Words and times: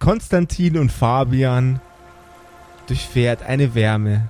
Konstantin 0.00 0.78
und 0.78 0.90
Fabian 0.90 1.78
durchfährt 2.86 3.42
eine 3.42 3.74
Wärme. 3.74 4.28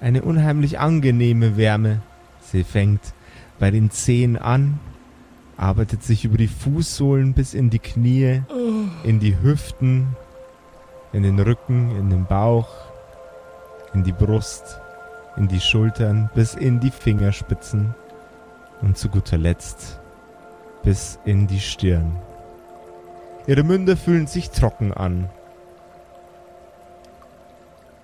Eine 0.00 0.22
unheimlich 0.22 0.78
angenehme 0.78 1.56
Wärme. 1.56 2.00
Sie 2.40 2.62
fängt 2.62 3.00
bei 3.58 3.72
den 3.72 3.90
Zehen 3.90 4.36
an, 4.38 4.78
arbeitet 5.56 6.04
sich 6.04 6.24
über 6.24 6.38
die 6.38 6.48
Fußsohlen 6.48 7.34
bis 7.34 7.54
in 7.54 7.70
die 7.70 7.80
Knie, 7.80 8.42
in 9.02 9.18
die 9.18 9.36
Hüften, 9.42 10.16
in 11.12 11.24
den 11.24 11.40
Rücken, 11.40 11.96
in 11.96 12.08
den 12.08 12.26
Bauch, 12.26 12.68
in 13.94 14.04
die 14.04 14.12
Brust, 14.12 14.80
in 15.36 15.48
die 15.48 15.60
Schultern, 15.60 16.30
bis 16.36 16.54
in 16.54 16.78
die 16.78 16.92
Fingerspitzen 16.92 17.96
und 18.80 18.96
zu 18.96 19.08
guter 19.08 19.38
Letzt 19.38 19.98
bis 20.84 21.18
in 21.24 21.48
die 21.48 21.60
Stirn. 21.60 22.16
Ihre 23.46 23.64
Münder 23.64 23.96
fühlen 23.96 24.26
sich 24.26 24.50
trocken 24.50 24.92
an, 24.92 25.28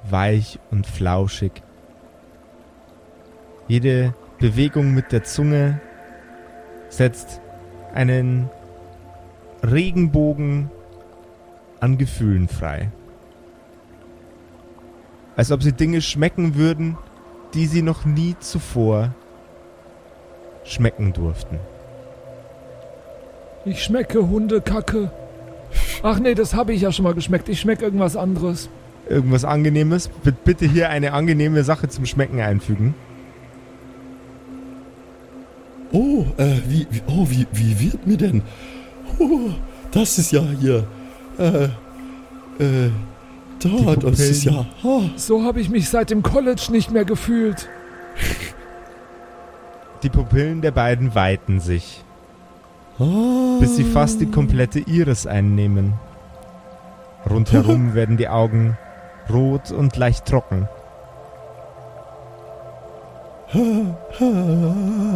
weich 0.09 0.59
und 0.71 0.87
flauschig. 0.87 1.63
Jede 3.69 4.15
Bewegung 4.39 4.95
mit 4.95 5.13
der 5.13 5.25
Zunge 5.25 5.81
setzt 6.89 7.41
einen 7.95 8.51
Regenbogen 9.63 10.71
an 11.81 11.99
Gefühlen 11.99 12.49
frei. 12.49 12.91
Als 15.37 15.53
ob 15.53 15.63
sie 15.63 15.73
Dinge 15.73 16.03
schmecken 16.03 16.57
würden, 16.57 16.99
die 17.55 17.67
sie 17.67 17.83
noch 17.83 18.05
nie 18.05 18.35
zuvor 18.41 19.15
schmecken 20.65 21.13
durften. 21.13 21.61
Ich 23.65 23.85
schmecke 23.85 24.29
Hundekacke. 24.29 25.11
Ach 26.03 26.19
nee, 26.19 26.35
das 26.35 26.55
habe 26.55 26.73
ich 26.73 26.83
ja 26.83 26.93
schon 26.93 27.05
mal 27.05 27.15
geschmeckt. 27.15 27.49
Ich 27.49 27.61
schmecke 27.61 27.85
irgendwas 27.85 28.17
anderes. 28.17 28.69
Irgendwas 29.09 29.45
Angenehmes? 29.45 30.11
Bitte 30.45 30.67
hier 30.67 30.91
eine 30.91 31.13
angenehme 31.13 31.65
Sache 31.65 31.89
zum 31.89 32.07
Schmecken 32.07 32.41
einfügen. 32.41 32.95
Oh, 35.93 36.27
äh, 36.37 36.57
wie, 36.67 36.87
wie, 36.91 37.03
oh, 37.07 37.27
wie, 37.31 37.47
wie 37.53 37.81
wird 37.81 38.07
mir 38.07 38.19
denn? 38.19 38.43
Oh, 39.19 39.51
das 39.91 40.19
ist 40.19 40.33
ja 40.33 40.43
hier, 40.61 40.87
äh, 41.39 41.65
äh, 42.63 42.91
da, 43.61 43.97
das 43.97 44.21
ist 44.21 44.45
ja, 44.45 44.67
oh. 44.83 45.03
So 45.17 45.45
habe 45.45 45.61
ich 45.61 45.71
mich 45.71 45.89
seit 45.89 46.11
dem 46.11 46.23
College 46.23 46.69
nicht 46.71 46.91
mehr 46.91 47.05
gefühlt. 47.05 47.69
Die 50.03 50.11
Pupillen 50.11 50.61
der 50.61 50.71
beiden 50.71 51.15
weiten 51.15 51.59
sich, 51.59 52.05
Bis 52.99 53.77
sie 53.77 53.85
fast 53.85 54.21
die 54.21 54.31
komplette 54.31 54.81
Iris 54.81 55.27
einnehmen. 55.27 55.95
Rundherum 57.29 57.95
werden 57.95 58.17
die 58.17 58.29
Augen 58.29 58.77
rot 59.31 59.71
und 59.71 59.97
leicht 59.97 60.27
trocken. 60.27 60.69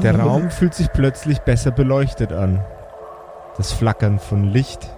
Der 0.03 0.19
Raum 0.19 0.51
fühlt 0.51 0.75
sich 0.75 0.91
plötzlich 0.93 1.41
besser 1.41 1.71
beleuchtet 1.71 2.33
an. 2.33 2.65
Das 3.57 3.73
Flackern 3.73 4.19
von 4.19 4.45
Licht 4.45 4.89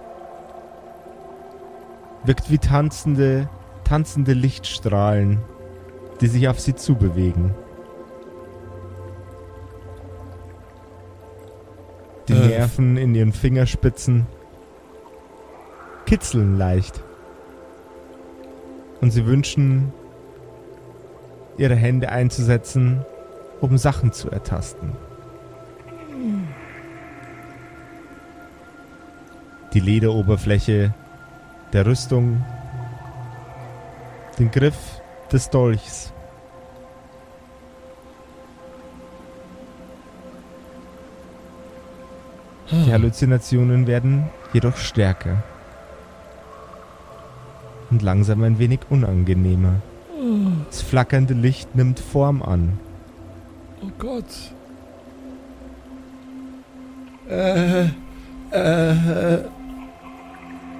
wirkt 2.23 2.49
wie 2.49 2.59
tanzende, 2.59 3.49
tanzende 3.83 4.33
Lichtstrahlen, 4.33 5.39
die 6.21 6.27
sich 6.27 6.47
auf 6.47 6.59
sie 6.59 6.75
zubewegen. 6.75 7.53
Die 12.27 12.33
Äh. 12.33 12.47
Nerven 12.47 12.97
in 12.97 13.13
ihren 13.15 13.33
Fingerspitzen 13.33 14.25
kitzeln 16.05 16.57
leicht. 16.57 17.01
Und 19.01 19.11
sie 19.11 19.25
wünschen, 19.25 19.91
ihre 21.57 21.75
Hände 21.75 22.09
einzusetzen, 22.09 23.05
um 23.61 23.77
Sachen 23.77 24.11
zu 24.11 24.29
ertasten. 24.29 24.93
Die 29.73 29.79
Lederoberfläche 29.79 30.93
der 31.73 31.85
Rüstung, 31.85 32.43
den 34.39 34.51
Griff 34.51 35.01
des 35.31 35.49
Dolchs. 35.49 36.13
Die 42.83 42.91
Halluzinationen 42.91 43.87
werden 43.87 44.25
jedoch 44.53 44.77
stärker 44.77 45.43
und 47.89 48.01
langsam 48.01 48.43
ein 48.43 48.59
wenig 48.59 48.79
unangenehmer. 48.89 49.81
Das 50.69 50.81
flackernde 50.81 51.33
Licht 51.33 51.75
nimmt 51.75 51.99
Form 51.99 52.41
an. 52.41 52.79
Oh 53.81 53.91
Gott. 53.97 54.25
Äh, 57.29 57.85
äh, 58.51 59.35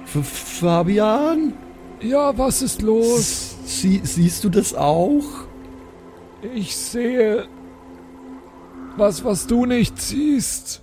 F 0.04 0.24
Fabian? 0.60 1.54
Ja, 2.00 2.36
was 2.36 2.62
ist 2.62 2.82
los? 2.82 3.56
Sie, 3.64 4.00
siehst 4.04 4.44
du 4.44 4.48
das 4.48 4.74
auch? 4.74 5.24
Ich 6.54 6.76
sehe 6.76 7.46
was, 8.96 9.24
was 9.24 9.46
du 9.46 9.66
nicht 9.66 10.00
siehst. 10.00 10.82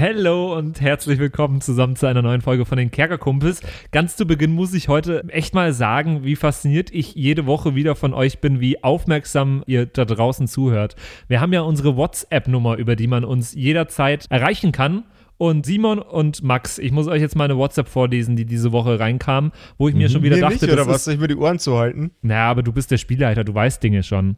Hello 0.00 0.56
und 0.56 0.80
herzlich 0.80 1.18
willkommen 1.18 1.60
zusammen 1.60 1.94
zu 1.94 2.06
einer 2.06 2.22
neuen 2.22 2.40
Folge 2.40 2.64
von 2.64 2.78
den 2.78 2.90
Kerkerkumpels. 2.90 3.60
Ganz 3.92 4.16
zu 4.16 4.24
Beginn 4.24 4.54
muss 4.54 4.72
ich 4.72 4.88
heute 4.88 5.24
echt 5.28 5.52
mal 5.52 5.74
sagen, 5.74 6.24
wie 6.24 6.36
fasziniert 6.36 6.90
ich 6.90 7.14
jede 7.14 7.44
Woche 7.44 7.74
wieder 7.74 7.94
von 7.94 8.14
euch 8.14 8.38
bin, 8.38 8.60
wie 8.60 8.82
aufmerksam 8.82 9.62
ihr 9.66 9.84
da 9.84 10.06
draußen 10.06 10.48
zuhört. 10.48 10.96
Wir 11.28 11.42
haben 11.42 11.52
ja 11.52 11.60
unsere 11.60 11.96
WhatsApp-Nummer, 11.98 12.78
über 12.78 12.96
die 12.96 13.08
man 13.08 13.24
uns 13.26 13.52
jederzeit 13.52 14.24
erreichen 14.30 14.72
kann. 14.72 15.04
Und 15.36 15.64
Simon 15.64 15.98
und 15.98 16.42
Max, 16.42 16.78
ich 16.78 16.92
muss 16.92 17.06
euch 17.06 17.20
jetzt 17.20 17.36
mal 17.36 17.44
eine 17.44 17.56
WhatsApp 17.58 17.88
vorlesen, 17.88 18.36
die 18.36 18.46
diese 18.46 18.72
Woche 18.72 19.00
reinkam, 19.00 19.52
wo 19.76 19.88
ich 19.88 19.94
mir 19.94 20.08
schon 20.08 20.22
wieder 20.22 20.36
Mir 20.36 20.42
dachte, 20.42 20.54
nicht, 20.54 20.64
oder 20.64 20.76
das 20.76 20.86
was? 20.86 20.96
ist, 20.96 21.04
Soll 21.04 21.14
ich 21.14 21.20
mir 21.20 21.28
die 21.28 21.36
Ohren 21.36 21.58
zuhalten? 21.58 22.10
naja, 22.22 22.50
aber 22.50 22.62
du 22.62 22.72
bist 22.72 22.90
der 22.90 22.98
Spielleiter, 22.98 23.44
du 23.44 23.54
weißt 23.54 23.82
Dinge 23.82 24.02
schon. 24.02 24.36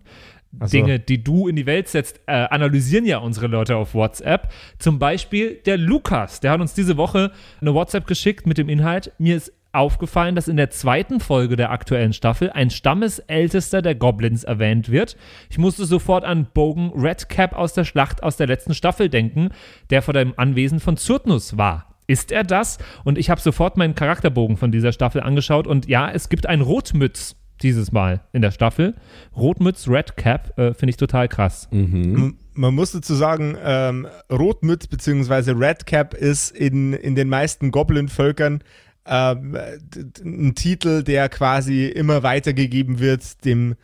Ach 0.61 0.69
so. 0.69 0.77
Dinge, 0.77 0.99
die 0.99 1.23
du 1.23 1.49
in 1.49 1.57
die 1.57 1.67
Welt 1.67 1.89
setzt, 1.89 2.21
äh, 2.27 2.33
analysieren 2.33 3.05
ja 3.07 3.19
unsere 3.19 3.47
Leute 3.47 3.77
auf 3.77 3.95
WhatsApp. 3.95 4.53
Zum 4.79 4.99
Beispiel 4.99 5.55
der 5.67 5.79
Lukas, 5.79 6.41
der 6.41 6.51
hat 6.53 6.61
uns 6.61 6.75
diese 6.75 6.97
Woche 6.97 7.33
eine 7.61 7.75
WhatsApp 7.75 8.07
geschickt 8.07 8.47
mit 8.47 8.59
dem 8.59 8.69
Inhalt. 8.69 9.13
Mir 9.19 9.37
ist 9.37 9.53
aufgefallen, 9.73 10.35
dass 10.35 10.49
in 10.49 10.57
der 10.57 10.71
zweiten 10.71 11.19
Folge 11.19 11.57
der 11.57 11.71
aktuellen 11.71 12.13
Staffel 12.13 12.51
ein 12.51 12.71
Stammesältester 12.71 13.81
der 13.81 13.95
Goblins 13.95 14.45
erwähnt 14.45 14.91
wird. 14.91 15.17
Ich 15.51 15.59
musste 15.59 15.87
sofort 15.87 16.25
an 16.25 16.47
Bogan 16.53 16.93
Redcap 16.95 17.55
aus 17.55 17.73
der 17.73 17.85
Schlacht 17.85 18.23
aus 18.23 18.37
der 18.37 18.47
letzten 18.47 18.75
Staffel 18.75 19.09
denken, 19.09 19.49
der 19.91 20.03
vor 20.03 20.15
dem 20.15 20.35
Anwesen 20.37 20.79
von 20.79 20.97
Zyrtnus 20.97 21.57
war. 21.57 21.87
Ist 22.07 22.33
er 22.33 22.45
das? 22.45 22.79
Und 23.05 23.17
ich 23.17 23.31
habe 23.31 23.41
sofort 23.41 23.77
meinen 23.79 23.95
Charakterbogen 23.95 24.57
von 24.57 24.73
dieser 24.73 24.93
Staffel 24.93 25.23
angeschaut 25.23 25.67
und 25.67 25.89
ja, 25.89 26.11
es 26.11 26.29
gibt 26.29 26.47
ein 26.47 26.61
Rotmütz 26.61 27.37
dieses 27.63 27.93
Mal 27.93 28.21
in 28.33 28.43
der 28.43 28.51
Staffel. 28.51 28.95
Rotmütz 29.37 29.89
Red 29.89 30.17
Cap 30.17 30.59
äh, 30.59 30.75
finde 30.75 30.91
ich 30.91 30.97
total 30.97 31.29
krass. 31.29 31.69
M- 31.73 32.37
Man 32.55 32.75
muss 32.75 32.93
dazu 32.93 33.15
sagen, 33.15 33.57
ähm, 33.63 34.07
Rotmütz 34.31 34.87
bzw. 34.87 35.53
Redcap 35.53 36.15
ist 36.15 36.51
in, 36.51 36.93
in 36.93 37.15
den 37.15 37.29
meisten 37.29 37.71
Goblin-Völkern 37.71 38.63
ähm, 39.07 39.57
d- 39.81 40.23
ein 40.23 40.55
Titel, 40.55 41.03
der 41.03 41.29
quasi 41.29 41.87
immer 41.87 42.23
weitergegeben 42.23 42.99
wird 43.01 43.45
dem 43.45 43.75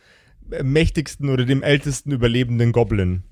mächtigsten 0.63 1.29
oder 1.29 1.45
dem 1.45 1.61
ältesten 1.63 2.11
überlebenden 2.11 2.71
Goblin. 2.71 3.23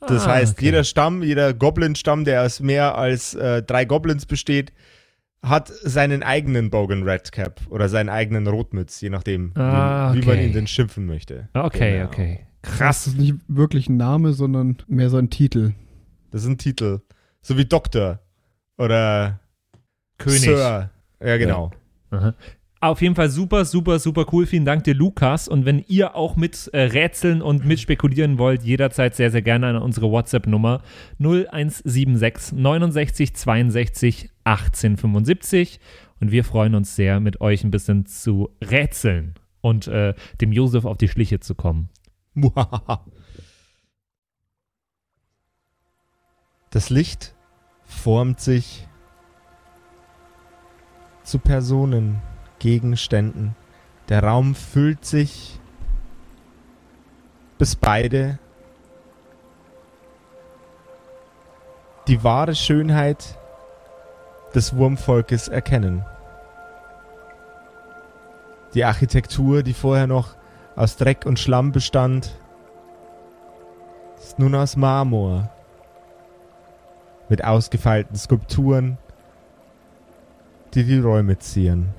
Das 0.00 0.26
Ah, 0.26 0.32
heißt, 0.32 0.54
okay. 0.54 0.64
jeder 0.66 0.84
Stamm, 0.84 1.22
jeder 1.22 1.54
Goblin-Stamm, 1.54 2.24
der 2.24 2.42
aus 2.42 2.58
mehr 2.60 2.96
als 2.98 3.34
äh, 3.34 3.62
drei 3.62 3.84
Goblins 3.84 4.26
besteht, 4.26 4.72
hat 5.42 5.68
seinen 5.68 6.22
eigenen 6.22 6.70
Bogan 6.70 7.02
Redcap 7.02 7.60
oder 7.68 7.88
seinen 7.88 8.08
eigenen 8.08 8.46
Rotmütz, 8.46 9.00
je 9.00 9.10
nachdem, 9.10 9.52
Ah, 9.56 10.12
wie, 10.14 10.22
wie 10.22 10.26
man 10.26 10.36
okay. 10.36 10.46
ihn 10.46 10.52
denn 10.52 10.66
schimpfen 10.66 11.06
möchte. 11.06 11.48
Okay, 11.54 11.94
Genau. 11.98 12.06
okay. 12.06 12.40
Das 12.62 12.72
Krass. 12.78 13.06
ist 13.08 13.18
nicht 13.18 13.34
wirklich 13.48 13.88
ein 13.88 13.96
Name, 13.96 14.32
sondern 14.34 14.76
mehr 14.86 15.10
so 15.10 15.16
ein 15.18 15.30
Titel. 15.30 15.72
Das 16.30 16.42
ist 16.42 16.48
ein 16.48 16.58
Titel. 16.58 17.00
So 17.40 17.58
wie 17.58 17.64
Doktor 17.64 18.20
oder 18.78 19.40
König. 20.18 20.42
Sir. 20.42 20.90
Ja, 21.20 21.36
genau. 21.38 21.72
Aha. 22.10 22.34
Auf 22.80 23.00
jeden 23.02 23.14
Fall 23.14 23.30
super, 23.30 23.64
super, 23.64 23.98
super 23.98 24.26
cool. 24.32 24.46
Vielen 24.46 24.64
Dank 24.64 24.84
dir, 24.84 24.94
Lukas. 24.94 25.46
Und 25.48 25.64
wenn 25.64 25.84
ihr 25.88 26.14
auch 26.16 26.36
mit 26.36 26.68
äh, 26.72 26.80
rätseln 26.82 27.40
und 27.42 27.64
mit 27.64 27.78
spekulieren 27.80 28.38
wollt, 28.38 28.62
jederzeit 28.62 29.14
sehr, 29.16 29.30
sehr 29.30 29.42
gerne 29.42 29.68
an 29.68 29.76
unsere 29.76 30.10
WhatsApp-Nummer 30.10 30.82
0176 31.18 32.52
69 32.58 33.34
62 33.34 34.30
18 34.44 34.96
75. 34.96 35.80
Und 36.20 36.30
wir 36.30 36.44
freuen 36.44 36.74
uns 36.74 36.94
sehr, 36.94 37.20
mit 37.20 37.40
euch 37.40 37.64
ein 37.64 37.70
bisschen 37.70 38.06
zu 38.06 38.50
rätseln 38.62 39.34
und 39.60 39.88
äh, 39.88 40.14
dem 40.40 40.52
Josef 40.52 40.84
auf 40.84 40.96
die 40.98 41.08
Schliche 41.08 41.40
zu 41.40 41.54
kommen. 41.54 41.88
Das 46.70 46.88
Licht 46.88 47.34
formt 47.84 48.40
sich 48.40 48.88
zu 51.22 51.38
Personen, 51.38 52.22
Gegenständen. 52.58 53.54
Der 54.08 54.22
Raum 54.24 54.54
füllt 54.54 55.04
sich, 55.04 55.60
bis 57.58 57.76
beide 57.76 58.38
die 62.08 62.24
wahre 62.24 62.54
Schönheit 62.54 63.38
des 64.54 64.76
Wurmvolkes 64.76 65.48
erkennen. 65.48 66.04
Die 68.74 68.84
Architektur, 68.84 69.62
die 69.62 69.74
vorher 69.74 70.06
noch 70.06 70.34
aus 70.76 70.96
Dreck 70.96 71.26
und 71.26 71.38
Schlamm 71.38 71.72
bestand, 71.72 72.32
ist 74.16 74.38
nun 74.38 74.54
aus 74.54 74.76
Marmor 74.76 75.50
mit 77.28 77.44
ausgefeilten 77.44 78.16
Skulpturen, 78.16 78.98
die 80.74 80.84
die 80.84 80.98
Räume 80.98 81.38
zieren. 81.38 81.94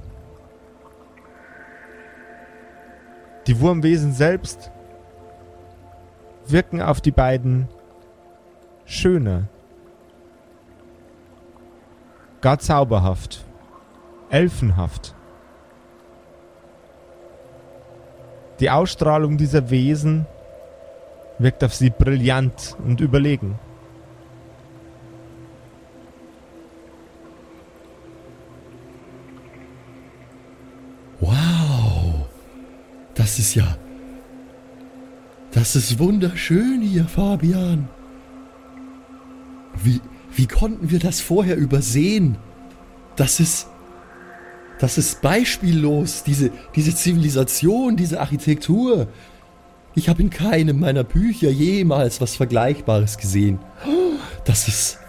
Die 3.48 3.60
Wurmwesen 3.60 4.14
selbst 4.14 4.72
wirken 6.48 6.82
auf 6.82 7.02
die 7.02 7.12
beiden 7.12 7.68
schöner, 8.86 9.48
gar 12.44 12.60
zauberhaft, 12.60 13.46
elfenhaft. 14.30 15.16
Die 18.60 18.70
Ausstrahlung 18.70 19.38
dieser 19.38 19.70
Wesen 19.70 20.28
wirkt 21.40 21.64
auf 21.64 21.74
sie 21.74 21.90
brillant 21.90 22.76
und 22.86 23.00
überlegen. 23.00 23.58
Wow, 31.22 32.28
das 33.16 33.40
ist 33.40 33.56
ja... 33.56 33.78
Das 35.52 35.76
ist 35.76 36.00
wunderschön 36.00 36.82
hier, 36.82 37.06
Fabian. 37.06 37.88
Wie, 39.82 40.02
wie 40.36 40.48
konnten 40.48 40.90
wir 40.92 41.00
das 41.00 41.22
vorher 41.22 41.58
übersehen? 41.58 42.38
Das 43.16 43.40
ist... 43.40 43.68
Das 44.80 44.98
ist 44.98 45.22
beispiellos, 45.22 46.24
diese, 46.24 46.50
diese 46.76 46.94
Zivilisation, 46.94 47.96
diese 47.96 48.20
Architektur. 48.20 49.08
Ich 49.96 50.10
habe 50.10 50.24
in 50.24 50.30
keinem 50.30 50.80
meiner 50.80 51.04
Bücher 51.04 51.50
jemals 51.50 52.20
was 52.20 52.36
Vergleichbares 52.36 53.18
gesehen. 53.18 53.60
Das 54.44 54.68
ist... 54.68 55.00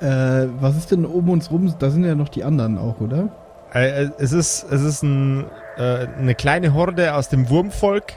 Äh, 0.00 0.48
was 0.60 0.76
ist 0.76 0.90
denn 0.90 1.06
um 1.06 1.30
uns 1.30 1.50
rum? 1.50 1.72
Da 1.78 1.90
sind 1.90 2.04
ja 2.04 2.16
noch 2.16 2.28
die 2.28 2.42
anderen 2.42 2.76
auch, 2.76 3.00
oder? 3.00 3.30
Äh, 3.72 4.04
äh, 4.04 4.10
es 4.18 4.32
ist, 4.32 4.66
es 4.68 4.82
ist 4.82 5.02
ein, 5.02 5.46
äh, 5.76 6.06
eine 6.18 6.34
kleine 6.34 6.74
Horde 6.74 7.14
aus 7.14 7.28
dem 7.28 7.48
Wurmvolk 7.48 8.12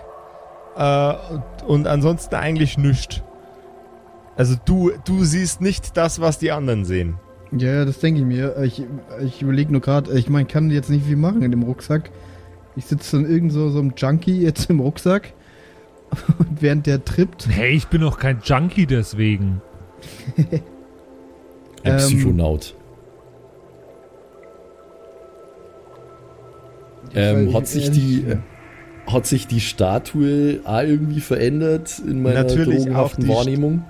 äh, 0.75 1.13
und, 1.31 1.63
und 1.67 1.87
ansonsten 1.87 2.35
eigentlich 2.35 2.77
nichts. 2.77 3.21
Also 4.37 4.55
du, 4.65 4.91
du 5.05 5.23
siehst 5.23 5.61
nicht 5.61 5.95
das, 5.97 6.19
was 6.19 6.39
die 6.39 6.51
anderen 6.51 6.85
sehen. 6.85 7.15
Ja, 7.51 7.85
das 7.85 7.99
denke 7.99 8.21
ich 8.21 8.25
mir. 8.25 8.57
Ich, 8.63 8.83
ich 9.23 9.41
überlege 9.41 9.71
nur 9.71 9.81
gerade, 9.81 10.17
ich 10.17 10.29
meine, 10.29 10.45
kann 10.45 10.69
jetzt 10.71 10.89
nicht 10.89 11.05
viel 11.05 11.15
machen 11.15 11.41
in 11.41 11.51
dem 11.51 11.63
Rucksack. 11.63 12.11
Ich 12.75 12.85
sitze 12.85 13.17
dann 13.17 13.29
irgend 13.29 13.53
so, 13.53 13.69
so 13.69 13.79
einem 13.79 13.93
Junkie 13.95 14.41
jetzt 14.41 14.69
im 14.69 14.81
Rucksack. 14.81 15.33
Und 16.37 16.61
während 16.61 16.85
der 16.85 17.03
trippt. 17.05 17.47
Hey, 17.49 17.75
ich 17.75 17.87
bin 17.87 18.01
doch 18.01 18.19
kein 18.19 18.39
Junkie 18.43 18.85
deswegen. 18.85 19.61
Ein 20.37 20.61
Ähm, 21.87 21.97
Psychonaut. 21.97 22.73
Ähm, 27.13 27.53
hat 27.53 27.67
sich 27.67 27.91
die 27.91 28.25
hat 29.05 29.27
sich 29.27 29.45
die 29.45 29.59
Statue 29.59 30.61
auch 30.65 30.81
irgendwie 30.81 31.19
verändert 31.19 31.99
in 31.99 32.23
meiner 32.23 32.43
Natürlich, 32.43 32.85
drogenhaften 32.85 33.23
auch 33.23 33.27
die 33.27 33.35
Wahrnehmung? 33.35 33.83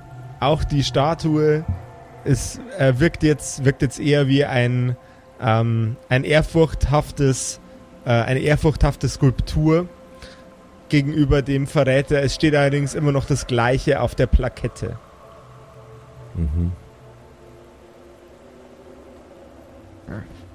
Auch 0.46 0.64
die 0.64 0.84
Statue 0.84 1.66
ist, 2.24 2.62
äh, 2.78 2.94
wirkt, 3.00 3.24
jetzt, 3.24 3.66
wirkt 3.66 3.82
jetzt 3.82 4.00
eher 4.00 4.28
wie 4.28 4.46
ein, 4.46 4.96
ähm, 5.42 5.96
ein 6.08 6.24
ehrfurchthaftes, 6.24 7.60
äh, 8.06 8.12
eine 8.12 8.42
ehrfurchthafte 8.42 9.10
Skulptur 9.10 9.90
gegenüber 10.90 11.42
dem 11.42 11.66
Verräter. 11.66 12.22
Es 12.22 12.36
steht 12.36 12.54
allerdings 12.54 12.94
immer 12.94 13.12
noch 13.12 13.26
das 13.26 13.48
Gleiche 13.48 14.00
auf 14.02 14.14
der 14.14 14.28
Plakette. 14.28 15.00
Mhm. 16.36 16.74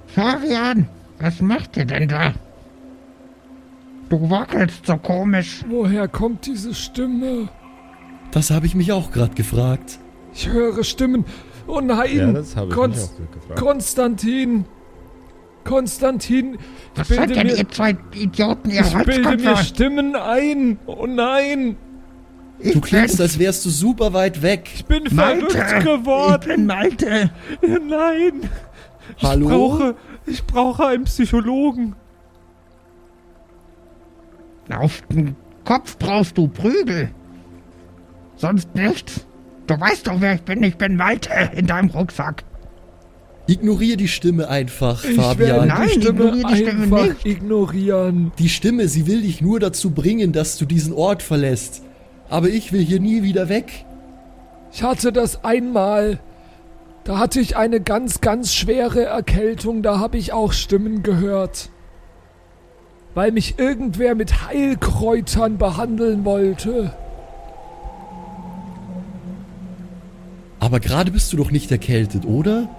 Fabian, 0.07 0.87
was 1.19 1.41
macht 1.41 1.75
ihr 1.75 1.83
denn 1.83 2.07
da? 2.07 2.33
Du 4.07 4.29
wackelst 4.29 4.85
so 4.85 4.95
komisch. 4.95 5.65
Woher 5.67 6.07
kommt 6.07 6.45
diese 6.45 6.73
Stimme? 6.73 7.49
Das 8.31 8.49
habe 8.49 8.65
ich 8.65 8.75
mich 8.75 8.91
auch 8.91 9.11
gerade 9.11 9.33
gefragt. 9.35 9.99
Ich 10.33 10.47
höre 10.47 10.83
Stimmen. 10.83 11.25
Oh 11.67 11.79
nein! 11.81 12.33
das 12.33 12.55
habe 12.55 12.73
Konst- 12.73 13.13
Konstantin! 13.55 14.65
Konstantin! 15.63 16.55
Ich 16.55 16.59
Was 16.99 17.07
seid 17.09 17.17
bilde 17.27 17.33
denn 17.35 17.47
mir, 17.47 17.55
ihr 17.57 17.69
zwei 17.69 17.95
Idioten, 18.15 18.71
ihr 18.71 18.81
ich 18.81 18.93
bilde 19.05 19.37
mir? 19.37 19.57
Stimmen 19.57 20.15
ein! 20.15 20.79
Oh 20.87 21.05
nein! 21.05 21.75
Ich 22.59 22.73
Du 22.73 22.81
klingst, 22.81 23.19
als 23.21 23.37
wärst 23.37 23.65
du 23.65 23.69
super 23.69 24.13
weit 24.13 24.41
weg. 24.41 24.69
Ich 24.73 24.85
bin 24.85 25.03
Malte. 25.11 25.49
verrückt 25.49 25.83
geworden! 25.85 26.41
Ich 26.41 26.55
bin 26.55 26.65
Malte. 26.65 27.29
Nein! 27.61 28.49
Ich 29.17 29.23
Hallo? 29.23 29.47
brauche, 29.49 29.95
ich 30.25 30.43
brauche 30.45 30.87
einen 30.87 31.03
Psychologen. 31.03 31.95
Auf 34.69 35.01
den 35.09 35.35
Kopf 35.65 35.97
brauchst 35.97 36.37
du 36.37 36.47
Prügel. 36.47 37.11
Sonst 38.41 38.73
nichts. 38.75 39.25
Du 39.67 39.79
weißt 39.79 40.07
doch, 40.07 40.15
wer 40.19 40.33
ich 40.33 40.41
bin. 40.41 40.63
Ich 40.63 40.75
bin 40.75 40.95
Malte 40.95 41.29
in 41.55 41.67
deinem 41.67 41.89
Rucksack. 41.91 42.43
Ignoriere 43.47 43.97
die 43.97 44.07
Stimme 44.07 44.49
einfach, 44.49 45.03
Ich 45.03 45.15
Fabian. 45.15 45.37
werde 45.39 45.67
Nein, 45.67 45.87
die 45.87 46.01
Stimme 46.01 46.23
ignoriere 46.23 46.47
die 46.47 46.55
Stimme 46.55 46.83
einfach 46.83 47.07
nicht. 47.07 47.25
ignorieren. 47.25 48.31
Die 48.39 48.49
Stimme, 48.49 48.87
sie 48.87 49.05
will 49.07 49.21
dich 49.21 49.41
nur 49.41 49.59
dazu 49.59 49.91
bringen, 49.91 50.31
dass 50.31 50.57
du 50.57 50.65
diesen 50.65 50.93
Ort 50.93 51.21
verlässt. 51.21 51.83
Aber 52.29 52.49
ich 52.49 52.71
will 52.73 52.81
hier 52.83 52.99
nie 52.99 53.23
wieder 53.23 53.47
weg. 53.49 53.85
Ich 54.73 54.81
hatte 54.83 55.11
das 55.11 55.43
einmal. 55.43 56.19
Da 57.03 57.19
hatte 57.19 57.39
ich 57.39 57.57
eine 57.57 57.79
ganz, 57.81 58.21
ganz 58.21 58.53
schwere 58.53 59.03
Erkältung. 59.05 59.83
Da 59.83 59.99
habe 59.99 60.17
ich 60.17 60.33
auch 60.33 60.51
Stimmen 60.53 61.03
gehört. 61.03 61.69
Weil 63.13 63.31
mich 63.31 63.59
irgendwer 63.59 64.15
mit 64.15 64.47
Heilkräutern 64.47 65.57
behandeln 65.57 66.23
wollte. 66.25 66.93
Aber 70.61 70.79
gerade 70.79 71.11
bist 71.11 71.33
du 71.33 71.37
doch 71.37 71.51
nicht 71.51 71.71
erkältet, 71.71 72.23
oder? 72.25 72.69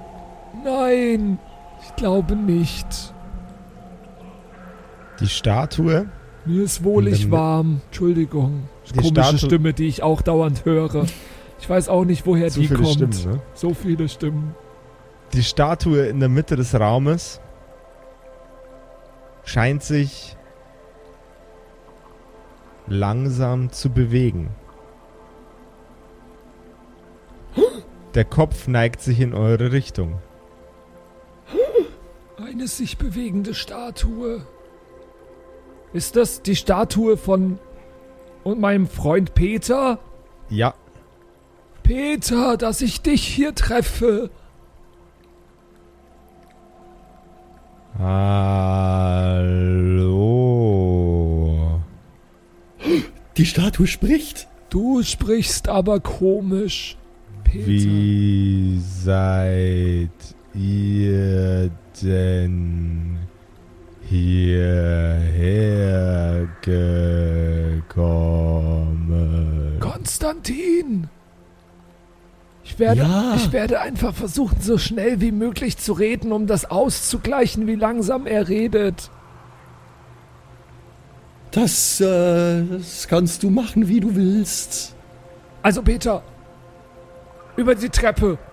Nein, 0.65 1.39
ich 1.83 1.95
glaube 1.97 2.37
nicht. 2.37 2.87
Die 5.21 5.27
Statue 5.29 6.07
Mir 6.47 6.63
ist 6.63 6.85
wohlig 6.85 7.31
warm. 7.31 7.81
Entschuldigung. 7.87 8.69
Die 8.89 8.93
Komische 8.95 9.11
Statue- 9.15 9.39
Stimme, 9.47 9.73
die 9.75 9.89
ich 9.89 10.03
auch 10.03 10.23
dauernd 10.23 10.65
höre. 10.65 11.07
Ich 11.61 11.69
weiß 11.69 11.89
auch 11.89 12.05
nicht, 12.05 12.25
woher 12.25 12.49
Zu 12.51 12.61
die 12.61 12.69
viele 12.69 12.83
kommt. 12.83 13.15
Stimmen, 13.15 13.35
ne? 13.37 13.43
So 13.55 13.75
viele 13.75 14.09
Stimmen. 14.09 14.55
Die 15.33 15.43
Statue 15.43 16.07
in 16.07 16.21
der 16.21 16.29
Mitte 16.29 16.55
des 16.57 16.79
Raumes 16.79 17.41
scheint 19.45 19.83
sich 19.83 20.37
langsam 22.87 23.71
zu 23.73 23.91
bewegen. 23.91 24.51
Der 28.15 28.25
Kopf 28.27 28.69
neigt 28.69 29.01
sich 29.01 29.21
in 29.21 29.33
eure 29.33 29.73
Richtung. 29.73 30.19
Hm. 31.47 31.87
Eine 32.45 32.69
sich 32.69 32.99
bewegende 32.99 33.55
Statue. 33.55 34.45
Ist 35.95 36.17
das 36.17 36.43
die 36.43 36.57
Statue 36.57 37.17
von 37.17 37.59
und 38.45 38.61
meinem 38.61 38.87
Freund 38.87 39.35
Peter? 39.35 39.99
Ja. 40.51 40.75
Peter, 41.83 42.57
dass 42.59 42.83
ich 42.83 43.01
dich 43.01 43.27
hier 43.27 43.55
treffe. 43.55 44.31
Hallo. 47.99 49.33
Die 53.37 53.47
Statue 53.47 53.87
spricht. 53.87 54.49
Du 54.71 55.03
sprichst 55.03 55.69
aber 55.69 56.01
komisch. 56.01 56.97
Peter. 57.53 57.67
Wie 57.67 58.81
seid 58.81 60.11
ihr 60.55 61.71
denn 62.03 63.19
hierher 64.93 66.49
gekommen? 68.53 69.77
Konstantin! 69.81 71.09
Ich 72.65 72.79
werde, 72.79 73.03
Ja. 73.03 73.35
ich 73.37 73.53
werde 73.53 73.81
einfach 73.81 74.15
versuchen, 74.15 74.61
so 74.61 74.79
schnell 74.79 75.21
wie 75.21 75.33
möglich 75.33 75.77
zu 75.77 75.93
reden, 75.93 76.33
um 76.33 76.47
das 76.47 76.65
auszugleichen, 76.71 77.67
wie 77.67 77.75
langsam 77.75 78.27
er 78.27 78.49
redet. 78.49 79.11
Das, 81.51 82.01
äh, 82.01 82.65
das 82.65 83.09
kannst 83.09 83.43
du 83.43 83.51
machen, 83.51 83.89
wie 83.89 84.01
du 84.01 84.15
willst. 84.17 84.95
Also, 85.63 85.83
Peter, 85.83 86.23
über 87.57 87.75
die 87.75 87.89
Treppe. 87.91 88.39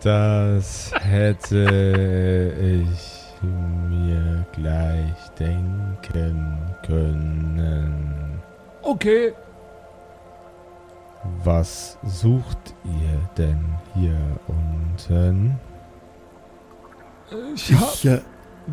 Das 0.00 0.92
hätte 0.94 2.54
ich 2.62 3.24
mir 3.42 4.46
gleich 4.52 5.28
denken 5.36 6.76
können. 6.86 8.40
Okay, 8.82 9.32
Was 11.42 11.98
sucht 12.04 12.74
ihr 12.84 13.18
denn 13.36 13.64
hier 13.94 14.16
unten? 14.46 15.58
ich 17.56 17.74
hab. 17.74 17.94
Ich, 17.94 18.04
äh, 18.06 18.20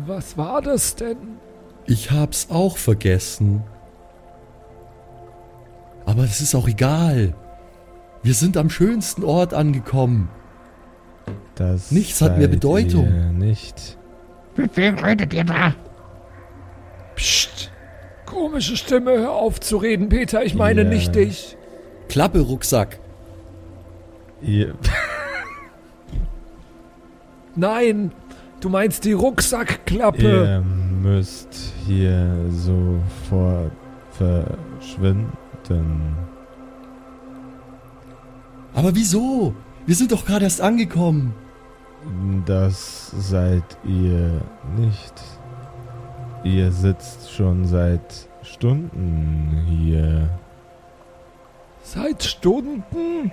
Was 0.06 0.38
war 0.38 0.62
das 0.62 0.94
denn? 0.94 1.38
ich 1.86 2.12
hab's 2.12 2.46
auch 2.50 2.76
vergessen. 2.76 3.64
Aber 6.04 6.22
es 6.22 6.40
ist 6.40 6.54
auch 6.54 6.68
egal. 6.68 7.34
Wir 8.26 8.34
sind 8.34 8.56
am 8.56 8.70
schönsten 8.70 9.22
Ort 9.22 9.54
angekommen. 9.54 10.28
Das 11.54 11.92
Nichts 11.92 12.20
hat 12.20 12.38
mehr 12.38 12.48
Bedeutung. 12.48 13.38
Nicht. 13.38 13.96
Mit 14.56 14.76
wem 14.76 14.98
redet 14.98 15.32
ihr 15.32 15.44
da? 15.44 15.76
Psst. 17.14 17.70
Komische 18.24 18.76
Stimme, 18.76 19.12
hör 19.12 19.30
auf 19.30 19.60
zu 19.60 19.76
reden, 19.76 20.08
Peter. 20.08 20.44
Ich 20.44 20.56
meine 20.56 20.82
Ja. 20.82 20.88
nicht 20.88 21.14
dich. 21.14 21.56
Klappe, 22.08 22.40
Rucksack. 22.40 22.98
Ihr, 24.42 24.74
Nein, 27.54 28.10
du 28.58 28.68
meinst 28.68 29.04
die 29.04 29.12
Rucksackklappe. 29.12 30.22
ihr 30.22 30.62
müsst 31.00 31.72
hier 31.86 32.34
sofort 32.50 33.70
verschwinden. 34.10 36.16
Aber 38.76 38.94
wieso? 38.94 39.54
Wir 39.86 39.94
sind 39.94 40.12
doch 40.12 40.26
gerade 40.26 40.44
erst 40.44 40.60
angekommen. 40.60 41.34
Das 42.44 43.10
seid 43.18 43.64
ihr 43.84 44.42
nicht. 44.76 45.14
Ihr 46.44 46.70
sitzt 46.70 47.32
schon 47.32 47.64
seit 47.64 48.28
Stunden 48.42 49.64
hier. 49.66 50.28
Seit 51.82 52.22
Stunden? 52.22 53.32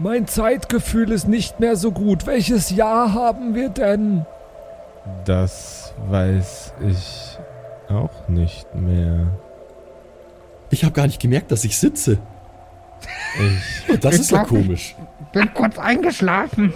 Mein 0.00 0.26
Zeitgefühl 0.26 1.12
ist 1.12 1.28
nicht 1.28 1.60
mehr 1.60 1.76
so 1.76 1.92
gut. 1.92 2.26
Welches 2.26 2.70
Jahr 2.70 3.14
haben 3.14 3.54
wir 3.54 3.68
denn? 3.68 4.26
Das 5.24 5.94
weiß 6.08 6.74
ich 6.88 7.38
auch 7.88 8.28
nicht 8.28 8.74
mehr. 8.74 9.28
Ich 10.70 10.82
habe 10.84 10.92
gar 10.92 11.06
nicht 11.06 11.20
gemerkt, 11.20 11.52
dass 11.52 11.64
ich 11.64 11.78
sitze. 11.78 12.18
Ich, 13.88 14.00
Das 14.00 14.18
ist 14.18 14.30
ja 14.30 14.44
komisch. 14.44 14.94
Bin 15.32 15.52
kurz 15.54 15.78
eingeschlafen. 15.78 16.72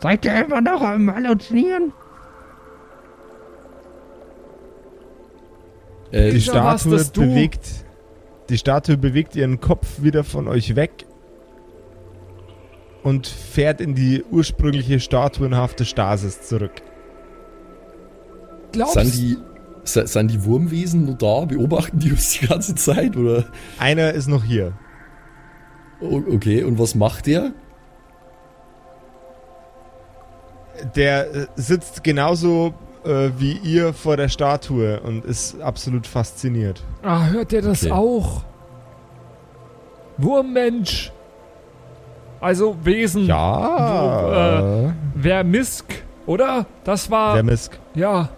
Seid 0.00 0.24
ihr 0.24 0.44
immer 0.44 0.60
noch 0.60 0.80
am 0.80 1.12
Halluzinieren? 1.12 1.92
Äh, 6.10 6.30
die 6.32 6.46
warst 6.48 6.82
Statue 6.82 6.96
das 6.98 7.12
du? 7.12 7.20
bewegt. 7.22 7.68
Die 8.48 8.56
Statue 8.56 8.96
bewegt 8.96 9.36
ihren 9.36 9.60
Kopf 9.60 10.02
wieder 10.02 10.24
von 10.24 10.48
euch 10.48 10.74
weg 10.74 11.06
und 13.02 13.26
fährt 13.26 13.80
in 13.80 13.94
die 13.94 14.24
ursprüngliche 14.30 15.00
statuenhafte 15.00 15.84
Stasis 15.84 16.42
zurück. 16.42 16.82
Glaubst 18.72 18.94
sind, 18.94 19.14
die, 19.14 19.36
sind 19.84 20.30
die 20.30 20.44
Wurmwesen 20.44 21.04
nur 21.04 21.14
da? 21.14 21.44
Beobachten 21.44 21.98
die 21.98 22.10
uns 22.10 22.38
die 22.38 22.46
ganze 22.46 22.74
Zeit? 22.74 23.16
Oder? 23.16 23.44
Einer 23.78 24.12
ist 24.12 24.28
noch 24.28 24.44
hier. 24.44 24.72
Okay, 26.00 26.62
und 26.62 26.78
was 26.78 26.94
macht 26.94 27.26
der? 27.26 27.52
Der 30.94 31.34
äh, 31.34 31.46
sitzt 31.56 32.04
genauso 32.04 32.72
äh, 33.04 33.30
wie 33.38 33.52
ihr 33.64 33.92
vor 33.92 34.16
der 34.16 34.28
Statue 34.28 35.00
und 35.00 35.24
ist 35.24 35.60
absolut 35.60 36.06
fasziniert. 36.06 36.82
Ah, 37.02 37.26
hört 37.26 37.52
ihr 37.52 37.62
das 37.62 37.82
Okay. 37.84 37.92
auch? 37.92 38.42
Wurmmensch. 40.18 41.12
Also 42.40 42.76
Wesen. 42.84 43.26
Ja. 43.26 44.92
Vermisk, 45.20 45.84
oder? 46.26 46.66
Das 46.84 47.10
war. 47.10 47.34
Vermisk. 47.34 47.78
ja. 47.94 48.28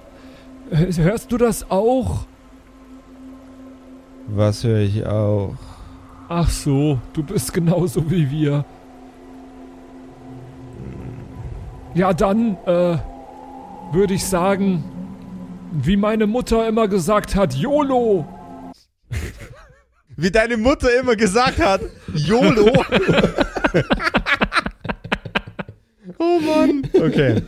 Hörst 0.73 1.33
du 1.33 1.37
das 1.37 1.69
auch? 1.69 2.21
Was 4.29 4.63
höre 4.63 4.79
ich 4.79 5.05
auch? 5.05 5.55
Ach 6.33 6.49
so, 6.49 7.01
du 7.13 7.25
bist 7.25 7.53
genauso 7.53 8.09
wie 8.09 8.31
wir. 8.31 8.65
Ja, 11.93 12.13
dann, 12.13 12.57
äh, 12.67 12.97
würde 13.91 14.15
ich 14.15 14.25
sagen, 14.25 14.85
wie 15.73 15.97
meine 15.97 16.29
Mutter 16.29 16.69
immer 16.69 16.87
gesagt 16.87 17.35
hat, 17.35 17.55
YOLO! 17.55 18.29
Wie 20.17 20.31
deine 20.31 20.57
Mutter 20.57 20.97
immer 21.01 21.17
gesagt 21.17 21.59
hat, 21.59 21.81
YOLO. 22.15 22.71
oh 26.19 26.39
Mann. 26.39 26.89
Okay. 26.95 27.43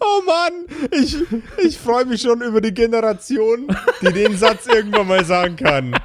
Oh 0.00 0.22
Mann, 0.26 0.66
ich, 0.90 1.16
ich 1.58 1.78
freue 1.78 2.04
mich 2.06 2.22
schon 2.22 2.42
über 2.42 2.60
die 2.60 2.74
Generation, 2.74 3.68
die 4.02 4.12
den 4.12 4.36
Satz 4.36 4.66
irgendwann 4.66 5.06
mal 5.08 5.24
sagen 5.24 5.56
kann. 5.56 5.96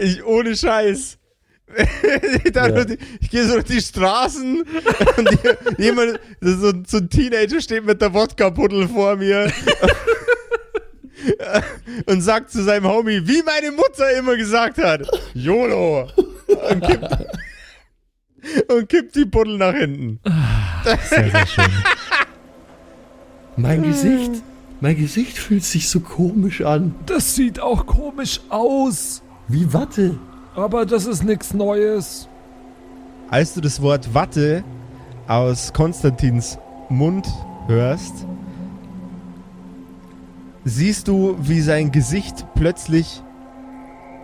Ich, 0.00 0.24
ohne 0.24 0.54
Scheiß. 0.56 1.16
Ja. 2.54 2.82
die- 2.84 2.96
ich 3.20 3.28
gehe 3.30 3.44
so 3.44 3.52
durch 3.54 3.64
die 3.66 3.80
Straßen 3.82 4.62
und 5.18 5.30
die, 5.78 5.82
jemand, 5.82 6.18
so, 6.40 6.72
so 6.86 6.96
ein 6.96 7.10
Teenager 7.10 7.60
steht 7.60 7.84
mit 7.84 8.00
der 8.00 8.14
Wodka-Puddel 8.14 8.88
vor 8.88 9.16
mir 9.16 9.52
und 12.06 12.20
sagt 12.22 12.50
zu 12.50 12.62
seinem 12.62 12.86
Homie, 12.86 13.20
wie 13.26 13.42
meine 13.42 13.72
Mutter 13.72 14.10
immer 14.18 14.36
gesagt 14.36 14.78
hat, 14.78 15.02
YOLO. 15.34 16.08
Und 16.70 16.80
kippt, 16.86 17.16
und 18.68 18.88
kippt 18.88 19.14
die 19.14 19.26
Puddel 19.26 19.58
nach 19.58 19.74
hinten. 19.74 20.20
Sehr, 20.84 20.98
sehr 21.30 21.46
schön. 21.46 21.64
Mein 23.58 23.82
Gesicht. 23.82 24.42
Mein 24.80 24.96
Gesicht 24.96 25.36
fühlt 25.36 25.64
sich 25.64 25.88
so 25.88 25.98
komisch 25.98 26.62
an. 26.62 26.94
Das 27.06 27.34
sieht 27.34 27.58
auch 27.58 27.84
komisch 27.86 28.40
aus, 28.48 29.22
Wie 29.48 29.72
Watte. 29.74 30.16
aber 30.54 30.86
das 30.86 31.06
ist 31.06 31.24
nichts 31.24 31.52
Neues. 31.52 32.28
Als 33.28 33.54
du 33.54 33.60
das 33.60 33.82
Wort 33.82 34.14
Watte 34.14 34.62
aus 35.26 35.72
Konstantins 35.72 36.56
Mund 36.88 37.26
hörst, 37.66 38.24
siehst 40.64 41.08
du, 41.08 41.36
wie 41.40 41.60
sein 41.60 41.90
Gesicht 41.90 42.46
plötzlich 42.54 43.22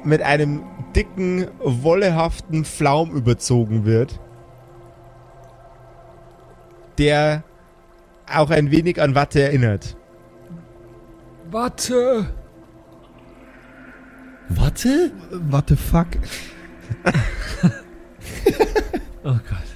mit 0.05 0.23
einem 0.23 0.62
dicken, 0.95 1.49
wollehaften 1.61 2.64
Flaum 2.64 3.11
überzogen 3.11 3.85
wird, 3.85 4.21
der 6.99 7.43
auch 8.33 8.50
ein 8.50 8.71
wenig 8.71 9.00
an 9.00 9.14
Watte 9.14 9.43
erinnert. 9.43 9.97
Warte, 11.50 12.26
Watte? 14.49 15.12
What 15.50 15.69
the 15.69 15.76
fuck? 15.76 16.09
Oh 19.26 19.38
Gott. 19.49 19.69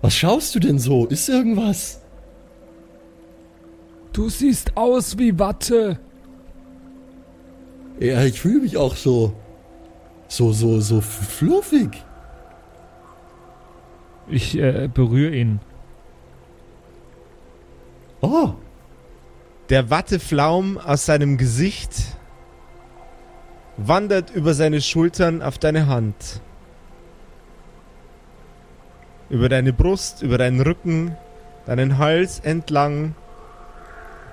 Was 0.00 0.14
schaust 0.14 0.54
du 0.54 0.58
denn 0.58 0.78
so? 0.78 1.04
Ist 1.06 1.28
irgendwas? 1.28 2.00
du 4.14 4.28
siehst 4.30 4.76
aus 4.76 5.18
wie 5.18 5.38
Watte. 5.38 5.98
Ja, 8.00 8.22
ich 8.24 8.40
fühle 8.40 8.60
mich 8.60 8.76
auch 8.78 8.96
so. 8.96 9.34
So, 10.28 10.52
so, 10.52 10.80
so 10.80 11.00
fluffig. 11.00 12.02
Ich 14.28 14.56
äh, 14.56 14.88
berühre 14.92 15.34
ihn. 15.34 15.60
Oh, 18.20 18.54
Der 19.68 19.90
Watteflaum 19.90 20.78
aus 20.78 21.04
seinem 21.06 21.36
Gesicht 21.36 21.90
wandert 23.76 24.30
über 24.30 24.54
seine 24.54 24.80
Schultern 24.80 25.42
auf 25.42 25.58
deine 25.58 25.88
Hand. 25.88 26.40
Über 29.28 29.48
deine 29.48 29.72
Brust, 29.72 30.22
über 30.22 30.38
deinen 30.38 30.60
Rücken, 30.60 31.16
deinen 31.66 31.98
Hals 31.98 32.40
entlang 32.40 33.14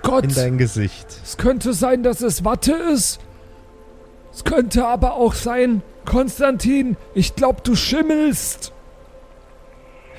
Gott, 0.03 0.24
in 0.25 0.33
dein 0.36 0.57
Gesicht. 0.57 1.07
es 1.24 1.38
könnte 1.38 1.74
sein, 1.74 2.03
dass 2.03 2.21
es 2.21 2.45
Watte 2.45 2.74
ist. 2.74 3.19
Es 4.33 4.43
könnte 4.43 4.86
aber 4.86 5.15
auch 5.15 5.33
sein, 5.33 5.81
Konstantin, 6.05 6.95
ich 7.13 7.36
glaube, 7.36 7.62
du 7.63 7.75
schimmelst. 7.75 8.74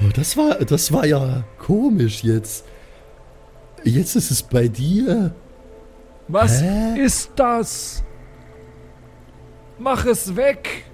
Oh, 0.06 0.10
das 0.14 0.36
war, 0.36 0.56
das 0.56 0.92
war 0.92 1.06
ja 1.06 1.44
komisch 1.58 2.22
jetzt. 2.24 2.64
Jetzt 3.84 4.14
ist 4.16 4.30
es 4.30 4.42
bei 4.42 4.68
dir. 4.68 5.34
Was 6.28 6.62
Hä? 6.62 7.00
ist 7.00 7.32
das? 7.36 8.04
Mach 9.78 10.06
es 10.06 10.36
weg. 10.36 10.84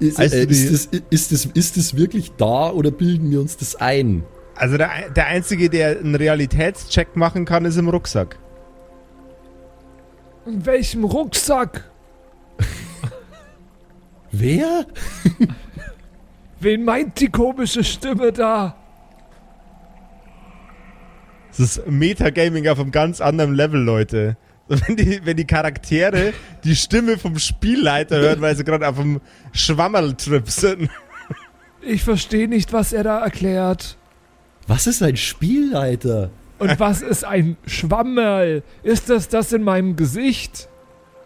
Ist, 0.00 0.18
Also 0.18 0.36
äh, 0.36 0.44
ist, 0.44 0.70
es, 0.70 0.86
ist, 1.10 1.32
es, 1.32 1.46
ist 1.46 1.76
es 1.76 1.96
wirklich 1.96 2.32
da 2.36 2.70
oder 2.70 2.90
bilden 2.90 3.30
wir 3.30 3.40
uns 3.40 3.56
das 3.56 3.76
ein? 3.76 4.24
Also 4.54 4.76
der, 4.76 5.10
der 5.10 5.26
Einzige, 5.26 5.70
der 5.70 5.98
einen 6.00 6.14
Realitätscheck 6.14 7.16
machen 7.16 7.44
kann, 7.44 7.64
ist 7.64 7.76
im 7.76 7.88
Rucksack. 7.88 8.38
In 10.46 10.64
welchem 10.66 11.04
Rucksack? 11.04 11.84
Wer? 14.32 14.86
Wen 16.66 16.84
meint 16.84 17.20
die 17.20 17.28
komische 17.28 17.84
Stimme 17.84 18.32
da? 18.32 18.74
Das 21.50 21.60
ist 21.60 21.86
Metagaming 21.86 22.66
auf 22.66 22.80
einem 22.80 22.90
ganz 22.90 23.20
anderen 23.20 23.54
Level, 23.54 23.80
Leute. 23.80 24.36
Wenn 24.66 24.96
die, 24.96 25.20
wenn 25.24 25.36
die 25.36 25.44
Charaktere 25.44 26.32
die 26.64 26.74
Stimme 26.74 27.18
vom 27.18 27.38
Spielleiter 27.38 28.18
hören, 28.18 28.40
weil 28.40 28.56
sie 28.56 28.64
gerade 28.64 28.88
auf 28.88 28.98
einem 28.98 29.20
Schwammerl-Trip 29.52 30.50
sind. 30.50 30.90
Ich 31.82 32.02
verstehe 32.02 32.48
nicht, 32.48 32.72
was 32.72 32.92
er 32.92 33.04
da 33.04 33.20
erklärt. 33.20 33.96
Was 34.66 34.88
ist 34.88 35.04
ein 35.04 35.16
Spielleiter? 35.16 36.30
Und 36.58 36.80
was 36.80 37.00
ist 37.00 37.24
ein 37.24 37.56
Schwammerl? 37.68 38.64
Ist 38.82 39.08
das 39.08 39.28
das 39.28 39.52
in 39.52 39.62
meinem 39.62 39.94
Gesicht? 39.94 40.68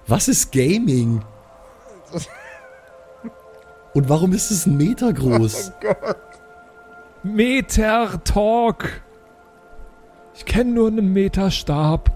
Was 0.07 0.29
ist 0.29 0.53
Gaming? 0.53 1.23
Und 3.95 4.09
warum 4.09 4.33
ist 4.33 4.51
es 4.51 4.67
ein 4.67 4.77
Meter 4.77 5.13
groß? 5.13 5.73
Meter 7.23 8.23
Talk. 8.25 9.03
Ich 10.35 10.45
kenne 10.45 10.71
nur 10.73 10.89
einen 10.89 11.13
Meterstab. 11.13 12.11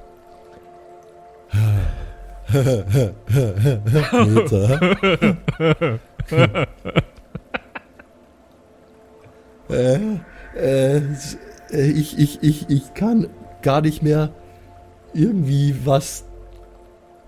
Meter. 4.23 4.81
äh, 9.69 9.99
äh, 10.57 11.01
ich, 11.71 12.19
ich, 12.19 12.43
ich, 12.43 12.71
ich 12.71 12.95
kann 12.95 13.29
gar 13.63 13.81
nicht 13.81 14.03
mehr 14.03 14.31
irgendwie 15.13 15.75
was 15.85 16.25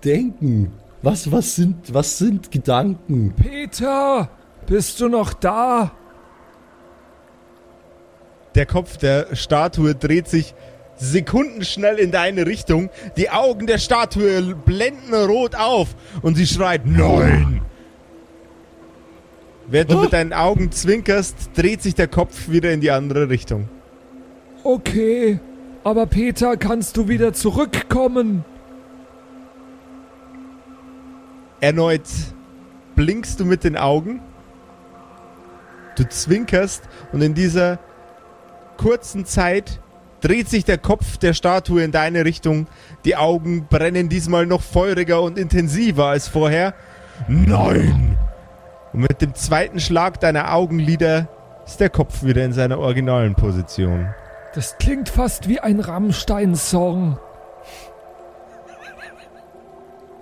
denken. 0.03 0.73
Was, 1.01 1.31
was 1.31 1.55
sind, 1.55 1.93
was 1.93 2.17
sind 2.17 2.51
Gedanken? 2.51 3.33
Peter, 3.35 4.29
bist 4.67 5.01
du 5.01 5.09
noch 5.09 5.33
da? 5.33 5.91
Der 8.55 8.65
Kopf 8.65 8.97
der 8.97 9.35
Statue 9.35 9.95
dreht 9.95 10.27
sich 10.27 10.53
sekundenschnell 10.97 11.97
in 11.97 12.11
deine 12.11 12.45
Richtung. 12.45 12.89
Die 13.15 13.29
Augen 13.29 13.67
der 13.67 13.77
Statue 13.77 14.55
blenden 14.55 15.13
rot 15.13 15.55
auf 15.55 15.95
und 16.21 16.35
sie 16.35 16.47
schreit 16.47 16.85
Nein! 16.85 17.61
Während 19.69 19.91
du 19.91 19.99
mit 19.99 20.13
deinen 20.13 20.31
Augen 20.31 20.71
zwinkerst, 20.71 21.51
dreht 21.55 21.81
sich 21.81 21.93
der 21.93 22.07
Kopf 22.07 22.49
wieder 22.49 22.71
in 22.71 22.79
die 22.79 22.89
andere 22.91 23.29
Richtung. 23.29 23.67
Okay, 24.63 25.39
aber 25.83 26.05
Peter, 26.05 26.55
kannst 26.55 26.95
du 26.95 27.09
wieder 27.09 27.33
zurückkommen? 27.33 28.45
Erneut 31.59 32.01
blinkst 32.95 33.39
du 33.39 33.45
mit 33.45 33.63
den 33.63 33.77
Augen. 33.77 34.21
Du 35.97 36.07
zwinkerst 36.07 36.83
und 37.11 37.21
in 37.21 37.33
dieser 37.33 37.79
kurzen 38.77 39.25
Zeit 39.25 39.79
dreht 40.21 40.47
sich 40.47 40.63
der 40.63 40.77
Kopf 40.77 41.17
der 41.17 41.33
Statue 41.33 41.83
in 41.83 41.91
deine 41.91 42.23
Richtung. 42.23 42.67
Die 43.03 43.15
Augen 43.15 43.65
brennen 43.67 44.07
diesmal 44.07 44.45
noch 44.45 44.61
feuriger 44.61 45.21
und 45.21 45.37
intensiver 45.37 46.05
als 46.05 46.27
vorher. 46.27 46.75
Nein! 47.27 48.17
Und 48.93 49.01
mit 49.01 49.21
dem 49.21 49.33
zweiten 49.33 49.79
Schlag 49.79 50.19
deiner 50.19 50.53
Augenlider 50.53 51.27
ist 51.65 51.79
der 51.79 51.89
Kopf 51.89 52.23
wieder 52.23 52.45
in 52.45 52.53
seiner 52.53 52.79
originalen 52.79 53.33
Position. 53.35 54.07
Das 54.53 54.77
klingt 54.77 55.09
fast 55.09 55.49
wie 55.49 55.59
ein 55.59 55.79
Rammstein-Song. 55.79 57.19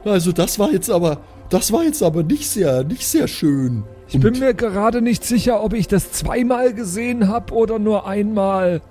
Also 0.06 0.32
das 0.32 0.58
war 0.58 0.72
jetzt 0.72 0.90
aber, 0.90 1.18
das 1.50 1.72
war 1.72 1.84
jetzt 1.84 2.02
aber 2.02 2.24
nicht 2.24 2.50
sehr, 2.50 2.84
nicht 2.84 3.06
sehr 3.08 3.28
schön. 3.28 3.84
Ich 4.08 4.20
bin 4.20 4.40
mir 4.40 4.54
gerade 4.54 5.02
nicht 5.02 5.24
sicher, 5.24 5.64
ob 5.64 5.74
ich 5.74 5.88
das 5.88 6.12
zweimal 6.12 6.74
gesehen 6.74 7.28
habe 7.28 7.54
oder 7.54 7.80
nur 7.80 8.08
einmal. 8.08 8.82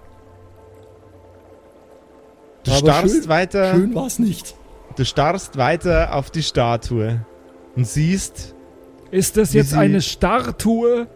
Du 2.64 2.70
Aber 2.72 2.78
starrst 2.80 3.14
schön- 3.14 3.28
weiter. 3.28 3.74
Schön 3.74 3.94
war's 3.94 4.18
nicht. 4.18 4.54
Du 4.96 5.04
starrst 5.04 5.56
weiter 5.56 6.14
auf 6.14 6.30
die 6.30 6.42
Statue 6.42 7.20
und 7.76 7.86
siehst 7.86 8.54
Ist 9.10 9.36
das 9.36 9.52
jetzt 9.52 9.74
eine 9.74 10.00
Statue? 10.00 11.06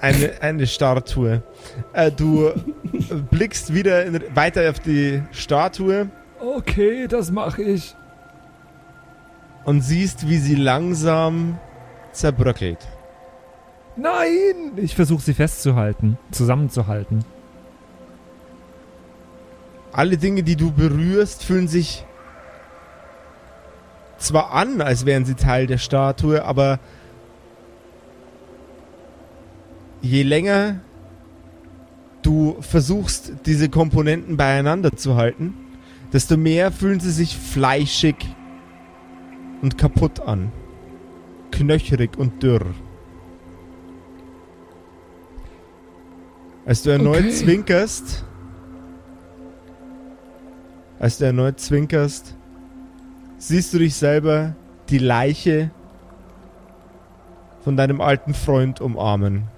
eine, 0.00 0.32
eine 0.40 0.66
Statue. 0.66 1.42
Äh, 1.92 2.10
du 2.10 2.50
blickst 3.30 3.72
wieder 3.74 4.04
in, 4.04 4.20
weiter 4.34 4.68
auf 4.70 4.78
die 4.80 5.22
Statue 5.32 6.08
Okay, 6.40 7.06
das 7.08 7.30
mache 7.30 7.62
ich. 7.62 7.94
und 9.64 9.80
siehst, 9.80 10.28
wie 10.28 10.36
sie 10.38 10.56
langsam 10.56 11.58
zerbröckelt. 12.12 12.78
Nein! 13.96 14.72
Ich 14.76 14.94
versuche 14.94 15.22
sie 15.22 15.34
festzuhalten, 15.34 16.18
zusammenzuhalten. 16.30 17.24
Alle 19.92 20.16
Dinge, 20.16 20.42
die 20.42 20.56
du 20.56 20.72
berührst, 20.72 21.44
fühlen 21.44 21.68
sich 21.68 22.04
zwar 24.18 24.52
an, 24.52 24.80
als 24.80 25.06
wären 25.06 25.24
sie 25.24 25.34
Teil 25.34 25.66
der 25.66 25.78
Statue, 25.78 26.44
aber 26.44 26.80
je 30.02 30.22
länger 30.22 30.80
du 32.22 32.56
versuchst, 32.60 33.32
diese 33.46 33.68
Komponenten 33.68 34.36
beieinander 34.36 34.96
zu 34.96 35.14
halten, 35.14 35.54
desto 36.12 36.36
mehr 36.36 36.72
fühlen 36.72 37.00
sie 37.00 37.10
sich 37.10 37.36
fleischig 37.36 38.16
und 39.62 39.78
kaputt 39.78 40.20
an. 40.20 40.50
Knöcherig 41.52 42.16
und 42.16 42.42
dürr. 42.42 42.66
Als 46.66 46.82
du 46.82 46.90
erneut 46.90 47.18
Okay. 47.18 47.30
zwinkerst, 47.30 48.24
als 50.98 51.18
du 51.18 51.26
erneut 51.26 51.60
zwinkerst, 51.60 52.36
siehst 53.36 53.74
du 53.74 53.78
dich 53.78 53.94
selber 53.94 54.54
die 54.88 54.98
Leiche 54.98 55.70
von 57.60 57.76
deinem 57.76 58.00
alten 58.00 58.32
Freund 58.32 58.80
umarmen. 58.80 59.48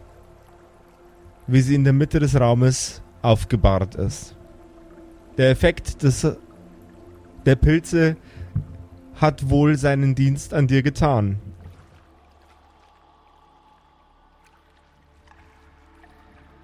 Wie 1.46 1.60
sie 1.60 1.76
in 1.76 1.84
der 1.84 1.92
Mitte 1.92 2.18
des 2.18 2.38
Raumes 2.38 3.02
aufgebahrt 3.22 3.94
ist. 3.94 4.36
Der 5.36 5.50
Effekt 5.50 6.02
des, 6.02 6.26
der 7.44 7.56
Pilze 7.56 8.16
hat 9.14 9.48
wohl 9.48 9.76
seinen 9.76 10.16
Dienst 10.16 10.52
an 10.52 10.66
dir 10.66 10.82
getan. 10.82 11.38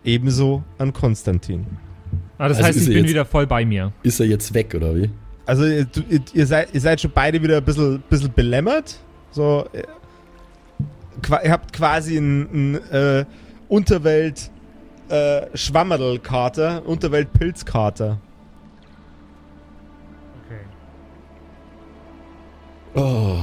Ebenso 0.05 0.63
an 0.79 0.93
Konstantin. 0.93 1.67
Ah, 2.39 2.49
das 2.49 2.57
Also 2.59 2.69
heißt, 2.69 2.79
ich 2.81 2.87
bin 2.89 2.99
jetzt- 2.99 3.09
wieder 3.09 3.25
voll 3.25 3.47
bei 3.47 3.65
mir. 3.65 3.93
Ist 4.03 4.19
er 4.21 4.27
jetzt 4.27 4.53
weg, 4.55 4.75
oder 4.75 4.95
wie? 4.97 5.11
Also 5.47 5.65
ihr, 5.65 5.85
du- 5.85 6.03
ihr, 6.35 6.47
seid, 6.47 6.75
ihr 6.75 6.81
seid 6.81 7.01
schon 7.01 7.11
beide 7.15 7.43
wieder 7.43 7.59
ein 7.59 7.65
bisschen, 7.65 8.03
bisschen 8.09 8.33
belämmert. 8.33 8.99
So, 9.31 9.67
äh, 9.73 9.83
ihr 11.45 11.51
habt 11.53 11.73
quasi 11.73 12.17
einen, 12.17 12.49
einen 12.53 12.75
äh, 13.21 13.25
Unterwelt 13.69 14.51
äh, 15.09 15.47
Schwammerl-Kater, 15.57 16.83
Unterwelt-Pilzkater. 16.87 18.19
Oh, 22.95 23.39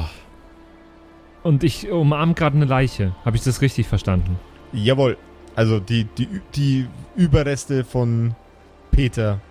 Und 1.44 1.64
ich 1.64 1.90
umarme 1.90 2.34
gerade 2.34 2.56
eine 2.56 2.66
Leiche. 2.66 3.16
Habe 3.26 3.36
ich 3.38 3.44
das 3.44 3.62
richtig 3.62 3.88
verstanden? 3.88 4.38
Jawohl. 4.74 5.18
Also 5.60 5.82
die, 5.82 6.06
die, 6.06 6.40
die 6.56 6.88
Überreste 7.18 7.84
von 7.84 8.34
Peter. 8.92 9.42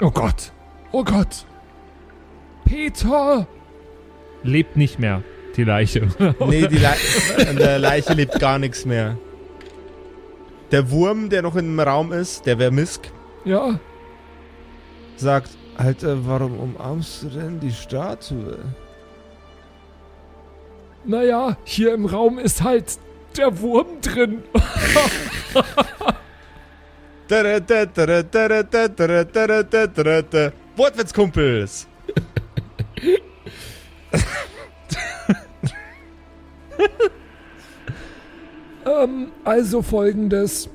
Oh 0.00 0.10
Gott. 0.10 0.52
Oh 0.90 1.04
Gott. 1.04 1.44
Peter. 2.64 3.46
Lebt 4.42 4.78
nicht 4.78 4.98
mehr, 4.98 5.22
die 5.54 5.64
Leiche. 5.64 6.08
Nee, 6.46 6.66
die 6.68 6.78
Le 6.78 6.94
an 7.46 7.56
der 7.56 7.78
Leiche 7.78 8.14
lebt 8.14 8.40
gar 8.40 8.58
nichts 8.58 8.86
mehr. 8.86 9.18
Der 10.70 10.90
Wurm, 10.90 11.28
der 11.28 11.42
noch 11.42 11.56
im 11.56 11.78
Raum 11.78 12.10
ist, 12.10 12.46
der 12.46 12.56
Vermisk, 12.56 13.10
Ja. 13.44 13.78
sagt, 15.16 15.50
Alter, 15.76 16.26
warum 16.26 16.58
umarmst 16.58 17.24
du 17.24 17.28
denn 17.28 17.60
die 17.60 17.72
Statue? 17.72 18.60
Naja, 21.04 21.58
hier 21.64 21.92
im 21.92 22.06
Raum 22.06 22.38
ist 22.38 22.62
halt 22.64 22.98
der 23.36 23.60
Wurm 23.60 24.00
drin. 24.00 24.42
Wortwitzkumpels! 30.76 31.86
Ähm, 38.88 39.28
also 39.44 39.82
folgendes. 39.82 40.68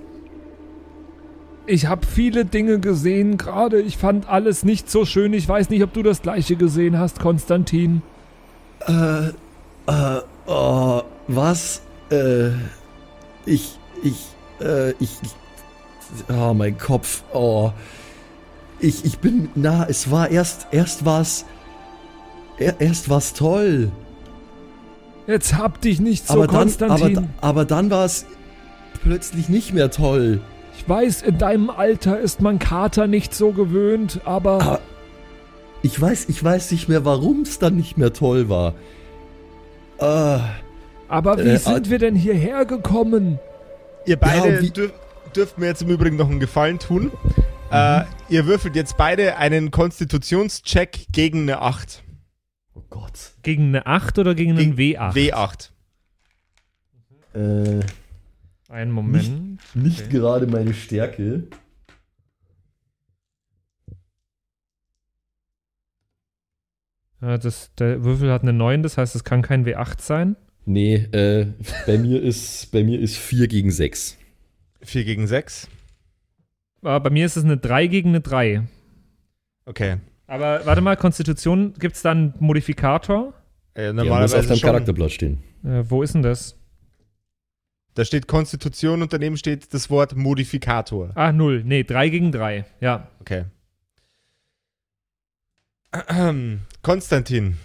Ich 1.65 1.85
habe 1.85 2.05
viele 2.05 2.45
Dinge 2.45 2.79
gesehen 2.79 3.37
gerade. 3.37 3.81
Ich 3.81 3.97
fand 3.97 4.29
alles 4.29 4.63
nicht 4.63 4.89
so 4.89 5.05
schön. 5.05 5.33
Ich 5.33 5.47
weiß 5.47 5.69
nicht, 5.69 5.83
ob 5.83 5.93
du 5.93 6.03
das 6.03 6.21
gleiche 6.21 6.55
gesehen 6.55 6.99
hast, 6.99 7.19
Konstantin. 7.19 8.01
Äh, 8.85 9.29
äh, 9.87 10.21
oh, 10.45 11.01
was? 11.27 11.81
Äh, 12.13 12.51
ich, 13.45 13.77
ich, 14.03 14.25
äh, 14.61 14.91
ich, 14.91 15.09
ich, 15.21 15.31
oh, 16.29 16.53
mein 16.53 16.77
Kopf, 16.77 17.23
oh. 17.33 17.71
Ich, 18.79 19.05
ich 19.05 19.19
bin, 19.19 19.49
na, 19.55 19.85
es 19.87 20.11
war 20.11 20.29
erst, 20.29 20.67
erst 20.71 21.05
war's, 21.05 21.45
er, 22.57 22.79
erst 22.79 23.09
war's 23.09 23.33
toll. 23.33 23.91
Jetzt 25.25 25.55
hab 25.57 25.79
dich 25.81 26.01
nicht 26.01 26.27
so, 26.27 26.33
aber 26.33 26.47
dann, 26.47 26.55
aber, 26.55 26.63
Konstantin. 26.63 27.29
aber 27.39 27.65
dann 27.65 27.89
war's 27.89 28.25
plötzlich 29.03 29.47
nicht 29.49 29.73
mehr 29.73 29.89
toll. 29.89 30.41
ich 30.77 30.87
weiß, 30.87 31.21
in 31.21 31.37
deinem 31.37 31.69
Alter 31.69 32.19
ist 32.19 32.41
man 32.41 32.59
Kater 32.59 33.07
nicht 33.07 33.33
so 33.33 33.51
gewöhnt, 33.51 34.19
aber 34.25 34.61
Ah, 34.61 34.79
Ich 35.81 35.99
weiß, 35.99 36.27
ich 36.27 36.43
weiß 36.43 36.71
nicht 36.71 36.89
mehr, 36.89 37.05
warum 37.05 37.41
es 37.41 37.57
dann 37.59 37.75
nicht 37.75 37.97
mehr 37.97 38.11
toll 38.13 38.49
war. 38.49 38.73
Ah, 39.99 40.41
aber 41.07 41.37
wie 41.37 41.49
äh, 41.49 41.57
sind 41.57 41.89
wir 41.89 41.99
denn 41.99 42.15
hierher 42.15 42.65
gekommen? 42.65 43.39
Ihr 44.05 44.17
beide 44.17 44.61
Ja, 44.63 44.69
dürf, 44.69 44.93
dürft 45.35 45.57
mir 45.57 45.67
jetzt 45.67 45.81
im 45.81 45.89
Übrigen 45.89 46.15
noch 46.17 46.29
einen 46.29 46.39
Gefallen 46.39 46.79
tun. 46.79 47.11
Äh, 47.71 48.03
ihr 48.29 48.45
würfelt 48.45 48.75
jetzt 48.75 48.97
beide 48.97 49.37
einen 49.37 49.71
Konstitutionscheck 49.71 51.07
gegen 51.11 51.41
eine 51.43 51.61
8. 51.61 52.03
oh 52.75 52.83
Gott. 52.89 53.31
Gegen 53.41 53.69
eine 53.69 53.87
8 53.87 54.19
oder 54.19 54.35
gegen 54.35 54.51
einen 54.57 54.75
Gegen 54.75 54.97
W8? 54.97 55.13
W8. 57.33 57.79
Äh, 57.79 57.79
Einen 58.69 58.91
Moment. 58.91 59.59
nicht 59.75 60.09
gerade 60.11 60.45
meine 60.45 60.73
Stärke. 60.73 61.47
Ja, 67.21 67.37
das, 67.37 67.73
der 67.75 68.03
Würfel 68.03 68.31
hat 68.31 68.41
eine 68.41 68.53
9, 68.53 68.83
das 68.83 68.97
heißt, 68.97 69.15
es 69.15 69.23
kann 69.23 69.41
kein 69.41 69.65
W8 69.65 70.01
sein. 70.01 70.35
Nee, 70.65 70.95
äh, 70.95 71.47
bei 71.85 71.97
mir 71.97 72.21
ist 72.21 72.71
bei 72.71 72.83
mir 72.83 72.99
ist 72.99 73.17
4 73.17 73.47
gegen 73.47 73.71
6. 73.71 74.17
4 74.81 75.03
gegen 75.03 75.27
6. 75.27 75.67
Aber 76.81 76.99
bei 77.01 77.09
mir 77.09 77.25
ist 77.25 77.35
es 77.37 77.43
eine 77.43 77.57
3 77.57 77.87
gegen 77.87 78.09
eine 78.09 78.21
3. 78.21 78.63
Okay. 79.65 79.97
Aber 80.27 80.65
warte 80.65 80.81
mal, 80.81 80.95
Konstitution, 80.97 81.73
gibt 81.79 81.95
es 81.95 82.01
da 82.01 82.11
einen 82.11 82.33
Modifikator? 82.39 83.33
Äh, 83.73 83.83
Der 83.83 83.93
muss 83.93 84.03
normalerweise 84.03 84.39
auf 84.39 84.47
deinem 84.47 84.57
schon. 84.57 84.67
Charakterblatt 84.67 85.11
stehen. 85.11 85.43
Äh, 85.63 85.83
wo 85.89 86.01
ist 86.01 86.13
denn 86.13 86.21
das? 86.21 86.57
Da 87.95 88.03
steht 88.05 88.27
Konstitution 88.27 89.01
und 89.01 89.13
daneben 89.13 89.37
steht 89.37 89.73
das 89.73 89.89
Wort 89.89 90.15
Modifikator. 90.15 91.11
Ah, 91.15 91.31
0. 91.31 91.63
Nee, 91.63 91.83
3 91.83 92.09
gegen 92.09 92.31
3. 92.31 92.65
Ja. 92.81 93.07
Okay. 93.19 93.45
Ahem. 95.91 96.61
Konstantin 96.81 97.57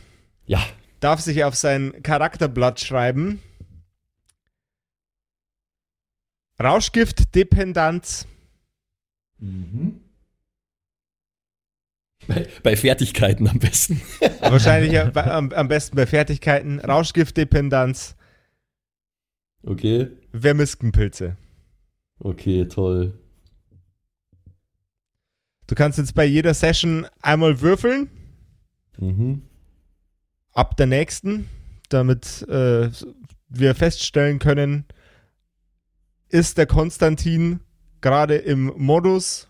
Ja. 0.46 0.60
Darf 1.00 1.20
sich 1.20 1.44
auf 1.44 1.54
sein 1.54 2.02
Charakterblatt 2.02 2.80
schreiben. 2.80 3.42
Rauschgift, 6.60 7.34
Dependanz. 7.34 8.26
Mhm. 9.38 10.00
Bei, 12.26 12.46
bei 12.62 12.76
Fertigkeiten 12.76 13.48
am 13.48 13.58
besten. 13.58 14.02
Wahrscheinlich 14.40 14.98
am, 14.98 15.52
am 15.52 15.68
besten 15.68 15.96
bei 15.96 16.06
Fertigkeiten. 16.06 16.80
Rauschgift, 16.80 17.36
Dependanz. 17.36 18.16
Okay. 19.62 20.08
Vermiskenpilze. 20.32 21.36
Okay, 22.18 22.66
toll. 22.66 23.18
Du 25.68 25.74
kannst 25.74 25.98
jetzt 25.98 26.14
bei 26.14 26.24
jeder 26.24 26.54
Session 26.54 27.06
einmal 27.22 27.60
würfeln, 27.60 28.10
Mhm. 29.00 29.42
Ab 30.52 30.76
der 30.76 30.86
nächsten, 30.86 31.48
damit 31.88 32.42
äh, 32.48 32.90
wir 33.48 33.74
feststellen 33.74 34.38
können, 34.38 34.84
ist 36.28 36.58
der 36.58 36.66
Konstantin 36.66 37.60
gerade 38.00 38.36
im 38.36 38.72
Modus 38.76 39.48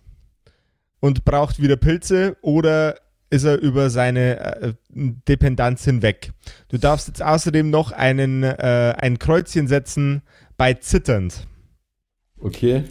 und 1.00 1.24
braucht 1.24 1.60
wieder 1.60 1.76
Pilze 1.76 2.36
oder 2.40 2.96
ist 3.30 3.44
er 3.44 3.58
über 3.60 3.90
seine 3.90 4.38
äh, 4.62 4.72
Dependanz 4.88 5.84
hinweg. 5.84 6.32
Du 6.68 6.78
darfst 6.78 7.08
jetzt 7.08 7.22
außerdem 7.22 7.68
noch 7.68 7.92
einen, 7.92 8.42
äh, 8.42 8.94
ein 8.96 9.18
Kreuzchen 9.18 9.68
setzen 9.68 10.22
bei 10.56 10.74
zitternd 10.74 11.46
Okay. 12.40 12.84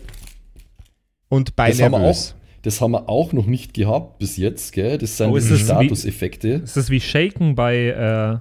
und 1.29 1.55
bei 1.55 1.69
Das 1.69 1.79
nervös. 1.79 2.35
Das 2.67 2.81
haben 2.81 2.91
wir 2.91 3.07
auch 3.07 3.31
noch 3.31 3.45
nicht 3.45 3.73
gehabt 3.73 4.19
bis 4.19 4.35
jetzt, 4.35 4.73
gell? 4.73 4.97
Das 4.97 5.15
sind 5.15 5.29
Oh, 5.29 5.35
wie- 5.37 5.57
Statuseffekte. 5.57 6.49
Ist 6.49 6.75
das 6.75 6.89
wie 6.89 6.99
Shaken 6.99 7.55
bei, 7.55 7.87
äh, 7.87 8.39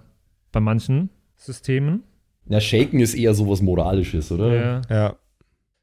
bei 0.51 0.59
manchen 0.61 1.11
Systemen? 1.37 2.03
Na, 2.45 2.61
Shaken 2.61 2.99
ist 2.99 3.15
eher 3.15 3.35
sowas 3.35 3.63
Moralisches, 3.63 4.33
oder? 4.33 4.53
Ja. 4.55 4.83
Ja. 4.91 5.17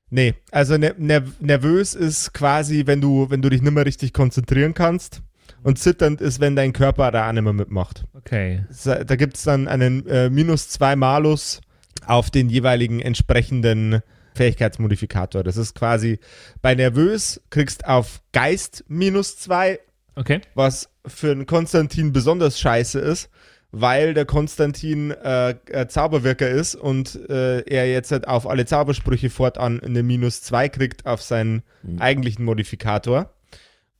Nee, 0.09 0.33
also 0.51 0.77
ner 0.77 0.93
ner 0.97 1.23
nervös 1.39 1.95
ist 1.95 2.33
quasi, 2.33 2.85
wenn 2.85 2.99
du, 2.99 3.29
wenn 3.29 3.41
du 3.41 3.49
dich 3.49 3.61
nicht 3.61 3.73
mehr 3.73 3.85
richtig 3.85 4.11
konzentrieren 4.11 4.73
kannst. 4.73 5.21
Und 5.63 5.79
zitternd 5.79 6.19
ist, 6.19 6.41
wenn 6.41 6.57
dein 6.57 6.73
Körper 6.73 7.09
da 7.11 7.29
auch 7.29 7.31
nicht 7.31 7.43
mehr 7.43 7.53
mitmacht. 7.53 8.03
Okay. 8.13 8.65
Da 8.83 9.15
gibt 9.15 9.37
es 9.37 9.43
dann 9.43 9.69
einen 9.69 10.05
äh, 10.07 10.29
minus 10.29 10.67
2 10.67 10.97
Malus 10.97 11.61
auf 12.05 12.29
den 12.29 12.49
jeweiligen 12.49 12.99
entsprechenden 12.99 14.01
Fähigkeitsmodifikator. 14.33 15.43
Das 15.43 15.57
ist 15.57 15.75
quasi 15.75 16.19
bei 16.61 16.75
nervös 16.75 17.41
kriegst 17.49 17.85
auf 17.85 18.21
Geist 18.31 18.83
minus 18.87 19.37
2, 19.37 19.79
Okay. 20.15 20.41
was 20.53 20.89
für 21.07 21.31
einen 21.31 21.45
Konstantin 21.47 22.13
besonders 22.13 22.59
scheiße 22.59 22.99
ist, 22.99 23.29
weil 23.71 24.13
der 24.13 24.25
Konstantin 24.25 25.09
äh, 25.09 25.55
äh, 25.71 25.87
Zauberwirker 25.87 26.47
ist 26.47 26.75
und 26.75 27.15
äh, 27.29 27.61
er 27.61 27.91
jetzt 27.91 28.11
halt 28.11 28.27
auf 28.27 28.47
alle 28.47 28.65
Zaubersprüche 28.67 29.31
fortan 29.31 29.79
eine 29.81 30.03
minus 30.03 30.43
2 30.43 30.69
kriegt 30.69 31.05
auf 31.07 31.21
seinen 31.23 31.63
Mhm. 31.81 31.99
eigentlichen 31.99 32.45
Modifikator. 32.45 33.33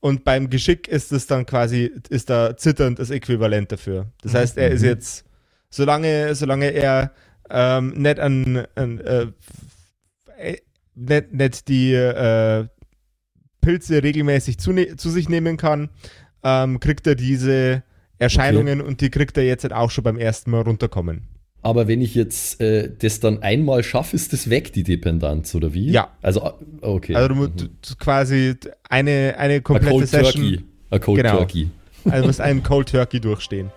Und 0.00 0.22
beim 0.24 0.50
Geschick 0.50 0.86
ist 0.86 1.12
es 1.12 1.26
dann 1.26 1.46
quasi, 1.46 1.90
ist 2.10 2.30
da 2.30 2.56
zitternd 2.56 2.98
das 2.98 3.10
Äquivalent 3.10 3.72
dafür. 3.72 4.06
Das 4.22 4.34
heißt, 4.34 4.56
er 4.58 4.70
ist 4.70 4.82
Mhm. 4.82 4.88
jetzt, 4.88 5.24
solange, 5.70 6.34
solange 6.36 6.66
er 6.70 7.10
ähm, 7.50 7.90
nicht 7.94 8.20
an, 8.20 8.66
an 8.76 9.00
äh, 9.00 9.26
nicht, 10.94 11.32
nicht 11.32 11.68
die 11.68 11.92
äh, 11.92 12.66
Pilze 13.60 14.02
regelmäßig 14.02 14.58
zu, 14.58 14.72
ne 14.72 14.96
zu 14.96 15.10
sich 15.10 15.28
nehmen 15.28 15.56
kann, 15.56 15.88
ähm, 16.42 16.80
kriegt 16.80 17.06
er 17.06 17.14
diese 17.14 17.82
Erscheinungen 18.18 18.80
und 18.80 19.00
die 19.00 19.10
kriegt 19.10 19.36
er 19.36 19.44
jetzt 19.44 19.70
auch 19.72 19.90
schon 19.90 20.04
beim 20.04 20.18
ersten 20.18 20.50
Mal 20.50 20.60
runterkommen. 20.62 21.22
Aber 21.62 21.88
wenn 21.88 22.02
ich 22.02 22.14
jetzt 22.14 22.60
äh, 22.60 22.90
das 22.98 23.20
dann 23.20 23.42
einmal 23.42 23.82
schaffe, 23.82 24.14
ist 24.16 24.34
das 24.34 24.50
weg, 24.50 24.72
die 24.74 24.82
Dependanz, 24.82 25.54
oder 25.54 25.72
wie? 25.72 25.90
Ja. 25.90 26.08
Also, 26.20 26.42
ah, 26.42 26.58
okay. 26.82 27.14
Also 27.14 27.28
du 27.28 27.34
musst 27.36 27.62
Mhm. 27.62 27.98
quasi 27.98 28.54
eine, 28.90 29.34
eine 29.38 29.54
A 29.56 29.60
komplette 29.60 29.90
Cold 29.96 30.08
Session, 30.08 30.42
Turkey. 30.42 30.64
A 30.90 30.98
Cold 30.98 31.16
Genau. 31.22 31.36
Turkey. 31.38 31.70
also 32.04 32.20
du 32.20 32.26
musst 32.26 32.40
einen 32.42 32.62
Cold 32.62 32.90
Turkey 32.90 33.18
durchstehen. 33.18 33.70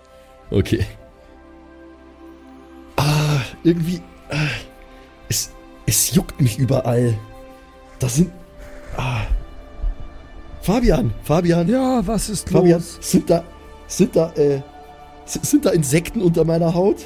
Okay. 0.52 0.86
Ah, 2.98 3.40
irgendwie. 3.64 4.02
Ah, 4.30 4.36
es, 5.30 5.52
es 5.88 6.14
juckt 6.14 6.40
mich 6.40 6.60
überall. 6.60 7.16
Da 8.00 8.08
sind. 8.08 8.32
Ah. 8.96 9.22
Fabian, 10.62 11.12
Fabian, 11.24 11.68
Ja, 11.68 12.06
was 12.06 12.30
ist 12.30 12.50
Fabian, 12.50 12.80
los? 12.80 12.98
sind 13.02 13.30
da. 13.30 13.44
Sind 13.88 14.16
da, 14.16 14.32
äh. 14.36 14.62
Sind 15.26 15.66
da 15.66 15.72
Insekten 15.72 16.22
unter 16.22 16.44
meiner 16.46 16.74
Haut? 16.74 16.98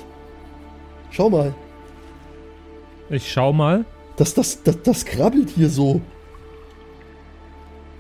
Schau 1.11 1.29
mal. 1.29 1.53
Ich 3.09 3.31
schau 3.31 3.53
mal. 3.53 3.85
Das, 4.15 4.33
das, 4.33 4.61
das, 4.63 4.81
das 4.83 5.05
krabbelt 5.05 5.49
hier 5.51 5.69
so. 5.69 6.01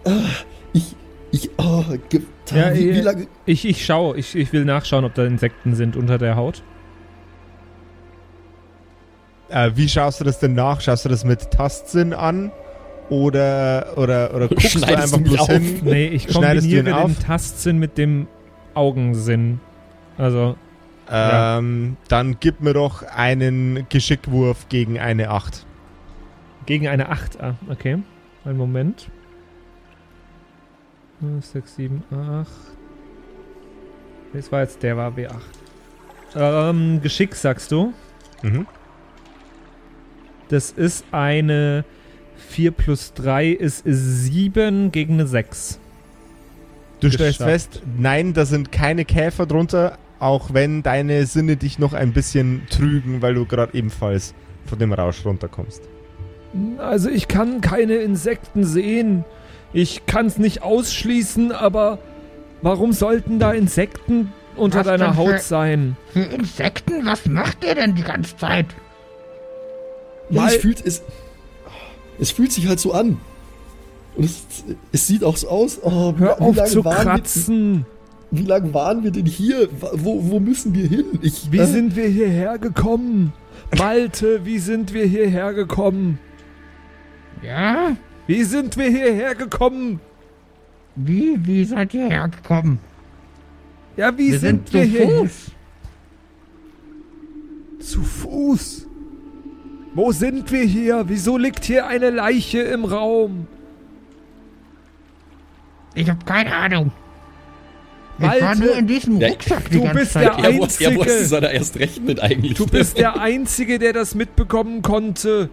Ah, 0.03 0.11
ich, 0.73 0.95
ich, 1.31 1.49
ge- 2.09 2.21
Ja, 2.53 2.73
wie, 2.73 2.91
wie 2.93 2.97
ja. 2.97 3.03
lange? 3.03 3.27
Ich, 3.45 3.65
ich 3.65 3.85
schaue, 3.85 4.17
ich, 4.17 4.35
ich 4.35 4.51
will 4.53 4.65
nachschauen, 4.65 5.05
ob 5.05 5.13
da 5.15 5.25
Insekten 5.25 5.75
sind 5.75 5.95
unter 5.95 6.17
der 6.17 6.35
Haut. 6.35 6.63
Äh, 9.51 9.71
wie 9.75 9.87
schaust 9.89 10.19
du 10.19 10.23
das 10.23 10.39
denn 10.39 10.53
nach? 10.53 10.81
Schaust 10.81 11.05
du 11.05 11.09
das 11.09 11.23
mit 11.25 11.51
Tastsinn 11.51 12.13
an? 12.13 12.51
Oder, 13.09 13.93
oder, 13.97 14.33
oder 14.33 14.47
guckst 14.49 14.75
du 14.75 14.79
Schneidest 14.79 15.13
einfach 15.13 15.17
du 15.17 15.23
mich 15.23 15.31
bloß 15.33 15.39
auf? 15.41 15.47
hin? 15.49 15.79
Nee, 15.83 16.07
ich 16.07 16.27
kombiniere 16.27 16.83
den 16.83 16.93
auf? 16.93 17.11
Tastsinn 17.19 17.77
mit 17.77 17.97
dem 17.97 18.27
Augensinn. 18.73 19.59
Also, 20.17 20.55
Ja. 21.09 21.57
Ähm, 21.57 21.97
dann 22.07 22.37
gib 22.39 22.61
mir 22.61 22.73
doch 22.73 23.03
einen 23.03 23.85
Geschickwurf 23.89 24.69
gegen 24.69 24.97
eine 24.99 25.29
8. 25.29 25.65
gegen 26.65 26.87
eine 26.87 27.09
8. 27.09 27.41
Ah, 27.41 27.55
okay. 27.69 27.97
Einen 28.45 28.57
Moment. 28.57 29.09
6, 31.41 31.75
7, 31.75 32.03
8. 32.11 32.47
Das 34.33 34.51
war 34.51 34.61
jetzt, 34.61 34.81
der 34.81 34.95
war 34.97 35.11
W8. 35.11 35.31
Ähm, 36.35 37.01
Geschick 37.01 37.35
sagst 37.35 37.71
du. 37.71 37.93
Mhm. 38.41 38.65
Das 40.51 40.69
ist 40.69 41.05
eine 41.11 41.85
4 42.49 42.71
plus 42.71 43.13
3 43.13 43.51
ist 43.51 43.83
7 43.85 44.91
gegen 44.91 45.13
eine 45.13 45.25
6. 45.25 45.79
Du 46.99 47.09
stellst 47.09 47.39
Geschafft. 47.39 47.49
fest, 47.49 47.81
nein, 47.97 48.33
da 48.33 48.45
sind 48.45 48.69
keine 48.69 49.05
Käfer 49.05 49.45
drunter, 49.45 49.97
auch 50.19 50.53
wenn 50.53 50.83
deine 50.83 51.25
Sinne 51.25 51.55
dich 51.55 51.79
noch 51.79 51.93
ein 51.93 52.11
bisschen 52.11 52.63
trügen, 52.69 53.21
weil 53.21 53.35
du 53.35 53.45
gerade 53.45 53.73
ebenfalls 53.77 54.33
von 54.65 54.77
dem 54.77 54.91
Rausch 54.91 55.23
runterkommst. 55.23 55.83
Also 56.79 57.09
ich 57.09 57.29
kann 57.29 57.61
keine 57.61 57.95
Insekten 57.95 58.65
sehen. 58.65 59.23
Ich 59.71 60.05
kann 60.05 60.25
es 60.25 60.37
nicht 60.37 60.63
ausschließen, 60.63 61.53
aber 61.53 61.97
warum 62.61 62.91
sollten 62.91 63.39
da 63.39 63.53
Insekten 63.53 64.33
unter 64.57 64.79
Was 64.79 64.87
deiner 64.87 65.15
Haut 65.15 65.39
sein? 65.39 65.95
Für 66.11 66.23
Insekten, 66.23 67.05
was 67.05 67.25
macht 67.25 67.63
ihr 67.63 67.75
denn 67.75 67.95
die 67.95 68.03
ganze 68.03 68.35
Zeit? 68.35 68.65
Ja, 70.31 70.47
es 70.47 70.55
fühlt, 70.55 70.85
es, 70.85 71.01
es 72.19 72.31
fühlt 72.31 72.51
sich 72.51 72.67
halt 72.67 72.79
so 72.79 72.93
an. 72.93 73.17
Und 74.15 74.25
es, 74.25 74.43
es 74.91 75.07
sieht 75.07 75.23
auch 75.23 75.37
so 75.37 75.47
aus. 75.49 75.79
Oh, 75.83 76.13
wie- 76.15 76.19
Hör 76.19 76.37
wie 76.39 76.43
auf 76.43 76.55
lange 76.55 76.69
zu 76.69 76.85
waren 76.85 77.03
kratzen. 77.03 77.85
Wir, 78.29 78.39
wie 78.43 78.45
lange 78.47 78.73
waren 78.73 79.03
wir 79.03 79.11
denn 79.11 79.25
hier? 79.25 79.69
Wo, 79.93 80.19
wo 80.29 80.39
müssen 80.39 80.73
wir 80.73 80.87
hin? 80.87 81.05
Ich, 81.21 81.51
Wie 81.51 81.57
äh, 81.59 81.65
sind 81.65 81.95
wir 81.95 82.07
hierher 82.07 82.57
gekommen? 82.57 83.33
Malte, 83.77 84.45
wie 84.45 84.59
sind 84.59 84.93
wir 84.93 85.05
hierher 85.05 85.53
gekommen? 85.53 86.19
Ja? 87.41 87.95
Wie 88.27 88.43
sind 88.43 88.77
wir 88.77 88.89
hierher 88.89 89.35
gekommen? 89.35 89.99
Wie, 90.95 91.37
wie 91.45 91.63
seid 91.65 91.93
ihr 91.93 92.07
hergekommen? 92.09 92.79
Ja, 93.97 94.17
wie 94.17 94.31
wir 94.31 94.39
sind, 94.39 94.69
sind, 94.69 94.73
wir 94.73 94.83
zu 94.83 94.89
hier? 94.89 95.07
Fuß. 95.07 95.51
Zu 97.79 98.01
Fuß. 98.03 98.87
Wo 99.93 100.11
sind 100.11 100.51
wir 100.51 100.63
hier? 100.63 101.03
Wieso 101.07 101.37
liegt 101.37 101.65
hier 101.65 101.87
eine 101.87 102.09
Leiche 102.09 102.61
im 102.61 102.85
Raum? 102.85 103.47
Ich 105.93 106.09
habe 106.09 106.23
keine 106.25 106.55
Ahnung. 106.55 106.91
Ich 108.17 108.25
Malte, 108.25 108.45
war 108.45 108.55
nur 108.55 108.75
in 108.77 108.87
diesem 108.87 109.19
Ja, 109.19 109.29
Rucksack 109.29 109.69
die 109.69 109.77
du 109.77 109.83
ganze 109.83 109.99
bist 109.99 110.13
Zeit. 110.13 110.23
der 110.23 110.31
Er 110.51 110.57
wusste, 110.57 110.83
er 110.83 110.89
Einzige. 110.91 110.95
wusste 111.09 111.25
soll 111.25 111.43
er 111.43 111.51
erst 111.51 111.79
recht 111.79 112.03
mit 112.03 112.21
eigentlich. 112.21 112.53
Du 112.53 112.67
bist 112.67 112.97
der 112.97 113.19
Einzige, 113.19 113.79
der 113.79 113.93
das 113.93 114.15
mitbekommen 114.15 114.81
konnte. 114.81 115.49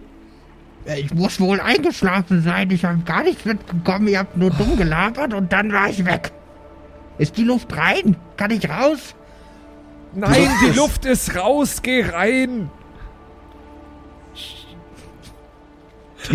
Ich 0.97 1.13
muss 1.13 1.39
wohl 1.39 1.59
eingeschlafen 1.59 2.41
sein. 2.41 2.71
Ich 2.71 2.85
habe 2.85 2.99
gar 3.05 3.23
nichts 3.23 3.43
mitbekommen. 3.43 4.07
Ihr 4.07 4.19
habt 4.19 4.37
nur 4.37 4.51
dumm 4.51 4.77
gelabert 4.77 5.33
und 5.33 5.51
dann 5.51 5.73
war 5.73 5.89
ich 5.89 6.05
weg. 6.05 6.31
Ist 7.17 7.35
die 7.37 7.43
Luft 7.43 7.75
rein? 7.75 8.15
Kann 8.37 8.51
ich 8.51 8.69
raus? 8.69 9.15
Nein, 10.15 10.49
die 10.65 10.77
Luft 10.77 11.05
ist 11.05 11.35
raus, 11.35 11.81
geh 11.81 12.03
rein. 12.03 12.69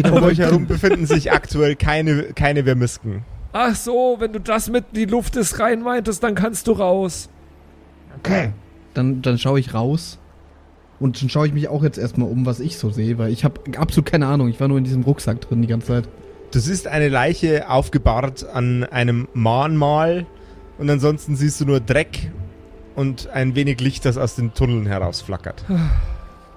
Um 0.03 0.23
euch 0.23 0.39
herum 0.39 0.67
befinden 0.67 1.07
sich 1.07 1.33
aktuell 1.33 1.77
keine, 1.77 2.25
keine 2.35 2.65
Vermisken. 2.65 3.25
Ach 3.53 3.75
so, 3.75 4.17
wenn 4.19 4.33
du 4.33 4.41
das 4.41 4.69
mit 4.69 4.85
die 4.97 5.05
Luft 5.05 5.37
ist 5.37 5.61
rein 5.61 5.83
meintest, 5.83 6.23
dann 6.23 6.35
kannst 6.35 6.67
du 6.67 6.73
raus. 6.73 7.29
Okay. 8.19 8.53
Dann, 8.95 9.23
dann 9.23 9.39
schaue 9.39 9.61
ich 9.61 9.75
raus. 9.75 10.19
Und 11.01 11.21
dann 11.21 11.29
schaue 11.29 11.47
ich 11.47 11.53
mich 11.53 11.69
auch 11.69 11.83
jetzt 11.83 11.99
erstmal 11.99 12.29
um, 12.29 12.47
was 12.47 12.61
ich 12.61 12.79
so 12.79 12.91
sehe, 12.91 13.19
weil 13.19 13.33
ich 13.33 13.45
habe 13.45 13.61
absolut 13.77 14.11
keine 14.11 14.27
Ahnung. 14.27 14.49
Ich 14.49 14.59
war 14.59 14.69
nur 14.69 14.79
in 14.79 14.85
diesem 14.85 15.03
Rucksack 15.03 15.41
drin 15.41 15.63
die 15.63 15.69
ganze 15.69 15.89
Zeit. 15.89 16.09
Du 16.51 16.59
siehst 16.61 16.87
eine 16.87 17.09
Leiche 17.09 17.69
aufgebahrt 17.69 18.49
an 18.49 18.85
einem 18.85 19.29
Mahnmal 19.35 20.27
und 20.79 20.89
ansonsten 20.89 21.37
siehst 21.37 21.61
du 21.61 21.65
nur 21.65 21.81
Dreck 21.81 22.31
und 22.95 23.29
ein 23.29 23.55
wenig 23.55 23.81
Licht, 23.81 24.05
das 24.05 24.17
aus 24.17 24.37
den 24.37 24.55
Tunneln 24.55 24.87
herausflackert. 24.87 25.65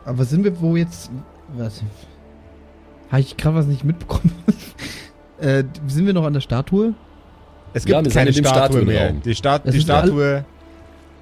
Aber 0.06 0.24
sind 0.26 0.44
wir 0.44 0.62
wo 0.62 0.76
jetzt. 0.76 1.12
Was? 1.56 1.84
Habe 3.12 3.22
ich 3.22 3.38
gerade 3.38 3.56
was 3.56 3.66
nicht 3.68 3.84
mitbekommen? 3.84 4.32
äh, 5.40 5.64
sind 5.88 6.06
wir 6.06 6.14
noch 6.14 6.26
an 6.26 6.34
der 6.34 6.42
Statue? 6.42 6.94
Es 7.74 7.86
Ja, 7.86 8.02
gibt 8.02 8.16
wir 8.16 8.24
sind 8.32 8.44
keine 8.44 8.50
Statue 8.50 8.82
mehr. 8.84 9.12
Die, 9.14 9.36
Sta 9.36 9.60
Es 9.64 9.74
die 9.74 9.82
Statue. 9.82 10.46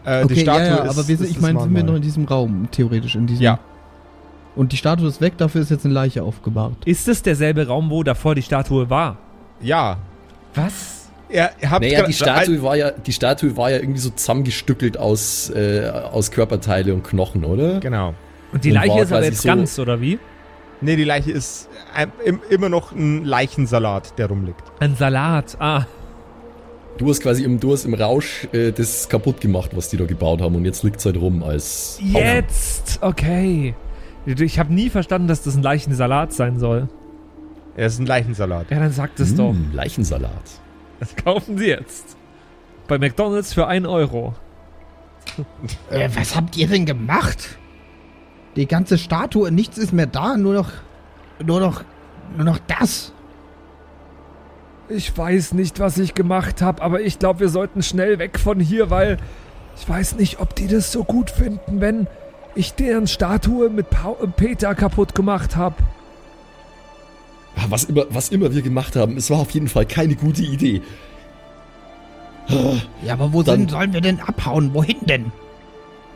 Äh, 0.06 0.20
die 0.20 0.26
okay, 0.26 0.40
Statue 0.42 0.62
ja, 0.64 0.68
ja, 0.78 0.84
ist, 0.84 0.90
aber 0.90 1.08
wir 1.08 1.18
sind, 1.18 1.22
ist 1.26 1.30
ich 1.30 1.34
das 1.34 1.42
meine, 1.42 1.60
sind 1.62 1.76
wir 1.76 1.84
noch 1.84 1.96
in 1.96 2.02
diesem 2.02 2.26
Raum, 2.26 2.68
theoretisch 2.72 3.16
in 3.16 3.28
diesem. 3.28 3.44
Ja. 3.44 3.60
Und 4.56 4.72
die 4.72 4.78
Statue 4.78 5.08
ist 5.08 5.20
weg, 5.20 5.38
dafür 5.38 5.62
ist 5.62 5.72
jetzt 5.72 5.84
eine 5.86 5.94
Leiche 5.94 6.24
aufgebahrt. 6.24 6.74
Ist 6.86 7.08
es 7.08 7.22
derselbe 7.24 7.68
Raum, 7.68 7.90
wo 7.90 8.04
davor 8.04 8.36
die 8.36 8.42
Statue 8.44 8.90
war? 8.90 9.18
Ja. 9.62 9.98
Was? 10.54 11.10
Habt 11.68 11.82
Naja, 11.84 12.04
die 12.06 12.14
Statue, 12.14 12.62
war 12.62 12.78
ja, 12.78 12.92
die 12.92 13.12
Statue 13.12 13.58
war 13.58 13.72
ja 13.72 13.78
irgendwie 13.78 14.00
so 14.00 14.12
zusammengestückelt 14.12 14.98
aus, 14.98 15.50
äh, 15.50 15.90
aus 15.90 16.32
Körperteile 16.32 16.94
und 16.94 17.04
Knochen, 17.04 17.44
oder? 17.44 17.80
Genau. 17.80 18.14
Und 18.54 18.64
die 18.64 18.70
Und 18.70 18.76
Leiche 18.76 19.02
ist 19.02 19.12
aber 19.12 19.24
jetzt 19.24 19.42
so- 19.42 19.50
ganz, 19.50 19.80
oder 19.80 20.00
wie? 20.00 20.20
Nee, 20.82 20.96
die 20.96 21.04
Leiche 21.04 21.32
ist 21.32 21.68
immer 22.50 22.70
noch 22.70 22.92
ein 22.92 23.24
Leichensalat, 23.26 24.18
der 24.18 24.28
rumliegt. 24.28 24.64
Ein 24.80 24.96
Salat. 24.96 25.58
Ah, 25.60 25.86
Du 26.98 27.10
hast 27.10 27.20
quasi 27.22 27.44
im, 27.44 27.60
du 27.60 27.74
hast 27.74 27.84
im 27.84 27.94
Rausch 27.94 28.48
äh, 28.54 28.72
das 28.72 29.10
kaputt 29.10 29.42
gemacht, 29.42 29.72
was 29.76 29.90
die 29.90 29.98
da 29.98 30.06
gebaut 30.06 30.42
haben 30.42 30.56
und 30.56 30.64
jetzt 30.64 30.82
liegt's 30.84 31.06
halt 31.06 31.18
rum 31.18 31.44
als 31.44 32.00
Haufen. 32.02 32.16
jetzt. 32.16 33.00
Okay. 33.02 33.76
Ich 34.26 34.58
habe 34.60 34.74
nie 34.74 34.90
verstanden, 34.90 35.28
dass 35.28 35.44
das 35.44 35.56
ein 35.58 35.62
Leichensalat 35.62 36.32
sein 36.32 36.58
soll. 36.58 36.88
Er 37.76 37.88
ist 37.88 38.00
ein 38.00 38.06
Leichensalat. 38.06 38.72
Ja, 38.72 38.80
dann 38.80 38.92
sagt 38.94 39.20
es 39.20 39.36
doch. 39.36 39.52
Mm, 39.52 39.74
Leichensalat. 39.74 40.32
Das 41.02 41.14
kaufen 41.18 41.58
Sie 41.58 41.68
jetzt. 41.68 42.16
Bei 42.88 42.98
McDonalds 42.98 43.54
für 43.54 43.68
1 43.68 43.86
Euro. 43.88 44.34
Äh, 45.90 46.08
was 46.16 46.36
habt 46.36 46.56
ihr 46.56 46.68
denn 46.68 46.86
gemacht? 46.86 47.58
Die 48.56 48.68
ganze 48.68 48.98
Statue, 48.98 49.52
nichts 49.52 49.78
ist 49.78 49.92
mehr 49.92 50.08
da, 50.08 50.38
nur 50.38 50.54
noch. 50.54 50.72
Nur 51.44 51.60
noch, 51.60 51.84
nur 52.36 52.46
noch 52.46 52.60
das. 52.68 53.12
Ich 54.88 55.18
weiß 55.18 55.54
nicht, 55.54 55.80
was 55.80 55.98
ich 55.98 56.14
gemacht 56.14 56.62
habe, 56.62 56.82
aber 56.82 57.02
ich 57.02 57.18
glaube, 57.20 57.40
wir 57.42 57.50
sollten 57.50 57.82
schnell 57.82 58.20
weg 58.20 58.40
von 58.40 58.60
hier, 58.60 58.90
weil 58.92 59.18
ich 59.78 59.88
weiß 59.90 60.16
nicht, 60.16 60.40
ob 60.40 60.56
die 60.56 60.68
das 60.68 60.92
so 60.92 61.04
gut 61.04 61.32
finden, 61.32 61.82
wenn 61.82 62.08
ich 62.54 62.74
deren 62.76 63.08
Statue 63.08 63.70
mit 63.70 63.90
Pau 63.90 64.16
äh, 64.24 64.28
Peter 64.28 64.76
kaputt 64.76 65.16
gemacht 65.16 65.56
habe. 65.56 65.76
Ja, 67.58 67.64
Was 67.70 67.86
immer, 67.86 68.06
was 68.10 68.30
immer 68.30 68.54
wir 68.54 68.62
gemacht 68.62 68.96
haben, 68.96 69.18
es 69.18 69.30
war 69.30 69.40
auf 69.40 69.52
jeden 69.52 69.68
Fall 69.68 69.86
keine 69.86 70.16
gute 70.16 70.44
Idee. 70.44 70.82
Ja, 73.04 73.14
aber 73.14 73.34
wo 73.34 73.42
Dann- 73.44 73.62
sind, 73.62 73.72
sollen 73.72 73.92
wir 73.94 74.02
denn 74.02 74.20
abhauen? 74.20 74.74
Wohin 74.74 74.98
denn? 75.02 75.32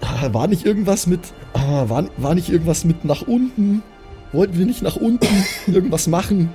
Ah, 0.01 0.32
War 0.32 0.47
nicht 0.47 0.65
irgendwas 0.65 1.08
mit. 1.08 1.21
Ah, 1.53 1.89
war, 1.89 2.05
war 2.17 2.36
nicht 2.36 2.49
irgendwas 2.49 2.86
mit 2.86 3.03
nach 3.03 3.23
unten? 3.23 3.82
Wollten 4.32 4.58
wir 4.58 4.65
nicht 4.65 4.82
nach 4.82 4.96
unten 4.96 5.28
irgendwas 5.68 6.08
machen? 6.08 6.50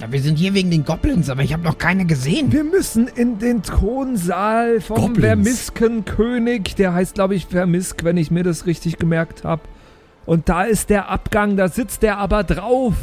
Ja, 0.00 0.12
wir 0.12 0.20
sind 0.22 0.38
hier 0.38 0.54
wegen 0.54 0.70
den 0.70 0.84
Goblins, 0.84 1.28
aber 1.28 1.42
ich 1.42 1.52
habe 1.52 1.64
noch 1.64 1.78
keine 1.78 2.04
gesehen. 2.04 2.52
Wir 2.52 2.62
müssen 2.62 3.08
in 3.08 3.38
den 3.38 3.62
Thronsaal 3.62 4.80
vom 4.80 4.96
Goblins. 4.96 5.26
Vermiskenkönig. 5.26 6.76
Der 6.76 6.94
heißt, 6.94 7.14
glaube 7.14 7.34
ich, 7.34 7.46
Vermisk, 7.46 8.04
wenn 8.04 8.16
ich 8.16 8.30
mir 8.30 8.44
das 8.44 8.66
richtig 8.66 8.98
gemerkt 8.98 9.44
habe. 9.44 9.62
Und 10.24 10.48
da 10.48 10.64
ist 10.64 10.90
der 10.90 11.08
Abgang, 11.08 11.56
da 11.56 11.68
sitzt 11.68 12.02
der 12.02 12.18
aber 12.18 12.44
drauf. 12.44 12.94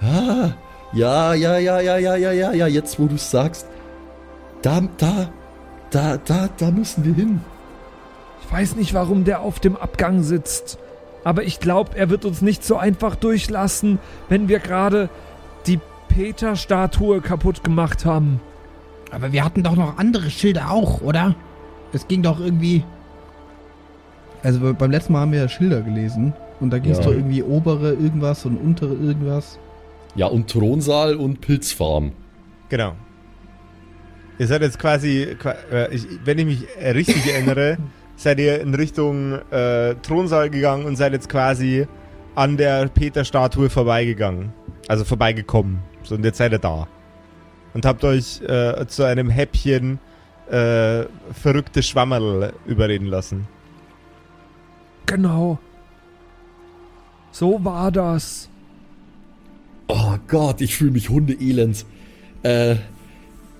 Ah, 0.00 0.50
ja, 0.92 1.34
ja, 1.34 1.58
ja, 1.58 1.80
ja, 1.80 1.96
ja, 1.98 2.16
ja, 2.16 2.32
ja, 2.32 2.52
ja, 2.52 2.66
jetzt 2.66 2.98
wo 2.98 3.06
du 3.06 3.16
sagst. 3.16 3.66
Da, 4.62 4.82
da, 4.96 5.28
da, 5.90 6.16
da, 6.16 6.48
da 6.56 6.70
müssen 6.70 7.04
wir 7.04 7.14
hin. 7.14 7.40
Ich 8.46 8.52
weiß 8.52 8.76
nicht, 8.76 8.94
warum 8.94 9.24
der 9.24 9.40
auf 9.40 9.58
dem 9.60 9.76
Abgang 9.76 10.22
sitzt. 10.22 10.78
Aber 11.24 11.42
ich 11.44 11.58
glaube, 11.60 11.96
er 11.96 12.10
wird 12.10 12.24
uns 12.24 12.42
nicht 12.42 12.64
so 12.64 12.76
einfach 12.76 13.16
durchlassen, 13.16 13.98
wenn 14.28 14.48
wir 14.48 14.58
gerade 14.58 15.08
die 15.66 15.80
Peter-Statue 16.08 17.20
kaputt 17.20 17.64
gemacht 17.64 18.04
haben. 18.04 18.40
Aber 19.10 19.32
wir 19.32 19.44
hatten 19.44 19.62
doch 19.62 19.74
noch 19.76 19.96
andere 19.98 20.28
Schilder 20.30 20.70
auch, 20.70 21.00
oder? 21.00 21.34
Es 21.92 22.06
ging 22.08 22.22
doch 22.22 22.40
irgendwie. 22.40 22.84
Also 24.42 24.60
be- 24.60 24.74
beim 24.74 24.90
letzten 24.90 25.14
Mal 25.14 25.20
haben 25.20 25.32
wir 25.32 25.40
ja 25.40 25.48
Schilder 25.48 25.80
gelesen. 25.80 26.34
Und 26.60 26.70
da 26.70 26.78
ging 26.78 26.92
es 26.92 26.98
Ja. 26.98 27.04
doch 27.04 27.12
irgendwie 27.12 27.42
obere 27.42 27.94
irgendwas 27.94 28.44
und 28.44 28.56
untere 28.56 28.94
irgendwas. 28.94 29.58
Ja, 30.14 30.26
und 30.26 30.48
Thronsaal 30.50 31.16
und 31.16 31.40
Pilzfarm. 31.40 32.12
Genau. 32.68 32.92
Ihr 34.38 34.46
seid 34.46 34.62
jetzt 34.62 34.78
quasi, 34.78 35.36
qua- 35.40 35.56
äh, 35.70 35.98
wenn 36.24 36.38
ich 36.38 36.44
mich 36.46 36.66
richtig 36.94 37.26
erinnere, 37.32 37.78
seid 38.16 38.38
ihr 38.40 38.60
in 38.60 38.74
Richtung 38.74 39.40
äh, 39.50 39.94
Thronsaal 40.02 40.50
gegangen 40.50 40.84
und 40.84 40.96
seid 40.96 41.12
jetzt 41.12 41.28
quasi 41.28 41.86
an 42.34 42.56
der 42.56 42.88
Peter-Statue 42.88 43.70
vorbeigegangen. 43.70 44.52
Also 44.88 45.04
vorbeigekommen. 45.04 45.78
So, 46.02 46.14
und 46.14 46.24
jetzt 46.24 46.38
seid 46.38 46.52
ihr 46.52 46.58
da. 46.58 46.86
Und 47.72 47.86
habt 47.86 48.04
euch 48.04 48.40
äh, 48.42 48.86
zu 48.86 49.04
einem 49.04 49.30
Häppchen 49.30 49.98
äh, 50.50 51.04
verrückte 51.32 51.82
Schwammerl 51.82 52.52
überreden 52.66 53.06
lassen. 53.06 53.48
Genau. 55.06 55.58
So 57.30 57.64
war 57.64 57.90
das. 57.90 58.48
Oh 59.88 60.16
Gott, 60.28 60.60
ich 60.60 60.76
fühle 60.76 60.92
mich 60.92 61.08
hundeelend. 61.08 61.84
Äh, 62.42 62.76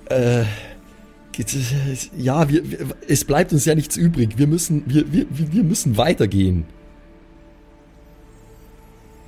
äh, 0.07 0.45
ja, 2.16 2.49
wir, 2.49 2.70
wir, 2.70 2.79
es 3.09 3.25
bleibt 3.25 3.53
uns 3.53 3.64
ja 3.64 3.75
nichts 3.75 3.97
übrig. 3.97 4.38
Wir 4.38 4.47
müssen, 4.47 4.83
wir, 4.87 5.12
wir, 5.12 5.27
wir 5.31 5.64
müssen 5.64 5.97
weitergehen. 5.97 6.64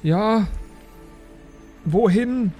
Ja. 0.02 0.46
Wohin? 1.84 2.52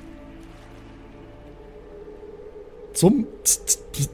Zum, 2.93 3.27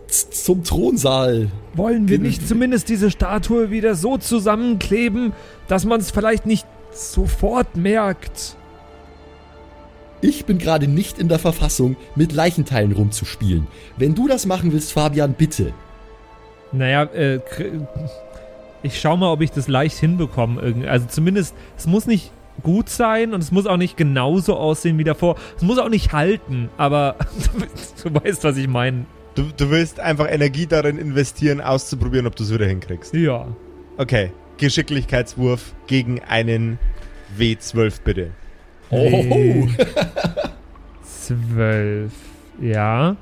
zum 0.08 0.64
Thronsaal. 0.64 1.50
Wollen 1.74 2.08
wir 2.08 2.18
nicht 2.18 2.46
zumindest 2.46 2.88
diese 2.88 3.10
Statue 3.10 3.70
wieder 3.70 3.94
so 3.94 4.18
zusammenkleben, 4.18 5.32
dass 5.68 5.84
man 5.84 6.00
es 6.00 6.10
vielleicht 6.10 6.46
nicht 6.46 6.66
sofort 6.92 7.76
merkt? 7.76 8.56
Ich 10.22 10.46
bin 10.46 10.56
gerade 10.58 10.86
nicht 10.88 11.18
in 11.18 11.28
der 11.28 11.38
Verfassung, 11.38 11.96
mit 12.14 12.32
Leichenteilen 12.32 12.92
rumzuspielen. 12.92 13.66
Wenn 13.98 14.14
du 14.14 14.28
das 14.28 14.46
machen 14.46 14.72
willst, 14.72 14.92
Fabian, 14.92 15.34
bitte. 15.34 15.74
Naja, 16.72 17.02
äh, 17.12 17.38
kr- 17.38 17.86
ich 18.82 18.98
schau 19.00 19.16
mal, 19.16 19.30
ob 19.32 19.42
ich 19.42 19.50
das 19.50 19.68
leicht 19.68 19.98
hinbekomme. 19.98 20.88
Also 20.88 21.06
zumindest, 21.08 21.54
es 21.76 21.86
muss 21.86 22.06
nicht 22.06 22.30
gut 22.62 22.88
sein 22.88 23.34
und 23.34 23.40
es 23.42 23.50
muss 23.52 23.66
auch 23.66 23.76
nicht 23.76 23.96
genauso 23.96 24.56
aussehen 24.56 24.96
wie 24.98 25.04
davor. 25.04 25.36
Es 25.56 25.62
muss 25.62 25.78
auch 25.78 25.88
nicht 25.88 26.12
halten, 26.12 26.70
aber 26.78 27.16
du 28.02 28.14
weißt, 28.14 28.44
was 28.44 28.56
ich 28.56 28.68
meine. 28.68 29.04
Du, 29.34 29.44
du 29.56 29.70
willst 29.70 29.98
einfach 30.00 30.30
Energie 30.30 30.66
darin 30.66 30.98
investieren, 30.98 31.60
auszuprobieren, 31.60 32.26
ob 32.26 32.36
du 32.36 32.44
es 32.44 32.52
wieder 32.52 32.66
hinkriegst. 32.66 33.12
Ja. 33.14 33.48
Okay. 33.98 34.30
Geschicklichkeitswurf 34.58 35.72
gegen 35.86 36.20
einen 36.22 36.78
W12 37.38 38.02
bitte. 38.04 38.30
Oh, 38.92 39.66
Zwölf. 41.04 42.12
Ja. 42.60 43.16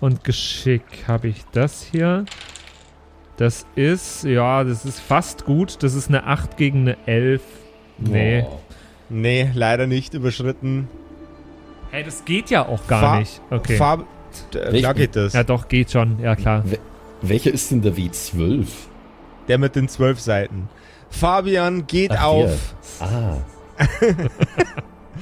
Und 0.00 0.24
Geschick 0.24 0.82
habe 1.08 1.28
ich 1.28 1.44
das 1.52 1.82
hier. 1.82 2.24
Das 3.36 3.66
ist, 3.74 4.24
ja, 4.24 4.64
das 4.64 4.84
ist 4.84 5.00
fast 5.00 5.44
gut. 5.44 5.82
Das 5.82 5.94
ist 5.94 6.08
eine 6.08 6.24
8 6.24 6.56
gegen 6.56 6.80
eine 6.82 6.96
11. 7.06 7.42
Nee. 7.98 8.44
Oh. 8.46 8.60
Nee, 9.08 9.50
leider 9.54 9.86
nicht 9.86 10.14
überschritten. 10.14 10.88
Hey, 11.90 12.02
das 12.04 12.24
geht 12.24 12.50
ja 12.50 12.66
auch 12.66 12.86
gar 12.86 13.00
Fa- 13.00 13.18
nicht. 13.20 13.40
Okay. 13.50 13.78
D- 14.52 14.58
Welch- 14.72 14.82
Da 14.82 14.92
geht 14.92 15.16
das. 15.16 15.32
ja, 15.32 15.44
doch, 15.44 15.68
geht 15.68 15.90
schon. 15.92 16.18
Ja, 16.20 16.34
klar. 16.36 16.62
Welcher 17.22 17.52
ist 17.52 17.70
denn 17.70 17.82
der 17.82 17.94
W12? 17.94 18.66
Der 19.48 19.58
mit 19.58 19.76
den 19.76 19.88
zwölf 19.88 20.20
Seiten. 20.20 20.68
Fabian 21.08 21.86
geht 21.86 22.10
Ach, 22.12 22.24
auf. 22.24 22.74
Ah. 23.00 23.36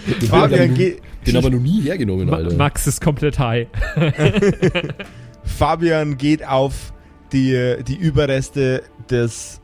den 0.06 0.28
Fabian 0.28 0.74
geht. 0.74 1.02
den 1.26 1.36
aber 1.36 1.50
noch 1.50 1.60
nie 1.60 1.80
hergenommen, 1.82 2.28
Ma 2.28 2.36
Alter. 2.36 2.56
Max 2.56 2.86
ist 2.86 3.00
komplett 3.00 3.38
high. 3.38 3.68
Fabian 5.44 6.16
geht 6.16 6.46
auf 6.46 6.92
die, 7.32 7.76
die 7.86 7.96
Überreste 7.96 8.82
des 9.10 9.60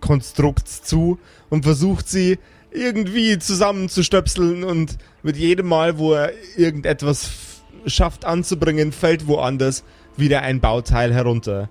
Konstrukts 0.00 0.82
zu 0.82 1.18
und 1.50 1.64
versucht 1.64 2.08
sie 2.08 2.38
irgendwie 2.70 3.38
zusammenzustöpseln 3.38 4.64
und 4.64 4.98
mit 5.22 5.36
jedem 5.36 5.66
Mal, 5.66 5.98
wo 5.98 6.12
er 6.12 6.32
irgendetwas 6.56 7.62
schafft 7.86 8.24
anzubringen, 8.24 8.92
fällt 8.92 9.26
woanders 9.26 9.84
wieder 10.16 10.42
ein 10.42 10.60
Bauteil 10.60 11.12
herunter. 11.14 11.68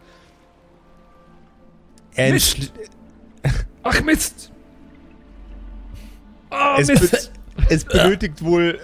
Er 2.16 2.34
Mist! 2.34 2.72
Ach 3.84 4.02
Mist! 4.04 4.52
Oh 6.52 6.76
es, 6.80 6.88
Mist! 6.88 7.32
Es 7.70 7.86
benötigt 7.86 8.44
wohl 8.44 8.80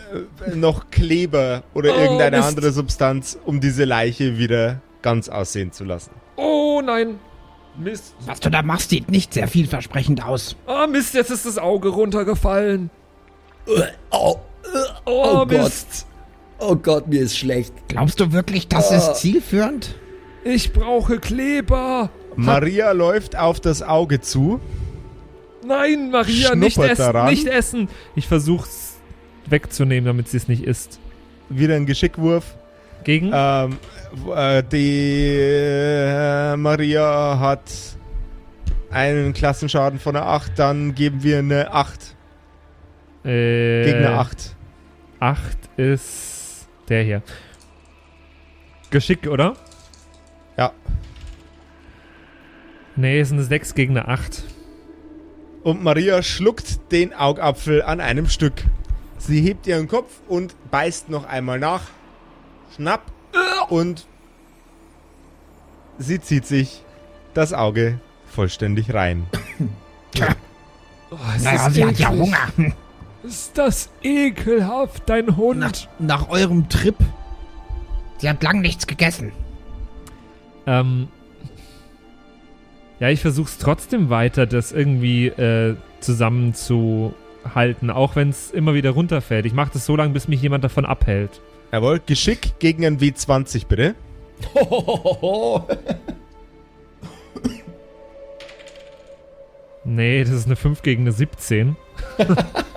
äh, 0.45 0.55
noch 0.55 0.89
Kleber 0.91 1.63
oder 1.73 1.91
Oh, 1.95 1.99
irgendeine 1.99 2.37
Mist. 2.37 2.49
andere 2.49 2.71
Substanz, 2.71 3.37
um 3.45 3.59
diese 3.59 3.83
Leiche 3.85 4.37
wieder 4.37 4.81
ganz 5.01 5.29
aussehen 5.29 5.71
zu 5.71 5.83
lassen. 5.83 6.11
Oh 6.37 6.81
nein! 6.83 7.19
Mist! 7.77 8.15
Was 8.25 8.39
du 8.39 8.49
da 8.49 8.61
machst, 8.63 8.89
sieht 8.89 9.09
nicht 9.09 9.33
sehr 9.33 9.47
vielversprechend 9.47 10.23
aus. 10.25 10.55
Ah 10.67 10.87
Mist, 10.87 11.13
jetzt 11.13 11.31
ist 11.31 11.45
das 11.45 11.57
Auge 11.57 11.89
runtergefallen. 11.89 12.89
Oh, 13.67 13.81
Oh, 14.11 14.35
Oh 15.05 15.33
Gott. 15.45 15.49
Mist! 15.49 16.05
oh 16.59 16.75
Gott, 16.75 17.07
mir 17.07 17.21
ist 17.21 17.37
schlecht. 17.37 17.73
Glaubst 17.87 18.19
du 18.19 18.31
wirklich, 18.31 18.67
das 18.67 18.91
Ah. 18.91 18.95
ist 18.97 19.15
zielführend? 19.21 19.95
Ich 20.43 20.73
brauche 20.73 21.19
Kleber! 21.19 22.09
Maria 22.35 22.91
läuft 22.93 23.35
auf 23.37 23.59
das 23.59 23.81
Auge 23.83 24.21
zu. 24.21 24.59
Nein, 25.65 26.11
Maria, 26.11 26.55
nicht 26.55 26.77
essen, 26.77 26.97
daran. 26.97 27.29
nicht 27.29 27.47
essen. 27.47 27.89
Ich 28.15 28.27
versuch's 28.27 28.97
wegzunehmen, 29.47 30.05
damit 30.05 30.27
sie 30.27 30.37
es 30.37 30.47
nicht 30.47 30.63
isst. 30.63 30.99
Wieder 31.49 31.75
ein 31.75 31.85
Geschickwurf. 31.85 32.55
Gegen? 33.03 33.31
Ähm, 33.33 33.77
äh, 34.35 34.63
die 34.63 35.37
äh, 35.39 36.55
Maria 36.55 37.39
hat 37.39 37.61
einen 38.91 39.33
Klassenschaden 39.33 39.99
von 39.99 40.15
einer 40.15 40.25
8, 40.25 40.57
dann 40.57 40.93
geben 40.95 41.23
wir 41.23 41.39
eine 41.39 41.73
8 41.73 42.15
äh, 43.23 43.83
gegen 43.85 43.97
eine 43.99 44.19
8. 44.19 44.55
8 45.19 45.57
ist 45.77 46.67
der 46.89 47.03
hier. 47.03 47.21
Geschick, 48.89 49.27
oder? 49.27 49.55
Ja. 50.57 50.73
Nee, 52.95 53.19
es 53.19 53.29
ist 53.29 53.33
eine 53.33 53.43
6 53.43 53.73
gegen 53.75 53.97
eine 53.97 54.07
8. 54.07 54.43
Und 55.63 55.83
Maria 55.83 56.23
schluckt 56.23 56.91
den 56.91 57.13
Augapfel 57.13 57.81
an 57.83 57.99
einem 58.01 58.27
Stück. 58.27 58.63
Sie 59.17 59.41
hebt 59.41 59.67
ihren 59.67 59.87
Kopf 59.87 60.21
und 60.27 60.55
beißt 60.71 61.09
noch 61.09 61.25
einmal 61.25 61.59
nach. 61.59 61.83
Schnapp. 62.75 63.03
Und 63.69 64.07
sie 65.99 66.19
zieht 66.19 66.45
sich 66.45 66.83
das 67.33 67.53
Auge 67.53 67.99
vollständig 68.25 68.93
rein. 68.93 69.27
Oh, 71.13 71.17
Naja, 71.43 71.67
ist 71.67 71.73
sie 71.73 71.85
hat 71.85 71.99
ja. 71.99 72.09
Hunger. 72.09 72.37
Ist 73.23 73.57
das 73.57 73.89
ekelhaft, 74.01 75.03
dein 75.09 75.35
Hund? 75.35 75.59
Nach, 75.59 75.73
nach 75.99 76.29
eurem 76.29 76.69
Trip. 76.69 76.95
Sie 78.17 78.29
hat 78.29 78.41
lang 78.41 78.61
nichts 78.61 78.87
gegessen. 78.87 79.33
Ähm, 80.65 81.09
ja, 83.01 83.09
ich 83.09 83.19
versuch's 83.19 83.57
trotzdem 83.57 84.11
weiter, 84.11 84.45
das 84.45 84.71
irgendwie 84.71 85.25
äh, 85.27 85.75
zusammenzuhalten, 86.01 87.89
auch 87.89 88.15
wenn 88.15 88.29
es 88.29 88.51
immer 88.51 88.75
wieder 88.75 88.91
runterfällt. 88.91 89.47
Ich 89.47 89.53
mache 89.53 89.71
das 89.73 89.87
so 89.87 89.95
lange, 89.95 90.13
bis 90.13 90.27
mich 90.27 90.39
jemand 90.39 90.63
davon 90.63 90.85
abhält. 90.85 91.41
Jawohl, 91.71 91.99
Geschick 92.05 92.59
gegen 92.59 92.85
ein 92.85 92.99
W20 92.99 93.65
bitte. 93.67 93.95
Nee, 99.83 100.23
das 100.23 100.33
ist 100.33 100.45
eine 100.45 100.55
5 100.55 100.83
gegen 100.83 101.01
eine 101.01 101.11
17. 101.11 101.75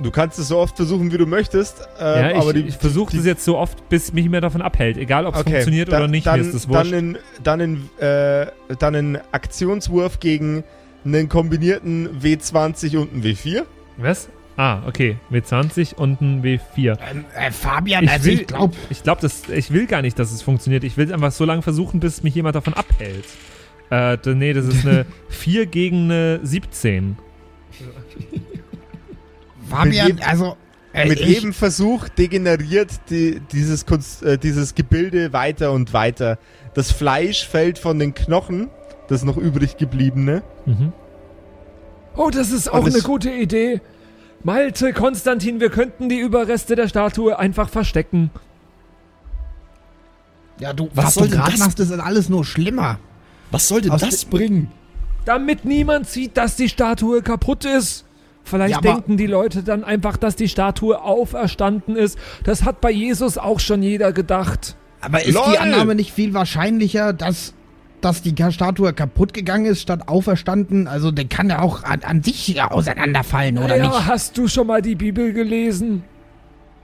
Du 0.00 0.10
kannst 0.10 0.38
es 0.38 0.48
so 0.48 0.58
oft 0.58 0.76
versuchen, 0.76 1.12
wie 1.12 1.18
du 1.18 1.26
möchtest. 1.26 1.80
Ähm, 2.00 2.04
ja, 2.24 2.30
ich, 2.32 2.36
aber 2.36 2.52
die, 2.52 2.60
ich 2.62 2.76
versuche 2.76 3.16
das 3.16 3.24
jetzt 3.24 3.44
so 3.44 3.56
oft, 3.56 3.88
bis 3.88 4.12
mich 4.12 4.28
mehr 4.28 4.40
davon 4.40 4.60
abhält. 4.60 4.96
Egal, 4.96 5.24
ob 5.26 5.34
es 5.34 5.40
Okay, 5.42 5.50
funktioniert 5.50 5.92
dann- 5.92 6.02
oder 6.02 6.08
nicht, 6.08 6.26
dann, 6.26 6.40
mir 6.40 6.46
ist 6.46 6.54
das 6.54 6.68
wurscht. 6.68 6.92
Dann 6.92 6.98
in, 6.98 7.18
dann, 7.42 7.60
in, 7.60 7.88
äh, 7.98 8.46
dann 8.78 8.94
in 8.94 9.18
Aktionswurf 9.30 10.18
gegen 10.18 10.64
einen 11.04 11.28
kombinierten 11.28 12.20
W20 12.20 12.96
und 12.98 13.12
einen 13.12 13.22
W4. 13.22 13.62
Was? 13.98 14.28
Ah, 14.56 14.82
okay. 14.86 15.16
W20 15.32 15.94
und 15.94 16.20
ein 16.20 16.42
W4. 16.42 16.98
Ähm, 17.10 17.24
äh, 17.36 17.50
Fabian, 17.50 18.04
Ich 18.04 18.10
also 18.10 18.24
will, 18.26 18.40
ich 18.40 18.46
glaube, 18.46 18.74
ich 18.90 19.02
glaube, 19.02 19.28
ich 19.52 19.70
will 19.72 19.86
gar 19.86 20.02
nicht, 20.02 20.18
dass 20.18 20.32
es 20.32 20.42
funktioniert. 20.42 20.82
Ich 20.84 20.96
will 20.96 21.06
es 21.06 21.12
einfach 21.12 21.32
so 21.32 21.44
lange 21.44 21.62
versuchen, 21.62 22.00
bis 22.00 22.22
mich 22.22 22.34
jemand 22.34 22.56
davon 22.56 22.74
abhält. 22.74 23.24
Äh, 23.90 24.16
nee, 24.34 24.52
das 24.52 24.66
ist 24.66 24.86
eine 24.86 25.06
4 25.28 25.66
gegen 25.66 26.04
eine 26.10 26.40
17. 26.42 27.16
Fabian, 29.68 30.06
jedem- 30.08 30.22
also 30.24 30.56
äh, 30.92 31.06
Mit 31.08 31.20
jedem 31.20 31.52
Versuch 31.52 32.08
degeneriert 32.08 32.90
die, 33.10 33.40
dieses, 33.52 33.84
Kunst, 33.84 34.22
äh, 34.22 34.38
dieses 34.38 34.74
Gebilde 34.76 35.32
weiter 35.32 35.72
und 35.72 35.92
weiter. 35.92 36.38
Das 36.74 36.92
Fleisch 36.92 37.48
fällt 37.48 37.78
von 37.78 37.98
den 37.98 38.14
Knochen 38.14 38.68
das 39.08 39.22
noch 39.24 39.36
übrig 39.36 39.76
gebliebene. 39.76 40.42
Mhm. 40.66 40.92
Oh, 42.16 42.30
das 42.30 42.50
ist 42.52 42.72
auch 42.72 42.86
eine 42.86 43.00
gute 43.00 43.30
Idee. 43.30 43.80
Malte, 44.44 44.92
Konstantin, 44.92 45.58
wir 45.60 45.68
könnten 45.70 46.08
die 46.08 46.18
Überreste 46.20 46.76
der 46.76 46.88
Statue 46.88 47.38
einfach 47.38 47.68
verstecken. 47.68 48.30
Ja, 50.60 50.72
du, 50.72 50.88
Was 50.94 51.06
was, 51.06 51.14
soll 51.14 51.28
du 51.28 51.36
gerade 51.36 51.50
das? 51.52 51.60
machst, 51.60 51.80
ist 51.80 51.92
alles 51.92 52.28
nur 52.28 52.44
schlimmer. 52.44 52.98
Was 53.50 53.68
soll 53.68 53.80
denn 53.80 53.90
Aus 53.90 54.00
das 54.00 54.24
bringen? 54.24 54.70
Damit 55.24 55.64
niemand 55.64 56.08
sieht, 56.08 56.36
dass 56.36 56.56
die 56.56 56.68
Statue 56.68 57.22
kaputt 57.22 57.64
ist. 57.64 58.03
Vielleicht 58.44 58.74
Ja, 58.74 58.80
denken 58.80 59.16
die 59.16 59.26
Leute 59.26 59.62
dann 59.62 59.84
einfach, 59.84 60.18
dass 60.18 60.36
die 60.36 60.48
Statue 60.48 61.00
auferstanden 61.00 61.96
ist. 61.96 62.18
Das 62.44 62.64
hat 62.64 62.80
bei 62.80 62.90
Jesus 62.90 63.38
auch 63.38 63.58
schon 63.58 63.82
jeder 63.82 64.12
gedacht. 64.12 64.76
Aber 65.00 65.24
ist 65.24 65.34
Lol! 65.34 65.44
die 65.52 65.58
Annahme 65.58 65.94
nicht 65.94 66.12
viel 66.12 66.34
wahrscheinlicher, 66.34 67.14
dass, 67.14 67.54
dass 68.02 68.20
die 68.22 68.34
Statue 68.50 68.92
kaputt 68.92 69.32
gegangen 69.32 69.64
ist, 69.64 69.80
statt 69.80 70.08
auferstanden? 70.08 70.88
Also, 70.88 71.10
der 71.10 71.24
kann 71.24 71.48
ja 71.48 71.60
auch 71.62 71.84
an, 71.84 72.02
an 72.02 72.22
sich 72.22 72.60
auseinanderfallen, 72.60 73.58
oder 73.58 73.76
ja, 73.76 73.88
nicht? 73.88 74.06
hast 74.06 74.36
du 74.36 74.46
schon 74.46 74.66
mal 74.66 74.82
die 74.82 74.94
Bibel 74.94 75.32
gelesen? 75.32 76.04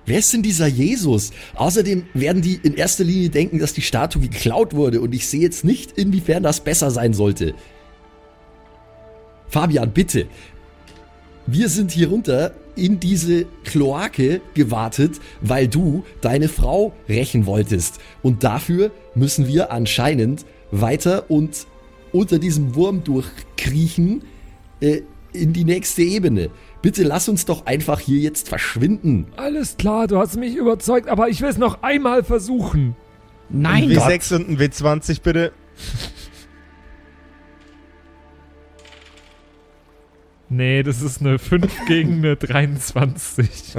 Wer 0.06 0.18
ist 0.18 0.32
denn 0.32 0.42
dieser 0.42 0.66
Jesus? 0.66 1.30
Außerdem 1.54 2.04
werden 2.14 2.42
die 2.42 2.54
in 2.54 2.74
erster 2.74 3.04
Linie 3.04 3.28
denken, 3.28 3.58
dass 3.58 3.74
die 3.74 3.82
Statue 3.82 4.22
geklaut 4.22 4.74
wurde 4.74 5.00
und 5.00 5.14
ich 5.14 5.28
sehe 5.28 5.42
jetzt 5.42 5.62
nicht, 5.62 5.92
inwiefern 5.92 6.42
das 6.42 6.60
besser 6.60 6.90
sein 6.90 7.12
sollte. 7.12 7.54
Fabian, 9.48 9.90
bitte. 9.90 10.26
Wir 11.52 11.68
sind 11.68 11.90
hier 11.90 12.10
runter 12.10 12.52
in 12.76 13.00
diese 13.00 13.44
Kloake 13.64 14.40
gewartet, 14.54 15.20
weil 15.40 15.66
du 15.66 16.04
deine 16.20 16.46
Frau 16.46 16.92
rächen 17.08 17.44
wolltest. 17.44 17.98
Und 18.22 18.44
dafür 18.44 18.92
müssen 19.16 19.48
wir 19.48 19.72
anscheinend 19.72 20.46
weiter 20.70 21.28
und 21.28 21.66
unter 22.12 22.38
diesem 22.38 22.76
Wurm 22.76 23.02
durchkriechen 23.02 24.22
äh, 24.80 25.00
in 25.32 25.52
die 25.52 25.64
nächste 25.64 26.02
Ebene. 26.02 26.50
Bitte 26.82 27.02
lass 27.02 27.28
uns 27.28 27.46
doch 27.46 27.66
einfach 27.66 27.98
hier 27.98 28.20
jetzt 28.20 28.48
verschwinden. 28.48 29.26
Alles 29.36 29.76
klar, 29.76 30.06
du 30.06 30.18
hast 30.18 30.36
mich 30.36 30.54
überzeugt, 30.54 31.08
aber 31.08 31.30
ich 31.30 31.40
will 31.40 31.48
es 31.48 31.58
noch 31.58 31.82
einmal 31.82 32.22
versuchen. 32.22 32.94
Nein, 33.48 33.90
ein 33.90 33.94
Gott. 33.96 34.04
W6 34.04 34.36
und 34.36 34.48
ein 34.50 34.58
W20 34.58 35.20
bitte. 35.20 35.50
Nee, 40.50 40.82
das 40.82 41.00
ist 41.00 41.20
eine 41.20 41.38
5 41.38 41.86
gegen 41.86 42.18
eine 42.18 42.36
23. 42.36 43.76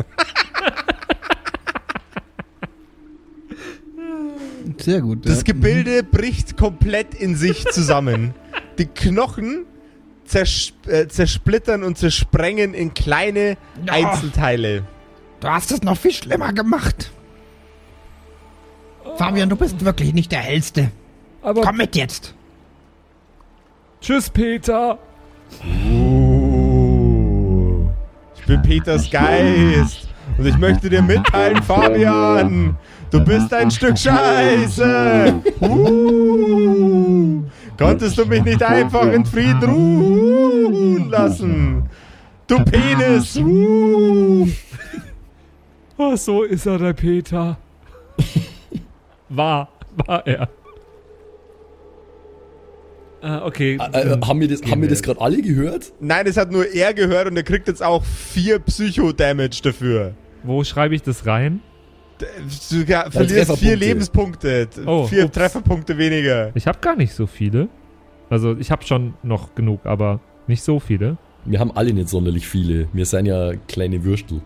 Sehr 4.77 5.01
gut. 5.01 5.25
Das 5.25 5.37
ja. 5.37 5.43
Gebilde 5.43 6.01
bricht 6.03 6.57
komplett 6.57 7.13
in 7.13 7.35
sich 7.35 7.65
zusammen. 7.65 8.33
Die 8.77 8.85
Knochen 8.85 9.65
zers 10.25 10.73
äh, 10.87 11.07
zersplittern 11.07 11.83
und 11.83 11.97
zersprengen 11.97 12.73
in 12.73 12.93
kleine 12.93 13.57
Ja. 13.85 13.93
Einzelteile. 13.93 14.83
Du 15.41 15.47
hast 15.49 15.71
es 15.71 15.81
noch 15.81 15.97
viel 15.97 16.13
schlimmer 16.13 16.53
gemacht. 16.53 17.11
Fabian, 19.17 19.49
du 19.49 19.55
bist 19.57 19.83
wirklich 19.83 20.13
nicht 20.13 20.31
der 20.31 20.39
Hellste. 20.39 20.91
Aber 21.41 21.61
Komm 21.61 21.77
mit 21.77 21.95
jetzt. 21.95 22.33
tschüss, 23.99 24.29
Peter. 24.29 24.99
Uh, 25.65 26.30
bin 28.51 28.61
Peters 28.61 29.09
Geist. 29.09 30.09
Und 30.37 30.45
ich 30.45 30.57
möchte 30.57 30.89
dir 30.89 31.01
mitteilen, 31.01 31.63
Fabian, 31.63 32.75
du 33.09 33.23
bist 33.23 33.53
ein 33.53 33.71
Stück 33.71 33.97
Scheiße. 33.97 35.41
Uh, 35.61 37.43
konntest 37.77 38.17
du 38.17 38.25
mich 38.25 38.43
nicht 38.43 38.61
einfach 38.61 39.05
in 39.07 39.25
Frieden 39.25 39.63
ruhen 39.63 41.09
lassen? 41.09 41.89
Du 42.47 42.61
Penis. 42.65 43.37
Uh. 43.37 44.47
Oh, 45.97 46.15
so 46.17 46.43
ist 46.43 46.65
er, 46.65 46.77
der 46.77 46.93
Peter. 46.93 47.57
War, 49.29 49.69
war 49.95 50.27
er. 50.27 50.49
Ah, 53.21 53.45
okay. 53.45 53.75
Äh, 53.75 54.17
haben 54.25 54.39
wir 54.41 54.47
das, 54.47 54.61
haben 54.63 54.81
wir 54.81 54.89
das 54.89 55.03
gerade 55.03 55.21
alle 55.21 55.41
gehört? 55.41 55.93
Nein, 55.99 56.25
das 56.25 56.37
hat 56.37 56.51
nur 56.51 56.67
er 56.67 56.93
gehört 56.93 57.27
und 57.27 57.37
er 57.37 57.43
kriegt 57.43 57.67
jetzt 57.67 57.83
auch 57.83 58.03
vier 58.03 58.59
Psycho-Damage 58.59 59.61
dafür. 59.63 60.15
Wo 60.43 60.63
schreibe 60.63 60.95
ich 60.95 61.03
das 61.03 61.25
rein? 61.25 61.61
Du 62.69 62.77
ja, 62.83 63.09
verlierst 63.09 63.57
vier. 63.57 63.75
Lebenspunkte. 63.75 64.67
Oh, 64.85 65.05
vier 65.05 65.25
ups. 65.25 65.33
Trefferpunkte 65.33 65.97
weniger. 65.97 66.51
Ich 66.55 66.67
habe 66.67 66.79
gar 66.79 66.95
nicht 66.95 67.13
so 67.13 67.27
viele. 67.27 67.67
Also 68.29 68.55
ich 68.57 68.71
habe 68.71 68.83
schon 68.83 69.15
noch 69.23 69.55
genug, 69.55 69.85
aber 69.85 70.19
nicht 70.47 70.63
so 70.63 70.79
viele. 70.79 71.17
Wir 71.45 71.59
haben 71.59 71.71
alle 71.75 71.93
nicht 71.93 72.09
sonderlich 72.09 72.47
viele. 72.47 72.87
Wir 72.93 73.05
sind 73.05 73.25
ja 73.25 73.53
kleine 73.67 74.03
Würstel. 74.03 74.41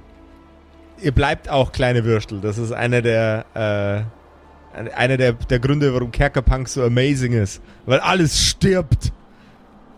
Ihr 1.02 1.12
bleibt 1.12 1.50
auch 1.50 1.72
kleine 1.72 2.06
Würstel. 2.06 2.40
Das 2.40 2.58
ist 2.58 2.72
einer 2.72 3.02
der, 3.02 3.46
äh, 3.54 4.25
einer 4.76 5.18
der, 5.18 5.34
der 5.34 5.60
Gründe, 5.60 5.94
warum 5.94 6.12
Kerkerpunk 6.12 6.68
so 6.68 6.84
amazing 6.84 7.34
ist. 7.34 7.62
Weil 7.86 8.00
alles 8.00 8.40
stirbt. 8.40 9.12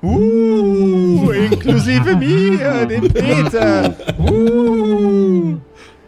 Uh, 0.04 1.32
inklusive 1.32 2.16
mir, 2.18 2.86
den 2.86 3.12
Peter. 3.12 3.96
Uh. 4.20 5.58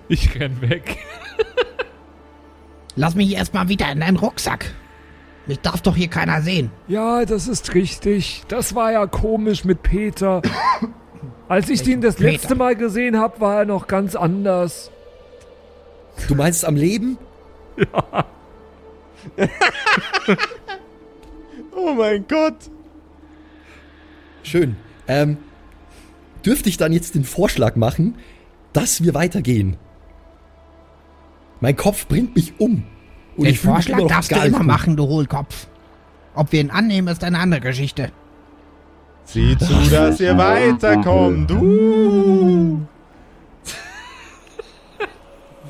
Ich 0.08 0.40
renn 0.40 0.62
weg. 0.62 0.98
Lass 2.96 3.16
mich 3.16 3.34
erstmal 3.36 3.70
wieder 3.70 3.92
in 3.92 4.00
deinen 4.02 4.18
Rucksack. 4.18 4.72
Mich 5.48 5.60
darf 5.62 5.82
doch 5.82 5.96
hier 5.96 6.10
keiner 6.10 6.42
sehen. 6.42 6.70
Ja, 6.88 7.26
das 7.26 7.48
ist 7.48 7.74
richtig. 7.74 8.44
Das 8.48 8.76
war 8.76 8.92
ja 8.92 9.08
komisch 9.08 9.66
mit 9.66 9.82
Peter. 9.82 10.42
Als 11.48 11.70
ich 11.70 11.88
ihn 11.88 12.02
das 12.02 12.16
Peter? 12.16 12.32
letzte 12.32 12.56
Mal 12.56 12.76
gesehen 12.76 13.18
habe, 13.18 13.42
war 13.42 13.60
er 13.60 13.66
noch 13.66 13.88
ganz 13.88 14.16
anders. 14.16 14.92
Du 16.28 16.36
meinst 16.36 16.66
am 16.66 16.76
Leben? 16.76 17.18
Oh 21.72 21.94
mein 21.94 22.26
Gott. 22.28 22.56
Schön. 24.44 24.76
Ähm, 25.08 25.38
dürfte 26.46 26.68
ich 26.70 26.78
dann 26.78 26.92
jetzt 26.92 27.16
den 27.16 27.24
Vorschlag 27.24 27.76
machen, 27.76 28.16
dass 28.74 29.04
wir 29.04 29.14
weitergehen? 29.14 29.78
Mein 31.62 31.76
Kopf 31.76 32.08
bringt 32.08 32.36
mich 32.36 32.54
um. 32.60 32.84
Und 33.38 33.46
Den 33.46 33.56
Vorschlag 33.56 34.06
darfst 34.08 34.32
du 34.32 34.36
immer 34.36 34.58
gut. 34.58 34.68
machen, 34.68 34.98
du 34.98 35.08
Hohlkopf. 35.08 35.68
Ob 36.36 36.52
wir 36.52 36.60
ihn 36.62 36.70
annehmen, 36.72 37.08
ist 37.08 37.24
eine 37.24 37.40
andere 37.40 37.62
Geschichte. 37.62 38.12
Sieh 39.26 39.58
zu, 39.58 39.74
dass 39.90 40.20
ihr 40.20 40.38
weiterkommt. 40.38 41.52
Uh. 41.52 42.80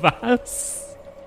Was? 0.00 0.79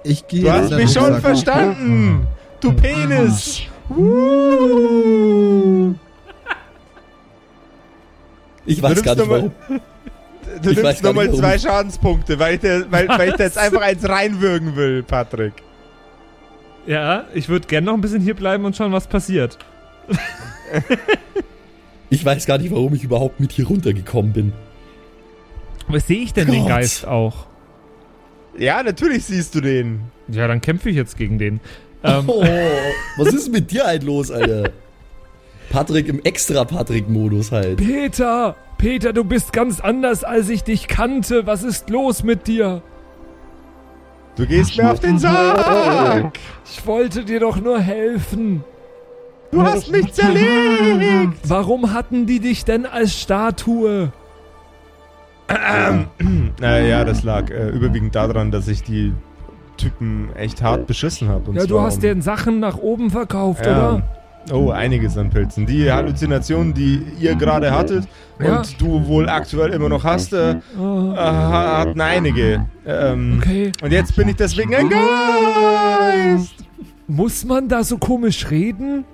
Ich 0.04 0.28
gehe 0.28 0.44
Du 0.44 0.52
hast 0.52 0.70
mich 0.72 0.80
den 0.80 0.88
schon 0.90 1.04
Rucksack. 1.14 1.22
verstanden. 1.22 2.28
Du 2.60 2.74
Penis. 2.74 3.62
Uh. 3.90 5.94
Ich 8.66 8.82
weiß 8.82 9.04
gar 9.04 9.16
nicht 9.16 9.30
warum. 9.30 9.52
Du 10.62 10.72
Ich 10.72 10.82
nimmst 10.82 11.04
nochmal 11.04 11.32
zwei 11.34 11.58
Schadenspunkte, 11.58 12.40
weil 12.40 12.56
ich, 12.56 12.62
dir, 12.62 12.86
weil, 12.90 13.08
weil 13.08 13.30
ich 13.30 13.36
da 13.36 13.44
jetzt 13.44 13.58
einfach 13.58 13.82
eins 13.82 14.08
reinwürgen 14.08 14.76
will, 14.76 15.04
Patrick. 15.04 15.54
Ja, 16.86 17.26
ich 17.34 17.50
würde 17.50 17.68
gerne 17.68 17.86
noch 17.86 17.94
ein 17.94 18.02
bisschen 18.02 18.22
hier 18.22 18.36
bleiben 18.36 18.66
und 18.66 18.76
schauen, 18.76 18.92
was 18.92 19.08
passiert. 19.08 19.58
Ich 22.10 22.24
weiß 22.24 22.46
gar 22.46 22.58
nicht, 22.58 22.72
warum 22.72 22.94
ich 22.94 23.04
überhaupt 23.04 23.40
mit 23.40 23.52
hier 23.54 23.68
runtergekommen 23.68 24.34
bin. 24.34 24.54
Was 25.88 26.08
sehe 26.08 26.24
ich 26.24 26.34
denn 26.34 26.48
den 26.52 26.62
Gott. 26.62 26.70
Geist 26.70 27.08
auch? 27.08 27.48
Ja, 28.58 28.84
natürlich 28.84 29.26
siehst 29.26 29.56
du 29.56 29.62
den. 29.62 30.02
Ja, 30.28 30.48
dann 30.48 30.62
kämpfe 30.62 30.90
ich 30.90 30.96
jetzt 30.96 31.18
gegen 31.18 31.38
den. 31.40 31.60
Ähm, 32.04 32.26
Oh, 32.28 32.44
was 33.18 33.34
ist 33.34 33.52
mit 33.52 33.72
dir 33.72 33.86
halt 33.86 34.04
los, 34.04 34.30
Alter? 34.32 34.70
Patrick 35.70 36.08
im 36.08 36.20
Extra-Patrick-Modus 36.24 37.52
halt. 37.52 37.78
Peter, 37.78 38.56
Peter, 38.78 39.12
du 39.14 39.24
bist 39.24 39.54
ganz 39.54 39.80
anders, 39.80 40.24
als 40.24 40.50
ich 40.50 40.64
dich 40.64 40.88
kannte. 40.88 41.48
Was 41.48 41.64
ist 41.64 41.90
los 41.90 42.24
mit 42.24 42.48
dir? 42.48 42.82
Du 44.36 44.46
gehst 44.46 44.78
mir 44.78 44.92
auf 44.92 45.00
den 45.00 45.18
Sack. 45.20 46.34
Ich 46.66 46.86
wollte 46.86 47.24
dir 47.24 47.40
doch 47.40 47.60
nur 47.60 47.80
helfen. 47.80 48.64
Du 49.52 49.62
hast 49.62 49.92
mich 49.92 50.12
zerlegt. 50.14 51.38
Warum 51.48 51.94
hatten 51.94 52.26
die 52.26 52.40
dich 52.40 52.66
denn 52.66 52.86
als 52.88 53.14
Statue? 53.20 54.12
Naja, 56.60 57.04
das 57.04 57.24
lag 57.24 57.50
äh, 57.50 57.70
überwiegend 57.70 58.16
daran, 58.16 58.52
dass 58.52 58.68
ich 58.68 58.84
die 58.84 59.14
Typen 59.78 60.30
echt 60.36 60.62
hart 60.62 60.88
beschissen 60.88 61.28
habe. 61.30 61.52
Ja, 61.54 61.66
du 61.66 61.82
hast 61.82 62.02
den 62.04 62.22
Sachen 62.22 62.60
nach 62.60 62.78
oben 62.78 63.10
verkauft, 63.10 63.62
oder? 63.66 64.04
Oh, 64.52 64.72
einiges 64.72 65.18
an 65.18 65.30
Pilzen. 65.30 65.66
Die 65.66 65.90
Halluzinationen, 65.92 66.74
die 66.74 67.02
ihr 67.20 67.36
gerade 67.36 67.72
hattet 67.72 68.08
Ja. 68.40 68.58
und 68.58 68.82
du 68.82 69.06
wohl 69.08 69.30
aktuell 69.30 69.72
immer 69.72 69.88
noch 69.90 70.04
hast, 70.04 70.34
äh, 70.34 70.52
äh, 70.52 70.58
hatten 70.78 72.02
einige. 72.02 72.66
Ähm, 72.86 73.38
Okay. 73.40 73.72
Und 73.82 73.92
jetzt 73.92 74.16
bin 74.16 74.28
ich 74.28 74.36
deswegen 74.36 74.76
ein 74.76 74.90
Geist. 74.90 76.56
Muss 77.08 77.46
man 77.46 77.68
da 77.68 77.84
so 77.84 77.98
komisch 77.98 78.50
reden? 78.52 79.06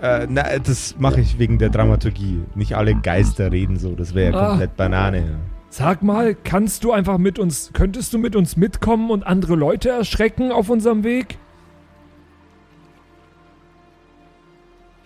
Äh, 0.00 0.26
na, 0.28 0.44
das 0.62 0.94
mache 0.98 1.20
ich 1.20 1.38
wegen 1.38 1.58
der 1.58 1.70
Dramaturgie. 1.70 2.42
Nicht 2.54 2.76
alle 2.76 2.94
Geister 2.94 3.50
reden 3.50 3.78
so, 3.78 3.94
das 3.94 4.14
wäre 4.14 4.32
ja 4.32 4.38
Ah. 4.40 4.48
komplett 4.50 4.76
Banane. 4.76 5.24
Sag 5.78 6.02
mal, 6.02 6.34
kannst 6.34 6.84
du 6.84 6.92
einfach 6.92 7.18
mit 7.18 7.38
uns, 7.38 7.70
könntest 7.74 8.14
du 8.14 8.18
mit 8.18 8.34
uns 8.34 8.56
mitkommen 8.56 9.10
und 9.10 9.26
andere 9.26 9.56
Leute 9.56 9.90
erschrecken 9.90 10.50
auf 10.50 10.70
unserem 10.70 11.04
Weg? 11.04 11.36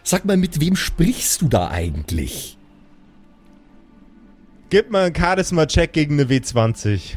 Sag 0.04 0.24
mal, 0.24 0.36
mit 0.36 0.60
wem 0.60 0.76
sprichst 0.76 1.42
du 1.42 1.48
da 1.48 1.70
eigentlich? 1.70 2.56
Gib 4.68 4.92
mal 4.92 5.06
einen 5.06 5.14
Charisma-Check 5.16 5.92
gegen 5.92 6.20
eine 6.20 6.30
W20. 6.30 7.16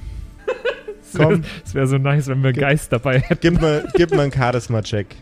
Komm, 1.16 1.44
Es 1.64 1.76
wäre 1.76 1.86
so 1.86 2.00
nice, 2.00 2.30
wenn 2.30 2.42
wir 2.42 2.50
einen 2.50 2.60
Geist 2.60 2.92
dabei 2.92 3.20
hätten. 3.20 3.40
gib 3.40 3.62
mal, 3.62 3.88
gib 3.94 4.16
mal 4.16 4.22
einen 4.22 4.34
Charisma-Check. 4.34 5.16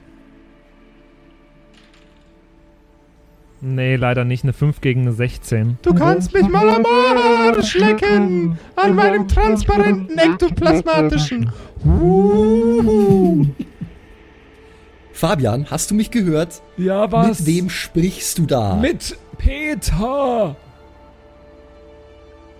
Nee, 3.61 3.95
leider 3.95 4.25
nicht. 4.25 4.43
Eine 4.43 4.53
5 4.53 4.81
gegen 4.81 5.01
eine 5.01 5.13
16. 5.13 5.77
Du 5.83 5.93
kannst 5.93 6.33
mich 6.33 6.47
mal 6.47 6.67
am 6.67 6.85
Arsch 6.85 7.75
lecken, 7.75 8.57
an 8.75 8.95
meinem 8.95 9.27
transparenten 9.27 10.17
ektoplasmatischen. 10.17 11.51
Fabian, 15.13 15.67
hast 15.69 15.91
du 15.91 15.95
mich 15.95 16.09
gehört? 16.09 16.63
Ja, 16.77 17.11
was? 17.11 17.39
Mit 17.39 17.47
wem 17.47 17.69
sprichst 17.69 18.39
du 18.39 18.47
da? 18.47 18.75
Mit 18.75 19.17
Peter. 19.37 20.55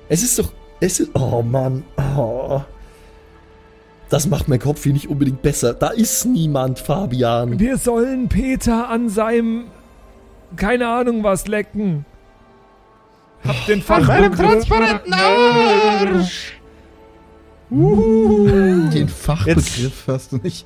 Es 0.08 0.22
ist 0.22 0.38
doch. 0.38 0.52
Es 0.80 1.00
ist. 1.00 1.16
Oh 1.16 1.42
Mann. 1.42 1.84
Oh. 2.18 2.62
Das 4.10 4.28
macht 4.28 4.50
mein 4.50 4.60
Kopf 4.60 4.84
hier 4.84 4.92
nicht 4.92 5.10
unbedingt 5.10 5.42
besser. 5.42 5.74
Da 5.74 5.88
ist 5.88 6.26
niemand, 6.26 6.80
Fabian. 6.80 7.58
Wir 7.60 7.78
sollen 7.78 8.28
Peter 8.28 8.90
an 8.90 9.08
seinem, 9.08 9.68
keine 10.56 10.88
Ahnung 10.88 11.24
was, 11.24 11.48
lecken. 11.48 12.06
Hab 13.46 13.66
den 13.66 13.82
Fachbegriff. 13.82 14.36
transparenten 14.40 15.14
Arsch. 15.14 16.54
Den 17.70 19.08
Fachbegriff 19.10 20.04
hast 20.08 20.32
du 20.34 20.38
nicht. 20.38 20.66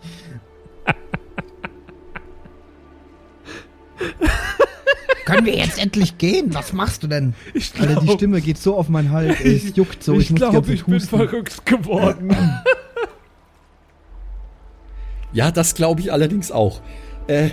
Können 5.26 5.46
wir 5.48 5.56
jetzt 5.56 5.80
endlich 5.80 6.18
gehen? 6.20 6.54
Was 6.54 6.72
machst 6.74 7.02
du 7.02 7.08
denn? 7.08 7.34
Ich 7.54 7.72
Alter, 7.80 7.96
die 8.00 8.06
glaub- 8.06 8.18
Stimme 8.18 8.42
geht 8.42 8.58
so 8.60 8.76
auf 8.76 8.90
meinen 8.90 9.12
Hals. 9.12 9.40
ey, 9.42 9.56
Es 9.56 9.76
juckt 9.76 10.04
so. 10.04 10.14
Ich, 10.14 10.30
ich 10.30 10.36
glaube, 10.36 10.72
ich 10.72 10.86
bin 10.86 10.96
husten. 10.96 11.18
verrückt 11.18 11.66
geworden. 11.66 12.36
Ja, 15.34 15.50
das 15.52 15.74
glaube 15.74 16.02
ich 16.02 16.14
allerdings 16.14 16.52
auch. 16.52 16.82
Äh, 17.28 17.50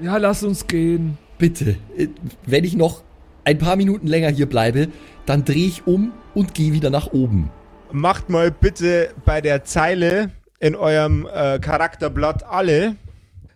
ja, 0.00 0.16
lass 0.18 0.42
uns 0.44 0.66
gehen. 0.68 1.18
Bitte, 1.38 1.76
äh, 1.96 2.08
wenn 2.46 2.64
ich 2.64 2.76
noch 2.76 3.02
ein 3.44 3.58
paar 3.58 3.76
Minuten 3.76 4.06
länger 4.06 4.30
hier 4.30 4.46
bleibe, 4.46 4.88
dann 5.26 5.44
drehe 5.44 5.66
ich 5.66 5.86
um 5.86 6.12
und 6.34 6.54
gehe 6.54 6.72
wieder 6.72 6.90
nach 6.90 7.12
oben. 7.12 7.50
Macht 7.92 8.30
mal 8.30 8.50
bitte 8.50 9.10
bei 9.24 9.40
der 9.40 9.64
Zeile 9.64 10.30
in 10.58 10.74
eurem 10.74 11.26
äh, 11.32 11.58
Charakterblatt 11.58 12.44
alle. 12.44 12.96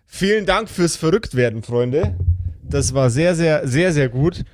Vielen 0.07 0.47
Dank 0.47 0.68
fürs 0.68 0.97
Verrücktwerden, 0.97 1.62
Freunde. 1.62 2.16
Das 2.62 2.95
war 2.95 3.11
sehr, 3.11 3.35
sehr, 3.35 3.66
sehr, 3.66 3.93
sehr 3.93 4.09
gut. 4.09 4.45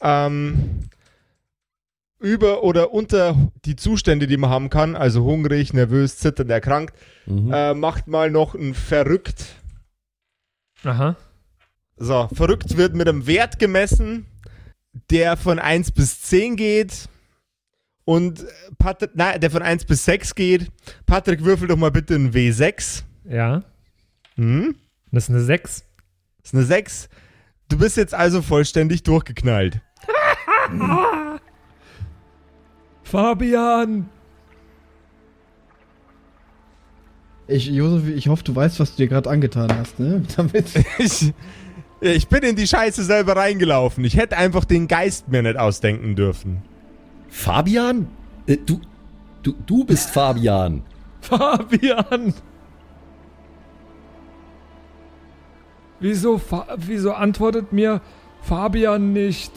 Ähm, 0.00 0.88
über 2.18 2.62
oder 2.62 2.92
unter 2.92 3.50
die 3.64 3.76
Zustände, 3.76 4.26
die 4.26 4.36
man 4.36 4.50
haben 4.50 4.70
kann, 4.70 4.94
also 4.94 5.24
hungrig, 5.24 5.72
nervös, 5.72 6.18
zitternd, 6.18 6.50
erkrankt, 6.50 6.94
äh, 7.26 7.74
macht 7.74 8.06
mal 8.06 8.30
noch 8.30 8.54
ein 8.54 8.74
Verrückt. 8.74 9.56
Aha. 10.84 11.16
So, 12.02 12.28
verrückt 12.32 12.76
wird 12.76 12.96
mit 12.96 13.08
einem 13.08 13.28
Wert 13.28 13.60
gemessen, 13.60 14.26
der 15.08 15.36
von 15.36 15.60
1 15.60 15.92
bis 15.92 16.20
10 16.22 16.56
geht. 16.56 17.08
Und 18.04 18.44
Patrick, 18.76 19.12
nein, 19.14 19.40
der 19.40 19.52
von 19.52 19.62
1 19.62 19.84
bis 19.84 20.04
6 20.06 20.34
geht. 20.34 20.66
Patrick, 21.06 21.44
würfel 21.44 21.68
doch 21.68 21.76
mal 21.76 21.92
bitte 21.92 22.16
ein 22.16 22.32
W6. 22.32 23.04
Ja. 23.24 23.62
Hm? 24.34 24.74
Das 25.12 25.24
ist 25.24 25.30
eine 25.30 25.42
6. 25.42 25.84
Das 26.38 26.46
ist 26.46 26.54
eine 26.54 26.64
6. 26.64 27.08
Du 27.68 27.78
bist 27.78 27.96
jetzt 27.96 28.14
also 28.14 28.42
vollständig 28.42 29.04
durchgeknallt. 29.04 29.80
Fabian. 33.04 34.08
Ich, 37.46 37.66
Josef, 37.66 38.08
ich 38.08 38.26
hoffe, 38.26 38.42
du 38.42 38.56
weißt, 38.56 38.80
was 38.80 38.96
du 38.96 39.04
dir 39.04 39.08
gerade 39.08 39.30
angetan 39.30 39.72
hast, 39.78 40.00
ne? 40.00 40.24
Damit. 40.36 40.66
Ich, 40.98 41.32
ich 42.10 42.28
bin 42.28 42.42
in 42.42 42.56
die 42.56 42.66
Scheiße 42.66 43.04
selber 43.04 43.36
reingelaufen. 43.36 44.04
Ich 44.04 44.16
hätte 44.16 44.36
einfach 44.36 44.64
den 44.64 44.88
Geist 44.88 45.28
mir 45.28 45.42
nicht 45.42 45.56
ausdenken 45.56 46.16
dürfen. 46.16 46.62
Fabian? 47.28 48.08
Äh, 48.46 48.56
du, 48.58 48.80
du, 49.42 49.54
du 49.66 49.84
bist 49.84 50.10
Fabian. 50.10 50.82
Fabian. 51.20 52.34
Wieso, 56.00 56.38
Fa 56.38 56.66
wieso 56.76 57.12
antwortet 57.12 57.72
mir 57.72 58.00
Fabian 58.42 59.12
nicht? 59.12 59.52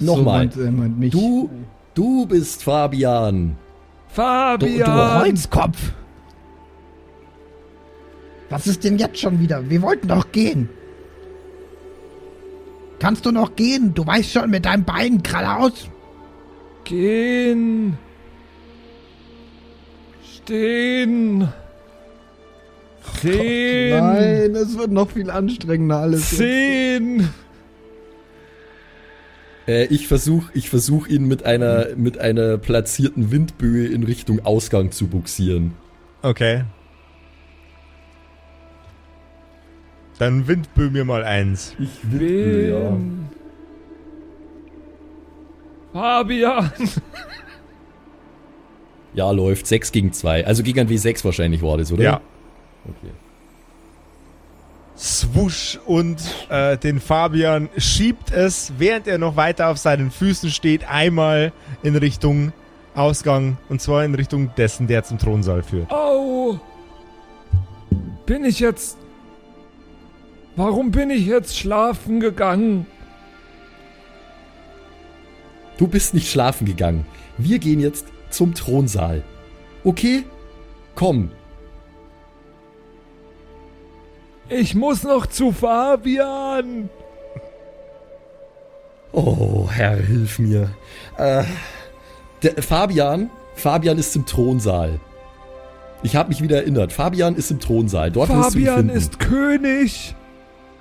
Nochmal. 0.00 0.50
So 0.50 0.60
meint, 0.60 0.68
äh, 0.68 0.70
meint 0.72 0.98
mich. 0.98 1.12
Du, 1.12 1.48
du 1.94 2.26
bist 2.26 2.64
Fabian. 2.64 3.56
Du, 4.08 4.14
Fabian. 4.14 4.84
du 4.84 5.20
Holzkopf! 5.20 5.92
Was 8.50 8.66
ist 8.66 8.84
denn 8.84 8.98
jetzt 8.98 9.18
schon 9.18 9.40
wieder? 9.40 9.68
Wir 9.68 9.82
wollten 9.82 10.08
doch 10.08 10.30
gehen. 10.32 10.68
Kannst 12.98 13.26
du 13.26 13.32
noch 13.32 13.56
gehen? 13.56 13.92
Du 13.94 14.06
weißt 14.06 14.32
schon 14.32 14.50
mit 14.50 14.64
deinem 14.64 14.84
Bein 14.84 15.22
geradeaus. 15.22 15.88
Gehen. 16.84 17.98
Stehen. 20.24 21.48
Sehen. 23.20 23.98
Nein, 23.98 24.54
es 24.54 24.76
wird 24.78 24.90
noch 24.90 25.10
viel 25.10 25.30
anstrengender 25.30 25.98
alles. 25.98 26.30
Sehen. 26.30 27.28
Äh, 29.66 29.86
ich 29.86 30.06
versuche 30.06 30.50
ich 30.54 30.70
versuch 30.70 31.08
ihn 31.08 31.26
mit 31.26 31.44
einer, 31.44 31.88
mit 31.96 32.18
einer 32.18 32.58
platzierten 32.58 33.30
Windböe 33.30 33.86
in 33.86 34.04
Richtung 34.04 34.44
Ausgang 34.44 34.92
zu 34.92 35.08
buxieren. 35.08 35.72
Okay. 36.22 36.64
Dann 40.18 40.48
windböh 40.48 40.90
mir 40.90 41.04
mal 41.04 41.24
eins. 41.24 41.74
Ich 41.78 41.98
Wen? 42.02 43.28
Fabian. 45.92 46.70
Ja, 49.14 49.30
läuft. 49.30 49.66
6 49.66 49.92
gegen 49.92 50.12
2. 50.12 50.46
Also 50.46 50.62
gegen 50.62 50.80
ein 50.80 50.88
W6 50.88 51.24
wahrscheinlich 51.24 51.62
war 51.62 51.78
das, 51.78 51.90
oder? 51.90 52.02
Ja. 52.02 52.20
Okay. 52.84 53.12
Swoosh 54.96 55.78
und 55.86 56.18
äh, 56.48 56.76
den 56.78 57.00
Fabian 57.00 57.68
schiebt 57.76 58.30
es, 58.30 58.72
während 58.78 59.06
er 59.06 59.18
noch 59.18 59.36
weiter 59.36 59.68
auf 59.68 59.78
seinen 59.78 60.10
Füßen 60.10 60.50
steht, 60.50 60.88
einmal 60.88 61.52
in 61.82 61.96
Richtung 61.96 62.52
Ausgang 62.94 63.58
und 63.68 63.80
zwar 63.82 64.04
in 64.04 64.14
Richtung 64.14 64.54
dessen, 64.56 64.86
der 64.86 65.04
zum 65.04 65.18
Thronsaal 65.18 65.62
führt. 65.62 65.90
Au. 65.90 66.58
Bin 68.24 68.44
ich 68.44 68.60
jetzt... 68.60 68.96
Warum 70.56 70.90
bin 70.90 71.10
ich 71.10 71.26
jetzt 71.26 71.56
schlafen 71.58 72.18
gegangen? 72.18 72.86
Du 75.76 75.86
bist 75.86 76.14
nicht 76.14 76.30
schlafen 76.30 76.66
gegangen. 76.66 77.06
Wir 77.36 77.58
gehen 77.58 77.78
jetzt 77.80 78.06
zum 78.30 78.54
Thronsaal. 78.54 79.22
Okay? 79.84 80.24
Komm. 80.94 81.30
Ich 84.48 84.74
muss 84.74 85.02
noch 85.02 85.26
zu 85.26 85.52
Fabian. 85.52 86.88
Oh, 89.12 89.68
Herr, 89.70 89.96
hilf 89.96 90.38
mir. 90.38 90.70
Äh, 91.18 91.44
der, 92.42 92.62
Fabian, 92.62 93.28
Fabian 93.54 93.98
ist 93.98 94.16
im 94.16 94.24
Thronsaal. 94.24 95.00
Ich 96.02 96.16
habe 96.16 96.30
mich 96.30 96.42
wieder 96.42 96.58
erinnert. 96.58 96.92
Fabian 96.92 97.34
ist 97.36 97.50
im 97.50 97.60
Thronsaal. 97.60 98.10
Dort 98.10 98.28
Fabian 98.28 98.88
ist 98.88 99.18
König. 99.18 100.14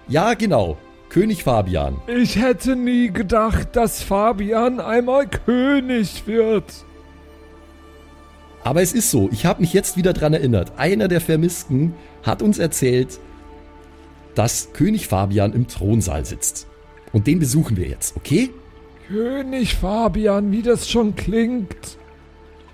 Ja, 0.07 0.33
genau. 0.33 0.77
König 1.09 1.43
Fabian. 1.43 2.01
Ich 2.07 2.35
hätte 2.35 2.75
nie 2.75 3.11
gedacht, 3.11 3.75
dass 3.75 4.03
Fabian 4.03 4.79
einmal 4.79 5.27
König 5.27 6.27
wird. 6.27 6.65
Aber 8.63 8.81
es 8.81 8.93
ist 8.93 9.11
so, 9.11 9.29
ich 9.31 9.45
habe 9.45 9.61
mich 9.61 9.73
jetzt 9.73 9.95
wieder 9.95 10.11
dran 10.13 10.33
erinnert. 10.33 10.73
Einer 10.77 11.07
der 11.07 11.21
Vermissten 11.21 11.93
hat 12.23 12.41
uns 12.41 12.57
erzählt, 12.57 13.19
dass 14.33 14.73
König 14.73 15.07
Fabian 15.07 15.53
im 15.53 15.67
Thronsaal 15.67 16.25
sitzt. 16.25 16.67
Und 17.13 17.27
den 17.27 17.39
besuchen 17.39 17.77
wir 17.77 17.87
jetzt, 17.87 18.17
okay? 18.17 18.49
König 19.07 19.75
Fabian, 19.75 20.51
wie 20.51 20.63
das 20.63 20.89
schon 20.89 21.15
klingt. 21.15 21.97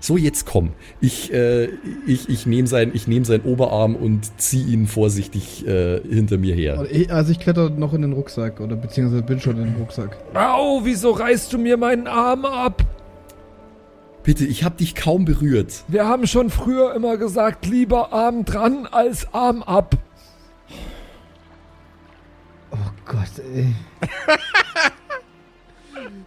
So, 0.02 0.16
jetzt 0.16 0.46
komm. 0.46 0.70
Ich, 1.00 1.32
äh, 1.32 1.68
ich, 2.08 2.28
ich 2.28 2.44
nehme 2.44 2.66
sein, 2.66 2.90
ich 2.92 3.06
nehm 3.06 3.24
seinen 3.24 3.44
Oberarm 3.44 3.94
und 3.94 4.32
ziehe 4.36 4.66
ihn 4.66 4.88
vorsichtig 4.88 5.64
äh, 5.64 6.00
hinter 6.00 6.38
mir 6.38 6.56
her. 6.56 6.84
Also 7.08 7.30
ich 7.30 7.38
kletter 7.38 7.70
noch 7.70 7.94
in 7.94 8.02
den 8.02 8.12
Rucksack 8.12 8.58
oder 8.60 8.74
beziehungsweise 8.74 9.22
bin 9.22 9.38
schon 9.38 9.58
in 9.58 9.66
den 9.66 9.76
Rucksack. 9.76 10.16
Au, 10.34 10.80
wieso 10.82 11.12
reißt 11.12 11.52
du 11.52 11.58
mir 11.58 11.76
meinen 11.76 12.08
Arm 12.08 12.44
ab? 12.44 12.84
Bitte, 14.24 14.44
ich 14.44 14.64
habe 14.64 14.74
dich 14.76 14.96
kaum 14.96 15.24
berührt. 15.24 15.84
Wir 15.86 16.04
haben 16.04 16.26
schon 16.26 16.50
früher 16.50 16.96
immer 16.96 17.16
gesagt, 17.16 17.66
lieber 17.66 18.12
Arm 18.12 18.44
dran 18.44 18.88
als 18.90 19.32
Arm 19.32 19.62
ab. 19.62 19.96
Oh 22.72 22.90
Gott, 23.06 23.40
ey. 23.54 23.72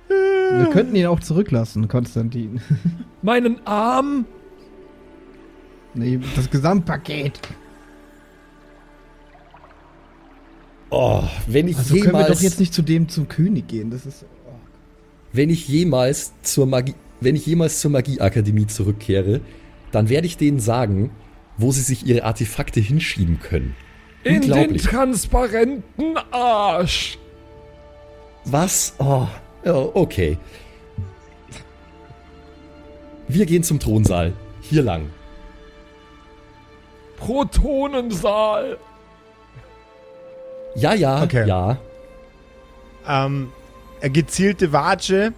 Wir 0.08 0.70
könnten 0.72 0.96
ihn 0.96 1.08
auch 1.08 1.20
zurücklassen, 1.20 1.88
Konstantin. 1.88 2.62
Meinen 3.22 3.66
Arm? 3.66 4.26
Nee, 5.94 6.20
das 6.36 6.50
Gesamtpaket. 6.50 7.40
Oh, 10.90 11.24
wenn 11.48 11.68
ich 11.68 11.78
Also 11.78 11.96
können 11.96 12.06
wir 12.06 12.12
jemals, 12.12 12.38
doch 12.38 12.42
jetzt 12.42 12.60
nicht 12.60 12.74
zu 12.74 12.82
dem 12.82 13.10
zum 13.10 13.28
König 13.28 13.68
gehen. 13.68 13.90
Das 13.90 14.06
ist. 14.06 14.26
Oh. 14.46 14.54
wenn 15.34 15.50
ich 15.50 15.68
jemals 15.68 16.34
zur 16.42 16.68
Magie, 16.68 16.96
wenn 17.22 17.36
ich 17.36 17.46
jemals 17.46 17.80
zur 17.80 17.92
Magieakademie 17.92 18.68
zurückkehre, 18.68 19.42
dann 19.92 20.10
werde 20.10 20.28
ich 20.28 20.38
denen 20.38 20.60
sagen, 20.60 21.12
wo 21.58 21.72
sie 21.72 21.82
sich 21.82 22.06
ihre 22.06 22.24
Artefakte 22.24 22.80
hinschieben 22.80 23.40
können. 23.40 23.76
In 24.24 24.42
den 24.42 24.78
transparenten 24.78 26.18
Arsch. 26.32 27.18
Was? 28.46 28.96
Oh, 29.00 29.28
okay. 29.74 30.38
Wir 33.28 33.46
gehen 33.46 33.64
zum 33.64 33.80
Thronsaal. 33.80 34.34
Hier 34.62 34.84
lang. 34.84 35.10
Protonensaal. 37.18 38.78
Ja, 40.76 40.94
ja, 40.94 41.24
Okay. 41.24 41.48
ja. 41.48 41.78
Ähm, 43.08 43.52
eine 44.02 44.10
gezielte 44.12 44.72
Watsche 44.74 45.34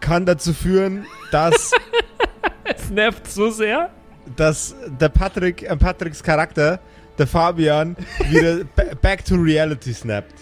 kann 0.00 0.26
dazu 0.26 0.52
führen, 0.52 1.06
dass, 1.30 1.72
Es 2.64 2.90
nervt 2.90 3.26
so 3.30 3.50
sehr. 3.50 3.90
dass 4.36 4.74
der 5.00 5.08
Patrick, 5.08 5.62
äh, 5.62 5.76
Patricks 5.76 6.22
Charakter, 6.22 6.80
der 7.18 7.26
Fabian, 7.26 7.96
wieder 8.28 8.64
ba- 8.76 8.94
back 9.00 9.24
to 9.24 9.34
reality 9.36 9.92
snappt. 9.92 10.34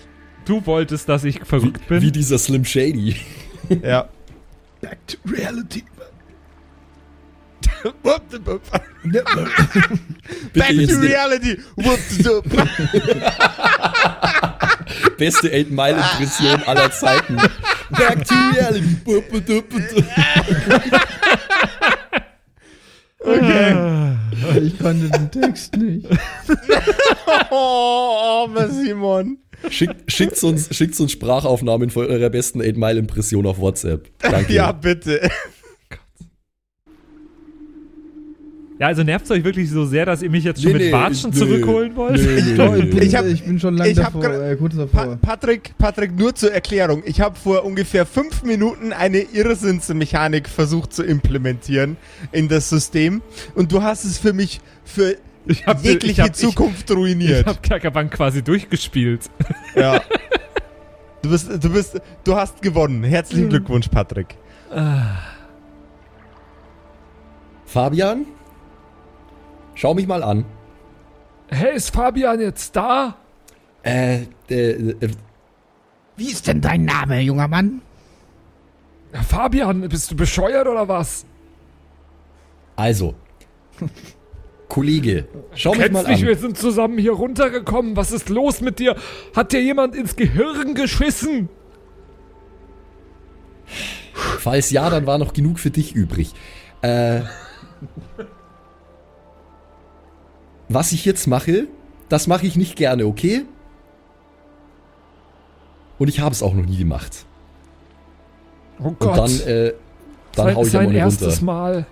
Du 0.48 0.64
wolltest, 0.64 1.08
dass 1.10 1.24
ich 1.24 1.40
verrückt 1.44 1.86
bin. 1.88 2.00
Wie 2.00 2.10
dieser 2.10 2.38
Slim 2.38 2.64
Shady. 2.64 3.16
Ja. 3.82 4.08
Back 4.80 4.96
to 5.06 5.18
reality. 5.26 5.84
Back 8.02 8.22
to 8.30 8.38
reality. 11.00 11.58
Beste 15.18 15.50
8 15.52 15.70
Mile 15.70 15.96
Impression 15.96 16.62
aller 16.62 16.90
Zeiten. 16.92 17.36
Back 17.90 18.24
to 18.24 18.34
reality. 18.54 18.96
Okay. 23.20 24.16
Ich 24.62 24.78
kannte 24.78 25.10
den 25.10 25.30
Text 25.30 25.76
nicht. 25.76 26.08
Oh, 27.50 28.44
armer 28.44 28.68
Simon. 28.68 29.38
Schickt, 29.70 30.10
schickt, 30.10 30.42
uns, 30.44 30.74
schickt 30.74 30.98
uns 31.00 31.12
Sprachaufnahmen 31.12 31.90
von 31.90 32.06
eurer 32.06 32.30
besten 32.30 32.60
8 32.62 32.76
Mile 32.76 32.98
Impression 32.98 33.46
auf 33.46 33.58
WhatsApp. 33.58 34.08
Danke. 34.20 34.52
Ja, 34.52 34.72
bitte. 34.72 35.28
Ja, 38.80 38.86
also 38.86 39.02
nervt 39.02 39.24
es 39.24 39.32
euch 39.32 39.42
wirklich 39.42 39.68
so 39.70 39.84
sehr, 39.86 40.06
dass 40.06 40.22
ihr 40.22 40.30
mich 40.30 40.44
jetzt 40.44 40.62
schon 40.62 40.70
Nee, 40.70 40.78
mit 40.78 40.86
nee, 40.86 40.92
Watschen 40.92 41.30
nee. 41.30 41.36
zurückholen 41.36 41.96
wollt? 41.96 42.20
Nee, 42.22 42.42
nee, 42.42 42.54
Doch, 42.56 42.76
ich, 42.76 42.84
nee. 42.84 42.90
bin, 42.90 43.02
Ich 43.02 43.14
hab- 43.16 43.26
ich 43.26 43.42
bin 43.44 43.58
schon 43.58 43.76
lange 43.76 43.90
ich 43.90 43.96
davor, 43.96 44.24
äh, 44.24 44.54
kurz 44.54 44.76
Pa 44.76 44.82
davor. 44.86 45.16
Patrick, 45.20 45.76
Patrick, 45.78 46.16
nur 46.16 46.32
zur 46.36 46.52
Erklärung. 46.52 47.02
Ich 47.04 47.20
habe 47.20 47.36
vor 47.36 47.64
ungefähr 47.64 48.06
fünf 48.06 48.44
Minuten 48.44 48.92
eine 48.92 49.18
Irrsinnsmechanik 49.18 50.48
versucht 50.48 50.92
zu 50.92 51.02
implementieren 51.02 51.96
in 52.30 52.46
das 52.46 52.70
System 52.70 53.20
und 53.56 53.72
du 53.72 53.82
hast 53.82 54.04
es 54.04 54.16
für 54.18 54.32
mich 54.32 54.60
für 54.84 55.16
Ich 55.48 55.66
hab- 55.66 55.82
jegliche 55.82 56.12
ich 56.12 56.20
hab- 56.20 56.28
ich- 56.28 56.34
Zukunft 56.36 56.88
Ich 56.90 56.96
ruiniert. 56.96 57.46
hab 57.46 57.62
Kerkerbank 57.62 58.12
quasi 58.12 58.42
durchgespielt. 58.42 59.28
ja. 59.74 60.00
Du 61.20 61.30
bist, 61.30 61.50
du 61.64 61.70
bist, 61.72 62.00
du 62.22 62.36
hast 62.36 62.62
gewonnen. 62.62 63.02
Herzlichen 63.02 63.48
Glückwunsch, 63.48 63.88
Patrick. 63.88 64.36
Fabian? 67.66 68.24
Schau 69.74 69.94
mich 69.94 70.06
mal 70.06 70.22
an. 70.22 70.44
Hey, 71.48 71.74
ist 71.74 71.90
Fabian 71.94 72.40
jetzt 72.40 72.76
da? 72.76 73.16
Äh, 73.82 74.22
äh, 74.48 74.70
äh, 74.70 75.08
Wie 76.16 76.30
ist 76.30 76.46
denn 76.46 76.60
dein 76.60 76.84
Name, 76.84 77.20
junger 77.20 77.48
Mann? 77.48 77.82
Fabian, 79.12 79.88
bist 79.88 80.10
du 80.12 80.16
bescheuert 80.16 80.68
oder 80.68 80.86
was? 80.88 81.26
also. 82.76 83.14
Kollege, 84.68 85.26
schau 85.54 85.74
mich 85.74 85.90
mal 85.90 86.04
an. 86.06 86.20
wir 86.20 86.36
sind 86.36 86.58
zusammen 86.58 86.98
hier 86.98 87.12
runtergekommen. 87.12 87.96
Was 87.96 88.12
ist 88.12 88.28
los 88.28 88.60
mit 88.60 88.78
dir? 88.78 88.96
Hat 89.34 89.52
dir 89.52 89.62
jemand 89.62 89.96
ins 89.96 90.14
Gehirn 90.14 90.74
geschissen? 90.74 91.48
Falls 94.12 94.70
ja, 94.70 94.90
dann 94.90 95.06
war 95.06 95.18
noch 95.18 95.32
genug 95.32 95.58
für 95.58 95.70
dich 95.70 95.94
übrig. 95.94 96.34
Äh, 96.82 97.22
was 100.68 100.92
ich 100.92 101.04
jetzt 101.04 101.26
mache, 101.26 101.66
das 102.08 102.26
mache 102.26 102.46
ich 102.46 102.56
nicht 102.56 102.76
gerne, 102.76 103.06
okay? 103.06 103.44
Und 105.98 106.08
ich 106.08 106.20
habe 106.20 106.32
es 106.32 106.42
auch 106.42 106.54
noch 106.54 106.66
nie 106.66 106.76
gemacht. 106.76 107.24
Oh 108.80 108.88
Und 108.88 108.98
Gott. 109.00 109.16
dann, 109.16 109.40
äh, 109.46 109.72
dann 110.34 110.46
sein, 110.46 110.56
hau 110.56 110.62
ich 110.62 110.70
sein 110.70 110.92
erstes 110.92 111.40
runter. 111.40 111.44
Mal. 111.44 111.86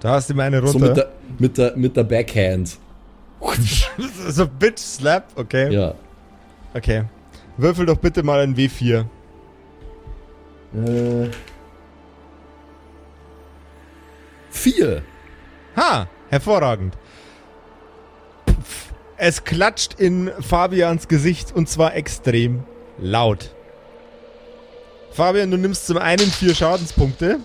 Da 0.00 0.12
hast 0.12 0.30
du 0.30 0.34
meine 0.34 0.66
So 0.66 0.78
runter. 0.78 0.88
mit 0.88 0.96
der, 0.96 1.10
mit 1.38 1.58
der, 1.58 1.76
mit 1.76 1.96
der 1.96 2.04
Backhand. 2.04 2.78
so 4.28 4.46
Bitch 4.46 4.78
Slap, 4.78 5.24
okay. 5.36 5.72
Ja. 5.72 5.94
Okay. 6.74 7.04
Würfel 7.56 7.86
doch 7.86 7.96
bitte 7.98 8.22
mal 8.22 8.40
ein 8.40 8.54
W4. 8.54 9.04
Äh, 10.74 11.28
vier. 14.50 15.02
Ha, 15.76 16.06
hervorragend. 16.28 16.96
Pff, 18.48 18.92
Es 19.16 19.44
klatscht 19.44 19.94
in 19.98 20.30
Fabians 20.40 21.08
Gesicht 21.08 21.52
und 21.54 21.68
zwar 21.68 21.94
extrem 21.96 22.62
laut. 22.98 23.54
Fabian, 25.12 25.50
du 25.50 25.56
nimmst 25.58 25.86
zum 25.86 25.98
einen 25.98 26.20
vier 26.30 26.54
Schadenspunkte. 26.54 27.40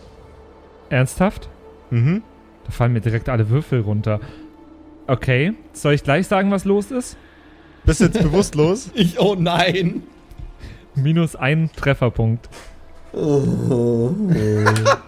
Ernsthaft? 0.90 1.50
Mhm. 1.90 2.22
Da 2.66 2.72
fallen 2.72 2.94
mir 2.94 3.02
direkt 3.02 3.30
alle 3.30 3.50
Würfel 3.50 3.82
runter. 3.82 4.20
Okay, 5.08 5.54
soll 5.74 5.94
ich 5.94 6.04
gleich 6.04 6.28
sagen, 6.28 6.52
was 6.52 6.66
los 6.66 6.92
ist? 6.92 7.18
Bist 7.86 8.02
jetzt 8.02 8.22
bewusstlos. 8.22 8.90
Ich, 8.96 9.20
oh 9.20 9.36
nein. 9.38 10.04
Minus 10.96 11.36
ein 11.36 11.70
Trefferpunkt. 11.76 12.50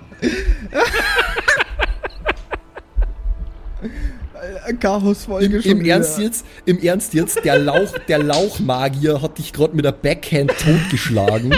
Äh, 4.65 4.73
Chaos-Folge 4.73 5.57
Im, 5.57 5.61
schon 5.61 5.71
Im 5.71 5.79
wieder. 5.79 5.93
Ernst 5.95 6.19
jetzt, 6.19 6.45
im 6.65 6.79
Ernst 6.79 7.13
jetzt, 7.13 7.43
der 7.43 7.59
Lauch, 7.59 7.91
der 8.07 8.23
Lauchmagier 8.23 9.21
hat 9.21 9.37
dich 9.37 9.53
gerade 9.53 9.75
mit 9.75 9.85
der 9.85 9.91
Backhand 9.91 10.51
totgeschlagen. 10.57 11.55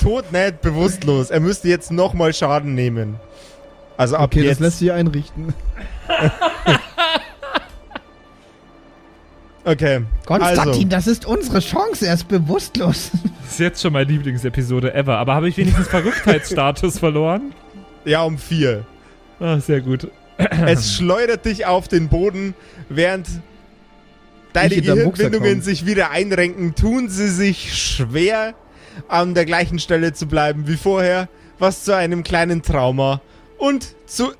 Tot 0.00 0.32
nicht, 0.32 0.60
bewusstlos. 0.62 1.30
Er 1.30 1.40
müsste 1.40 1.68
jetzt 1.68 1.92
nochmal 1.92 2.32
Schaden 2.34 2.74
nehmen. 2.74 3.16
Also 3.96 4.16
ab 4.16 4.24
Okay, 4.24 4.40
das 4.40 4.48
jetzt. 4.50 4.60
lässt 4.60 4.78
sich 4.78 4.92
einrichten. 4.92 5.52
okay. 9.64 10.02
Konstantin, 10.26 10.68
Also, 10.68 10.84
das 10.88 11.06
ist 11.06 11.26
unsere 11.26 11.60
Chance. 11.60 12.06
Er 12.06 12.14
ist 12.14 12.28
bewusstlos. 12.28 13.10
Das 13.42 13.60
ist 13.60 13.64
jetzt 13.66 13.82
schon 13.82 13.92
meine 13.92 14.10
Lieblingsepisode 14.10 14.94
ever. 14.94 15.18
Aber 15.18 15.34
habe 15.34 15.46
ich 15.46 15.58
wenigstens 15.58 15.86
Verrücktheitsstatus 15.88 16.98
verloren? 16.98 17.52
ja, 18.06 18.22
um 18.22 18.38
vier. 18.38 18.86
Ah, 19.40 19.58
sehr 19.60 19.82
gut. 19.82 20.10
Es 20.38 20.94
schleudert 20.94 21.44
dich 21.44 21.66
auf 21.66 21.86
den 21.86 22.08
Boden, 22.08 22.54
während 22.88 23.28
deine 24.54 24.80
Gehirnbindungen 24.80 25.60
sich 25.60 25.84
wieder 25.84 26.10
einrenken, 26.10 26.74
tun 26.74 27.10
sie 27.10 27.28
sich 27.28 27.74
schwer, 27.76 28.54
an 29.08 29.34
der 29.34 29.44
gleichen 29.44 29.78
Stelle 29.78 30.14
zu 30.14 30.26
bleiben 30.26 30.66
wie 30.66 30.78
vorher, 30.78 31.28
was 31.58 31.84
zu 31.84 31.94
einem 31.94 32.22
kleinen 32.22 32.62
Trauma 32.62 33.20
und 33.62 33.94
zu 34.06 34.32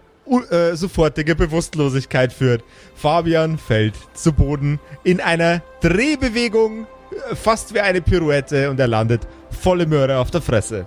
äh, 0.50 0.74
sofortiger 0.74 1.36
Bewusstlosigkeit 1.36 2.32
führt. 2.32 2.64
Fabian 2.96 3.56
fällt 3.56 3.94
zu 4.14 4.32
Boden 4.32 4.80
in 5.04 5.20
einer 5.20 5.62
Drehbewegung, 5.80 6.88
äh, 7.30 7.36
fast 7.36 7.72
wie 7.72 7.80
eine 7.80 8.02
Pirouette, 8.02 8.68
und 8.68 8.80
er 8.80 8.88
landet 8.88 9.22
volle 9.50 9.86
Möhre 9.86 10.18
auf 10.18 10.32
der 10.32 10.42
Fresse. 10.42 10.86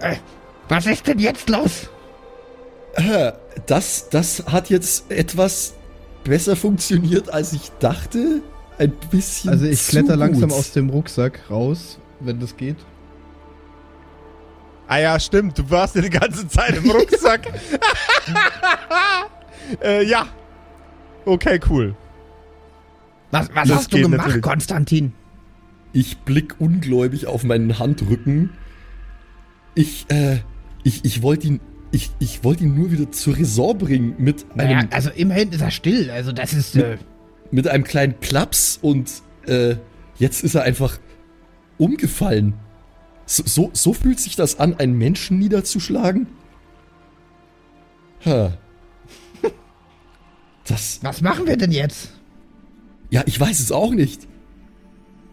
Äh, 0.00 0.16
was 0.70 0.86
ist 0.86 1.06
denn 1.06 1.18
jetzt 1.18 1.50
los? 1.50 1.90
Das, 3.66 4.08
das 4.08 4.44
hat 4.46 4.70
jetzt 4.70 5.10
etwas 5.10 5.74
besser 6.24 6.56
funktioniert, 6.56 7.30
als 7.30 7.52
ich 7.52 7.70
dachte. 7.78 8.40
Ein 8.78 8.92
bisschen. 9.10 9.50
Also 9.50 9.66
ich 9.66 9.82
zu 9.82 9.90
kletter 9.90 10.16
langsam 10.16 10.48
gut. 10.48 10.58
aus 10.58 10.72
dem 10.72 10.88
Rucksack 10.88 11.40
raus, 11.50 11.98
wenn 12.20 12.40
das 12.40 12.56
geht. 12.56 12.76
Ah 14.88 14.98
ja, 14.98 15.20
stimmt. 15.20 15.58
Du 15.58 15.70
warst 15.70 15.94
ja 15.94 16.00
die 16.00 16.10
ganze 16.10 16.48
Zeit 16.48 16.76
im 16.76 16.90
Rucksack. 16.90 17.42
äh, 19.84 20.04
ja. 20.04 20.26
Okay, 21.26 21.60
cool. 21.68 21.94
Was, 23.30 23.50
was 23.54 23.70
hast 23.70 23.92
du 23.92 24.00
gemacht, 24.00 24.18
natürlich. 24.18 24.42
Konstantin? 24.42 25.12
Ich 25.92 26.18
blick 26.20 26.58
ungläubig 26.58 27.26
auf 27.26 27.44
meinen 27.44 27.78
Handrücken. 27.78 28.50
Ich, 29.74 30.06
äh, 30.08 30.38
ich, 30.84 31.04
ich 31.04 31.20
wollte 31.20 31.48
ihn, 31.48 31.60
ich, 31.90 32.10
ich 32.18 32.42
wollte 32.42 32.64
ihn 32.64 32.74
nur 32.74 32.90
wieder 32.90 33.12
zur 33.12 33.36
Raison 33.36 33.76
bringen 33.76 34.14
mit 34.16 34.56
Naja, 34.56 34.78
einem, 34.78 34.88
also 34.90 35.10
immerhin 35.10 35.52
ist 35.52 35.60
er 35.60 35.70
still. 35.70 36.10
Also 36.10 36.32
das 36.32 36.54
ist. 36.54 36.76
Äh, 36.76 36.96
mit 37.50 37.68
einem 37.68 37.84
kleinen 37.84 38.18
Klaps 38.20 38.78
und, 38.80 39.10
äh, 39.46 39.76
jetzt 40.16 40.44
ist 40.44 40.54
er 40.54 40.62
einfach 40.62 40.98
umgefallen. 41.76 42.54
So, 43.28 43.42
so, 43.44 43.70
so 43.74 43.92
fühlt 43.92 44.18
sich 44.18 44.36
das 44.36 44.58
an, 44.58 44.74
einen 44.78 44.96
Menschen 44.96 45.38
niederzuschlagen? 45.38 46.26
Ha. 48.24 48.56
Das, 50.66 50.98
was 51.02 51.22
machen 51.22 51.46
wir 51.46 51.56
denn 51.56 51.72
jetzt? 51.72 52.10
ja, 53.10 53.22
ich 53.24 53.40
weiß 53.40 53.60
es 53.60 53.72
auch 53.72 53.92
nicht. 53.92 54.28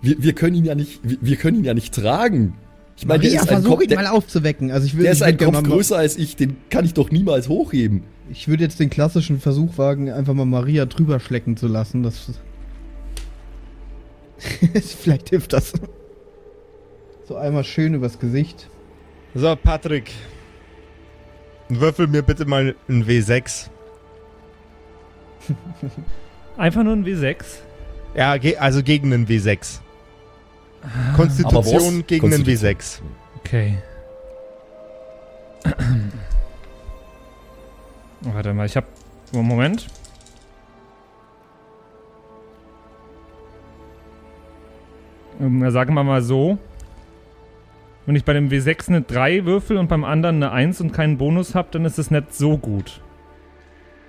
Wir, 0.01 0.21
wir 0.21 0.33
können 0.33 0.55
ihn 0.55 0.65
ja 0.65 0.75
nicht, 0.75 1.01
wir, 1.03 1.17
wir 1.19 1.35
können 1.35 1.57
ihn 1.57 1.63
ja 1.65 1.73
nicht 1.73 1.93
tragen. 1.93 2.55
Ich 2.97 3.05
meine, 3.05 3.23
der 3.23 3.31
Maria, 3.31 3.41
ist 3.41 3.49
ein 3.49 3.55
Versuch 3.55 3.69
Kopf, 3.71 3.83
ihn 3.83 3.89
der, 3.89 3.97
mal 4.01 4.07
aufzuwecken. 4.07 4.71
Also 4.71 4.87
ich 4.87 4.95
will, 4.95 5.03
der 5.03 5.11
ist 5.11 5.23
ein 5.23 5.37
Kopf 5.37 5.63
größer 5.63 5.97
als 5.97 6.15
ich, 6.17 6.37
den 6.37 6.55
kann 6.69 6.85
ich 6.85 6.93
doch 6.93 7.11
niemals 7.11 7.49
hochheben. 7.49 8.03
Ich 8.29 8.47
würde 8.47 8.63
jetzt 8.63 8.79
den 8.79 8.89
klassischen 8.89 9.41
Versuch 9.41 9.77
wagen, 9.77 10.09
einfach 10.09 10.33
mal 10.33 10.45
Maria 10.45 10.85
drüber 10.85 11.19
schlecken 11.19 11.57
zu 11.57 11.67
lassen. 11.67 12.03
Das 12.03 12.31
Vielleicht 15.01 15.29
hilft 15.29 15.53
das. 15.53 15.73
So 17.27 17.35
einmal 17.35 17.63
schön 17.63 17.95
übers 17.95 18.19
Gesicht. 18.19 18.69
So, 19.33 19.55
Patrick. 19.55 20.11
Würfel 21.69 22.05
mir 22.07 22.21
bitte 22.21 22.45
mal 22.45 22.75
ein 22.87 23.03
W6. 23.05 23.69
Einfach 26.57 26.83
nur 26.83 26.93
ein 26.93 27.03
W6. 27.03 27.43
Ja, 28.13 28.37
ge 28.37 28.57
also 28.57 28.83
gegen 28.83 29.11
einen 29.11 29.25
W6. 29.25 29.79
Aber 30.81 31.15
Konstitution 31.15 32.05
gegen 32.05 32.25
einen 32.25 32.43
Konstitution. 32.45 32.75
W6. 32.75 33.01
Okay. 33.39 33.79
Warte 38.21 38.53
mal, 38.53 38.67
ich 38.67 38.77
hab. 38.77 38.85
Moment. 39.33 39.87
Ähm, 45.41 45.71
sagen 45.71 45.95
wir 45.95 46.03
mal 46.03 46.21
so. 46.21 46.59
Wenn 48.05 48.15
ich 48.15 48.23
bei 48.23 48.33
dem 48.33 48.49
W6 48.49 48.89
eine 48.89 49.01
3 49.01 49.45
würfel 49.45 49.77
und 49.77 49.87
beim 49.87 50.03
anderen 50.03 50.35
eine 50.43 50.51
1 50.51 50.81
und 50.81 50.91
keinen 50.91 51.17
Bonus 51.17 51.55
habe, 51.55 51.69
dann 51.71 51.85
ist 51.85 51.97
es 51.97 52.11
nicht 52.11 52.33
so 52.35 52.57
gut. 52.57 53.01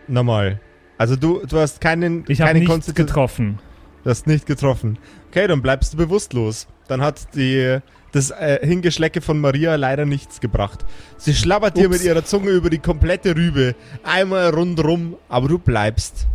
Nochmal. 0.09 0.61
Also 0.99 1.17
du, 1.17 1.43
du 1.47 1.59
hast 1.59 1.81
keinen, 1.81 2.25
Ich 2.29 2.41
habe 2.41 2.55
nicht 2.59 2.69
Konstitu- 2.69 2.95
getroffen. 2.95 3.59
Du 4.05 4.11
hast 4.11 4.27
nicht 4.27 4.47
getroffen. 4.47 4.99
Okay, 5.31 5.47
dann 5.47 5.63
bleibst 5.63 5.93
du 5.95 5.97
bewusstlos. 5.97 6.69
Dann 6.89 7.01
hat 7.01 7.35
die, 7.35 7.79
das 8.13 8.31
äh, 8.31 8.65
Hingeschlecke 8.65 9.21
von 9.21 9.41
Maria 9.41 9.75
leider 9.75 10.05
nichts 10.05 10.41
gebracht. 10.41 10.85
Sie 11.17 11.35
schlabbert 11.35 11.77
dir 11.77 11.89
Ups. 11.89 11.99
mit 11.99 12.05
ihrer 12.07 12.25
Zunge 12.25 12.51
über 12.51 12.71
die 12.71 12.79
komplette 12.79 13.35
Rübe. 13.35 13.75
Einmal 14.05 14.51
rundrum, 14.51 15.17
aber 15.29 15.49
du 15.49 15.59
bleibst 15.59 16.27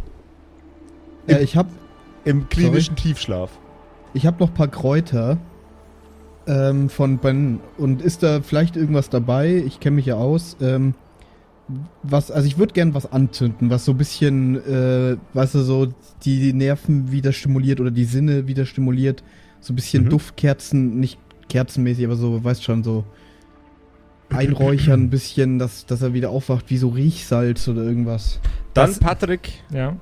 Ja, 1.28 1.40
ich 1.40 1.56
habe 1.56 1.70
im 2.26 2.50
klinischen 2.50 2.96
Tiefschlaf. 2.98 3.52
ich 4.14 4.26
hab 4.28 4.40
noch 4.40 4.50
ein 4.50 4.54
paar 4.54 4.68
Kräuter 4.68 5.38
ähm, 6.52 6.90
von 6.90 7.18
Ben. 7.20 7.60
Und 7.78 8.02
ist 8.02 8.22
da 8.24 8.42
vielleicht 8.42 8.76
irgendwas 8.76 9.10
dabei? 9.10 9.64
Ich 9.66 9.80
kenne 9.80 9.96
mich 9.96 10.06
ja 10.06 10.16
aus. 10.16 10.58
Ähm, 10.62 10.94
was, 12.04 12.30
also 12.32 12.46
ich 12.48 12.58
würde 12.58 12.74
gern 12.74 12.94
was 12.94 13.12
anzünden, 13.12 13.70
was 13.70 13.86
so 13.86 13.94
ein 13.94 13.98
bisschen, 13.98 14.56
äh, 14.68 15.16
weißt 15.34 15.56
du, 15.56 15.60
so 15.62 15.88
die 16.26 16.52
Nerven 16.52 17.12
wieder 17.14 17.32
stimuliert 17.32 17.80
oder 17.80 17.92
die 17.92 18.04
Sinne 18.04 18.48
wieder 18.48 18.66
stimuliert. 18.66 19.24
So 19.62 19.72
ein 19.72 19.76
bisschen 19.78 20.04
Mhm. 20.06 20.10
Duftkerzen, 20.10 21.00
nicht 21.00 21.18
kerzenmäßig, 21.48 22.04
aber 22.06 22.16
so, 22.18 22.44
weißt 22.44 22.64
schon, 22.64 22.84
so 22.84 23.06
einräuchern 24.30 25.04
ein 25.04 25.10
bisschen, 25.12 25.60
dass, 25.60 25.86
dass 25.86 26.02
er 26.02 26.14
wieder 26.14 26.30
aufwacht, 26.32 26.70
wie 26.70 26.78
so 26.78 26.90
Riechsalz 26.90 27.68
oder 27.70 27.84
irgendwas. 27.84 28.40
Dann, 28.74 28.88
Das- 28.90 29.00
Patrick, 29.00 29.52
Ja. 29.72 29.96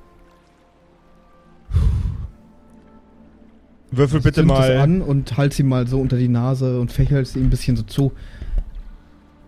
Würfel 3.90 4.20
bitte 4.20 4.40
Zünd 4.40 4.50
das 4.50 4.58
mal. 4.58 4.76
an 4.78 5.02
und 5.02 5.36
halt 5.36 5.52
sie 5.54 5.62
mal 5.62 5.86
so 5.86 6.00
unter 6.00 6.16
die 6.16 6.28
Nase 6.28 6.80
und 6.80 6.92
fächelst 6.92 7.36
ihm 7.36 7.44
ein 7.44 7.50
bisschen 7.50 7.76
so 7.76 7.82
zu. 7.82 8.12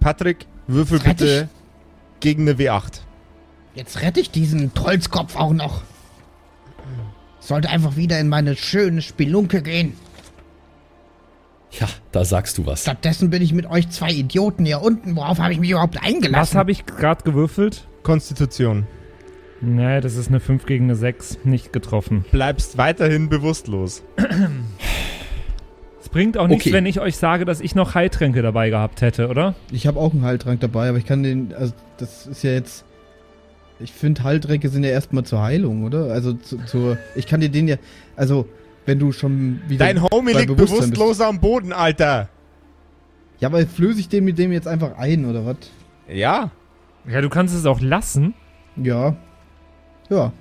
Patrick, 0.00 0.46
würfel 0.66 0.98
Fertig. 1.00 1.18
bitte 1.18 1.48
gegen 2.20 2.42
eine 2.42 2.54
W8. 2.58 3.00
Jetzt 3.74 4.02
rette 4.02 4.20
ich 4.20 4.30
diesen 4.30 4.74
Trollskopf 4.74 5.36
auch 5.36 5.52
noch. 5.52 5.82
Sollte 7.40 7.70
einfach 7.70 7.96
wieder 7.96 8.18
in 8.20 8.28
meine 8.28 8.54
schöne 8.56 9.02
Spelunke 9.02 9.62
gehen. 9.62 9.94
Ja, 11.80 11.88
da 12.12 12.24
sagst 12.24 12.58
du 12.58 12.66
was. 12.66 12.82
Stattdessen 12.82 13.30
bin 13.30 13.40
ich 13.42 13.52
mit 13.54 13.66
euch 13.66 13.88
zwei 13.90 14.10
Idioten 14.10 14.66
hier 14.66 14.82
unten. 14.82 15.16
Worauf 15.16 15.38
habe 15.38 15.52
ich 15.54 15.58
mich 15.58 15.70
überhaupt 15.70 15.96
eingelassen? 16.02 16.34
Was 16.34 16.54
habe 16.54 16.70
ich 16.70 16.84
gerade 16.84 17.24
gewürfelt? 17.24 17.88
Konstitution. 18.02 18.86
Nee, 19.62 20.00
das 20.00 20.16
ist 20.16 20.28
eine 20.28 20.40
5 20.40 20.66
gegen 20.66 20.84
eine 20.84 20.96
6. 20.96 21.38
Nicht 21.44 21.72
getroffen. 21.72 22.24
Bleibst 22.32 22.78
weiterhin 22.78 23.28
bewusstlos. 23.28 24.02
Es 26.00 26.08
bringt 26.08 26.36
auch 26.36 26.48
nichts, 26.48 26.66
Okay. 26.66 26.74
wenn 26.74 26.84
ich 26.86 27.00
euch 27.00 27.16
sage, 27.16 27.44
dass 27.44 27.60
ich 27.60 27.74
noch 27.76 27.94
Heiltränke 27.94 28.42
dabei 28.42 28.70
gehabt 28.70 29.02
hätte, 29.02 29.28
oder? 29.28 29.54
Ich 29.70 29.86
habe 29.86 30.00
auch 30.00 30.12
einen 30.12 30.22
Heiltrank 30.22 30.60
dabei, 30.60 30.88
aber 30.88 30.98
ich 30.98 31.06
kann 31.06 31.22
den, 31.22 31.54
also 31.54 31.72
das 31.98 32.26
ist 32.26 32.42
ja 32.42 32.50
jetzt, 32.50 32.84
ich 33.78 33.92
finde 33.92 34.24
Heiltränke 34.24 34.68
sind 34.68 34.82
ja 34.82 34.90
erstmal 34.90 35.22
zur 35.22 35.42
Heilung, 35.42 35.84
oder? 35.84 36.06
Also 36.12 36.32
zu, 36.34 36.58
zur, 36.66 36.98
ich 37.14 37.26
kann 37.26 37.40
dir 37.40 37.48
den 37.48 37.68
ja, 37.68 37.76
also 38.16 38.48
wenn 38.84 38.98
du 38.98 39.12
schon 39.12 39.60
wieder 39.68 39.84
Dein 39.86 40.02
Homie 40.02 40.32
bei 40.32 40.40
liegt 40.40 40.56
Bewusstsein 40.56 40.90
bewusstlos 40.90 41.20
am 41.20 41.38
Boden, 41.40 41.72
Alter. 41.72 42.28
Ja, 43.38 43.48
aber 43.48 43.64
flöße 43.64 44.00
ich 44.00 44.08
den 44.08 44.24
mit 44.24 44.38
dem 44.38 44.50
jetzt 44.50 44.66
einfach 44.66 44.98
ein, 44.98 45.24
oder 45.24 45.46
was? 45.46 45.56
Ja. 46.08 46.50
Ja, 47.08 47.20
du 47.20 47.28
kannst 47.28 47.54
es 47.54 47.64
auch 47.64 47.80
lassen. 47.80 48.34
Ja. 48.74 49.16
Ja. 50.12 50.32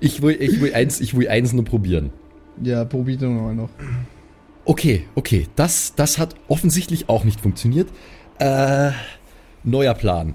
Ich 0.00 0.20
will, 0.20 0.36
ich 0.40 0.60
will 0.60 0.74
eins, 0.74 1.00
ich 1.00 1.16
will 1.16 1.28
eins 1.28 1.52
nur 1.52 1.64
probieren. 1.64 2.10
Ja, 2.60 2.84
probier 2.84 3.16
doch 3.16 3.28
mal 3.28 3.54
noch. 3.54 3.68
Okay, 4.64 5.06
okay, 5.14 5.46
das, 5.54 5.94
das 5.94 6.18
hat 6.18 6.34
offensichtlich 6.48 7.08
auch 7.08 7.22
nicht 7.22 7.40
funktioniert. 7.40 7.88
Äh, 8.38 8.90
neuer 9.62 9.94
Plan. 9.94 10.34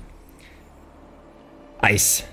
Eis. 1.80 2.24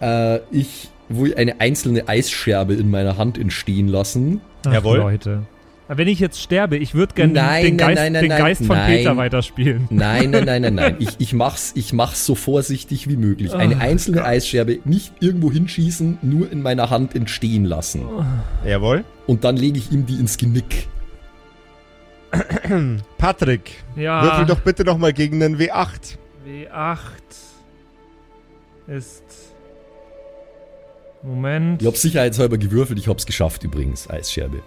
Äh, 0.00 0.38
ich 0.52 0.90
will 1.08 1.34
eine 1.34 1.60
einzelne 1.60 2.08
Eisscherbe 2.08 2.74
in 2.74 2.88
meiner 2.90 3.16
Hand 3.18 3.36
entstehen 3.36 3.88
lassen. 3.88 4.40
Ach, 4.64 4.72
Jawohl. 4.72 4.98
Leute. 4.98 5.42
Wenn 5.86 6.08
ich 6.08 6.18
jetzt 6.18 6.40
sterbe, 6.40 6.78
ich 6.78 6.94
würde 6.94 7.14
gerne 7.14 7.34
den, 7.34 7.44
nein, 7.44 7.76
Geist, 7.76 7.96
nein, 7.96 8.12
nein, 8.14 8.22
den 8.22 8.28
nein, 8.30 8.38
Geist 8.38 8.64
von 8.64 8.76
nein. 8.76 8.96
Peter 8.96 9.16
weiterspielen. 9.18 9.86
Nein, 9.90 10.30
nein, 10.30 10.44
nein, 10.44 10.62
nein, 10.62 10.74
nein. 10.74 10.96
Ich, 11.00 11.08
ich, 11.18 11.32
mach's, 11.34 11.72
ich 11.74 11.92
mach's 11.92 12.24
so 12.24 12.34
vorsichtig 12.34 13.06
wie 13.08 13.16
möglich. 13.16 13.52
Eine 13.52 13.76
Oh 13.76 13.80
einzelne 13.80 14.24
Eisscherbe 14.24 14.78
nicht 14.86 15.12
irgendwo 15.20 15.52
hinschießen, 15.52 16.18
nur 16.22 16.50
in 16.50 16.62
meiner 16.62 16.88
Hand 16.88 17.14
entstehen 17.14 17.66
lassen. 17.66 18.02
Jawohl. 18.64 19.04
Und 19.26 19.44
dann 19.44 19.58
lege 19.58 19.78
ich 19.78 19.92
ihm 19.92 20.06
die 20.06 20.14
ins 20.14 20.38
Genick. 20.38 20.88
Patrick, 23.18 23.70
Ja. 23.94 24.22
würfel 24.22 24.46
doch 24.46 24.60
bitte 24.60 24.84
nochmal 24.84 25.12
gegen 25.12 25.42
einen 25.42 25.58
W8. 25.58 26.16
W8 26.46 26.98
ist. 28.86 29.22
Moment. 31.22 31.82
Ich 31.82 31.88
hab's 31.88 32.02
sicherheitshalber 32.02 32.58
gewürfelt, 32.58 32.98
ich 32.98 33.08
hab's 33.08 33.26
geschafft 33.26 33.64
übrigens, 33.64 34.08
Eisscherbe. 34.10 34.62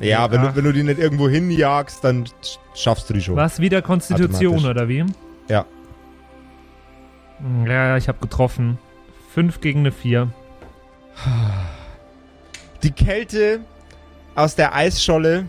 Ja, 0.00 0.30
wenn 0.30 0.40
W8. 0.40 0.48
du, 0.50 0.56
wenn 0.56 0.64
du 0.64 0.72
die 0.72 0.82
nicht 0.82 0.98
irgendwo 0.98 1.28
hinjagst, 1.28 2.02
dann 2.02 2.24
sch- 2.24 2.58
schaffst 2.74 3.08
du 3.10 3.14
die 3.14 3.20
schon. 3.22 3.36
Was 3.36 3.60
wieder 3.60 3.82
Konstitution 3.82 4.64
oder 4.64 4.88
wie? 4.88 5.04
Ja. 5.48 5.66
Hm, 7.38 7.66
Ja, 7.66 7.96
ich 7.96 8.08
habe 8.08 8.18
getroffen. 8.20 8.78
5 9.34 9.60
gegen 9.60 9.80
eine 9.80 9.92
4. 9.92 10.32
Die 12.82 12.90
Kälte 12.92 13.60
aus 14.34 14.54
der 14.56 14.74
Eisscholle 14.74 15.46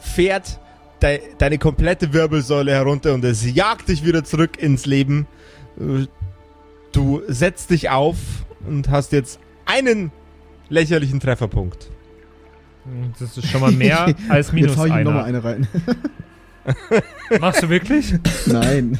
fährt 0.00 0.58
de 1.02 1.20
deine 1.38 1.58
komplette 1.58 2.12
Wirbelsäule 2.12 2.72
herunter 2.72 3.14
und 3.14 3.24
es 3.24 3.44
jagt 3.54 3.88
dich 3.88 4.04
wieder 4.04 4.24
zurück 4.24 4.58
ins 4.60 4.86
Leben. 4.86 5.26
Du 6.92 7.22
setzt 7.28 7.70
dich 7.70 7.90
auf 7.90 8.16
und 8.66 8.88
hast 8.90 9.12
jetzt 9.12 9.38
einen 9.66 10.12
lächerlichen 10.68 11.20
Trefferpunkt. 11.20 11.90
Das 13.18 13.36
ist 13.36 13.46
schon 13.46 13.60
mal 13.60 13.72
mehr 13.72 14.14
als 14.28 14.52
minus 14.52 14.72
Jetzt 14.72 14.78
hau 14.78 14.84
ich 14.86 14.92
ihm 14.92 15.04
nochmal 15.04 15.24
einer. 15.24 15.44
eine 15.44 15.44
rein. 15.44 15.68
Machst 17.40 17.62
du 17.62 17.68
wirklich? 17.68 18.14
Nein. 18.46 18.98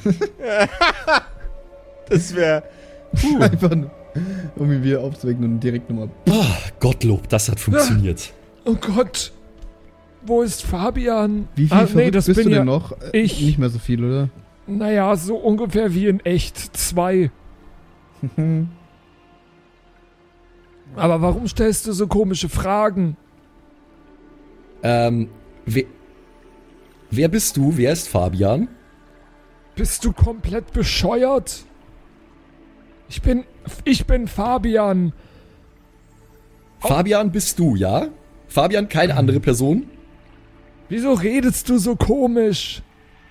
Das 2.08 2.34
wäre. 2.34 2.62
Einfach 3.40 3.74
nur, 3.74 3.90
um 4.56 4.70
ihn 4.70 4.82
wieder 4.82 5.00
aufzuwecken 5.00 5.44
und 5.44 5.60
direkt 5.60 5.88
nochmal. 5.88 6.10
Boah, 6.24 6.56
Gottlob, 6.80 7.28
das 7.28 7.48
hat 7.48 7.60
funktioniert. 7.60 8.32
Oh 8.64 8.74
Gott. 8.74 9.32
Wo 10.26 10.42
ist 10.42 10.62
Fabian? 10.62 11.48
Wie 11.54 11.68
viel 11.68 11.76
ah, 11.76 11.86
verrückt 11.86 11.96
nee, 11.96 12.10
das 12.10 12.26
bist 12.26 12.38
bin 12.38 12.48
du 12.48 12.52
ja 12.52 12.58
denn 12.58 12.66
noch? 12.66 12.92
Äh, 13.12 13.20
ich. 13.20 13.40
Nicht 13.40 13.58
mehr 13.58 13.68
so 13.68 13.78
viel, 13.78 14.04
oder? 14.04 14.30
Naja, 14.66 15.14
so 15.16 15.36
ungefähr 15.36 15.94
wie 15.94 16.06
in 16.06 16.20
echt. 16.20 16.76
Zwei. 16.76 17.30
Aber 20.96 21.20
warum 21.20 21.46
stellst 21.46 21.86
du 21.86 21.92
so 21.92 22.06
komische 22.06 22.48
Fragen? 22.48 23.16
Ähm, 24.84 25.30
wer, 25.64 25.84
wer 27.10 27.28
bist 27.28 27.56
du? 27.56 27.76
Wer 27.76 27.92
ist 27.92 28.06
Fabian? 28.08 28.68
Bist 29.74 30.04
du 30.04 30.12
komplett 30.12 30.72
bescheuert? 30.72 31.64
Ich 33.08 33.22
bin. 33.22 33.44
Ich 33.84 34.06
bin 34.06 34.28
Fabian. 34.28 35.14
Fabian 36.80 37.32
bist 37.32 37.58
du, 37.58 37.76
ja? 37.76 38.08
Fabian, 38.46 38.90
keine 38.90 39.16
andere 39.16 39.40
Person? 39.40 39.88
Wieso 40.90 41.14
redest 41.14 41.70
du 41.70 41.78
so 41.78 41.96
komisch? 41.96 42.82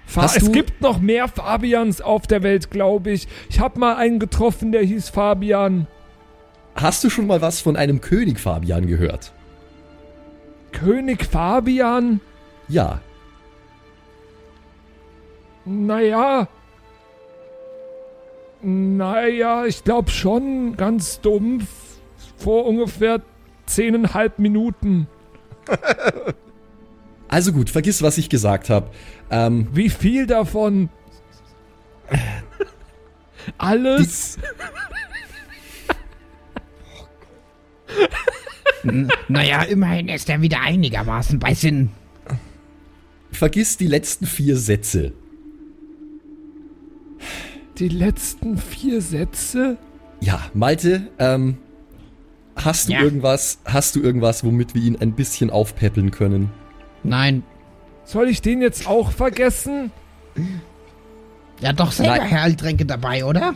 Fa 0.08 0.24
Hast 0.24 0.38
es 0.38 0.51
gibt 0.51 0.82
noch 0.82 0.99
mehr 0.99 1.28
Fabians 1.28 2.01
auf 2.01 2.26
der 2.26 2.41
Welt, 2.41 2.72
glaube 2.72 3.12
ich. 3.12 3.28
Ich 3.49 3.60
habe 3.60 3.80
mal 3.80 3.95
einen 3.95 4.18
getroffen, 4.18 4.72
der 4.72 4.82
hieß 4.82 5.10
Fabian. 5.10 5.86
Hast 6.76 7.04
du 7.04 7.12
schon 7.12 7.28
mal 7.28 7.41
was 7.41 7.62
von 7.62 7.76
einem 7.76 8.01
König 8.01 8.39
Fabian 8.39 8.88
gehört? 8.88 9.34
König 10.74 11.26
Fabian? 11.26 12.19
Ja. 12.67 12.99
Naja. 15.65 16.47
Naja, 18.61 19.65
ich 19.65 19.84
glaube 19.84 20.11
schon 20.11 20.76
ganz 20.76 21.21
dumpf. 21.21 21.65
Vor 22.38 22.65
ungefähr 22.65 23.21
zehneinhalb 23.65 24.39
Minuten. 24.39 25.07
Also 27.30 27.51
gut, 27.51 27.71
vergiss, 27.71 28.03
was 28.03 28.19
ich 28.19 28.30
gesagt 28.30 28.69
habe. 28.69 28.91
Ähm, 29.32 29.67
Wie 29.74 29.89
viel 29.89 30.28
davon? 30.28 30.89
Alles? 33.57 34.38
Naja, 39.27 39.63
immerhin 39.63 40.09
ist 40.09 40.29
er 40.29 40.41
wieder 40.41 40.61
einigermaßen 40.61 41.39
bei 41.39 41.53
Sinn. 41.53 41.89
vergiss 43.31 43.77
die 43.77 43.88
letzten 43.88 44.25
vier 44.25 44.57
Sätze. 44.57 45.13
Die 47.79 47.88
letzten 47.89 48.57
vier 48.57 49.01
Sätze? 49.01 49.77
Ja, 50.19 50.41
Malte, 50.53 51.07
ähm, 51.17 51.57
hast 52.55 52.88
du 52.89 52.93
Ja. 52.93 53.01
irgendwas, 53.01 53.59
hast 53.65 53.95
du 53.95 54.01
irgendwas, 54.01 54.43
womit 54.43 54.75
wir 54.75 54.81
ihn 54.84 54.97
ein 55.01 55.13
bisschen 55.13 55.49
aufpäppeln 55.49 56.11
können? 56.11 56.51
Nein. 57.03 57.43
Soll 58.05 58.27
ich 58.29 58.41
den 58.41 58.61
jetzt 58.61 58.86
auch 58.86 59.11
vergessen? 59.11 59.91
Ja, 61.61 61.73
doch 61.73 61.91
selber 61.91 62.17
Nein. 62.17 62.31
Heiltränke 62.41 62.86
dabei, 62.86 63.25
oder? 63.25 63.55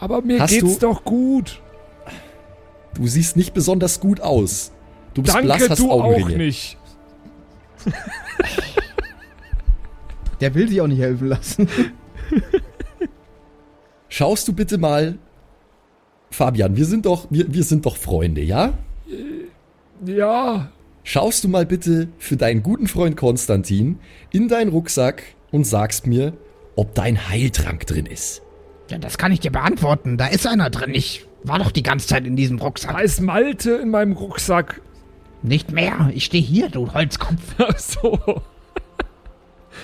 Aber 0.00 0.22
mir 0.22 0.40
Hast 0.40 0.50
geht's 0.50 0.78
du- 0.78 0.86
doch 0.88 1.04
gut. 1.04 1.60
Du 2.96 3.06
siehst 3.06 3.36
nicht 3.36 3.54
besonders 3.54 4.00
gut 4.00 4.20
aus. 4.20 4.72
Du 5.14 5.22
bist 5.22 5.36
blass, 5.40 5.58
Danke, 5.58 5.70
hast 5.70 5.78
du 5.80 5.90
auch 5.90 6.04
Augenringe. 6.04 6.44
nicht. 6.44 6.76
Der 10.40 10.54
will 10.54 10.68
sich 10.68 10.80
auch 10.80 10.86
nicht 10.86 11.00
helfen 11.00 11.28
lassen. 11.28 11.68
Schaust 14.08 14.48
du 14.48 14.52
bitte 14.52 14.78
mal, 14.78 15.18
Fabian, 16.30 16.76
wir 16.76 16.84
sind 16.84 17.06
doch, 17.06 17.26
wir, 17.30 17.52
wir 17.52 17.64
sind 17.64 17.86
doch 17.86 17.96
Freunde, 17.96 18.42
ja? 18.42 18.74
Ja, 20.04 20.70
Schaust 21.08 21.44
du 21.44 21.48
mal 21.48 21.64
bitte 21.64 22.08
für 22.18 22.36
deinen 22.36 22.64
guten 22.64 22.88
Freund 22.88 23.16
Konstantin 23.16 24.00
in 24.32 24.48
deinen 24.48 24.70
Rucksack 24.70 25.22
und 25.52 25.64
sagst 25.64 26.08
mir, 26.08 26.32
ob 26.74 26.96
dein 26.96 27.28
Heiltrank 27.28 27.86
drin 27.86 28.06
ist. 28.06 28.42
Ja, 28.90 28.98
das 28.98 29.16
kann 29.16 29.30
ich 29.30 29.38
dir 29.38 29.52
beantworten. 29.52 30.16
Da 30.16 30.26
ist 30.26 30.48
einer 30.48 30.68
drin. 30.68 30.92
Ich 30.94 31.25
war 31.46 31.58
doch 31.58 31.70
die 31.70 31.82
ganze 31.82 32.06
Zeit 32.08 32.26
in 32.26 32.36
diesem 32.36 32.58
da 32.58 32.64
Rucksack. 32.64 33.00
ist 33.02 33.20
Malte 33.20 33.72
in 33.72 33.90
meinem 33.90 34.12
Rucksack. 34.12 34.80
Nicht 35.42 35.70
mehr. 35.72 36.10
Ich 36.14 36.24
stehe 36.24 36.42
hier, 36.42 36.68
du 36.70 36.92
Holzkopf. 36.92 37.40
Ach 37.58 37.78
so. 37.78 38.42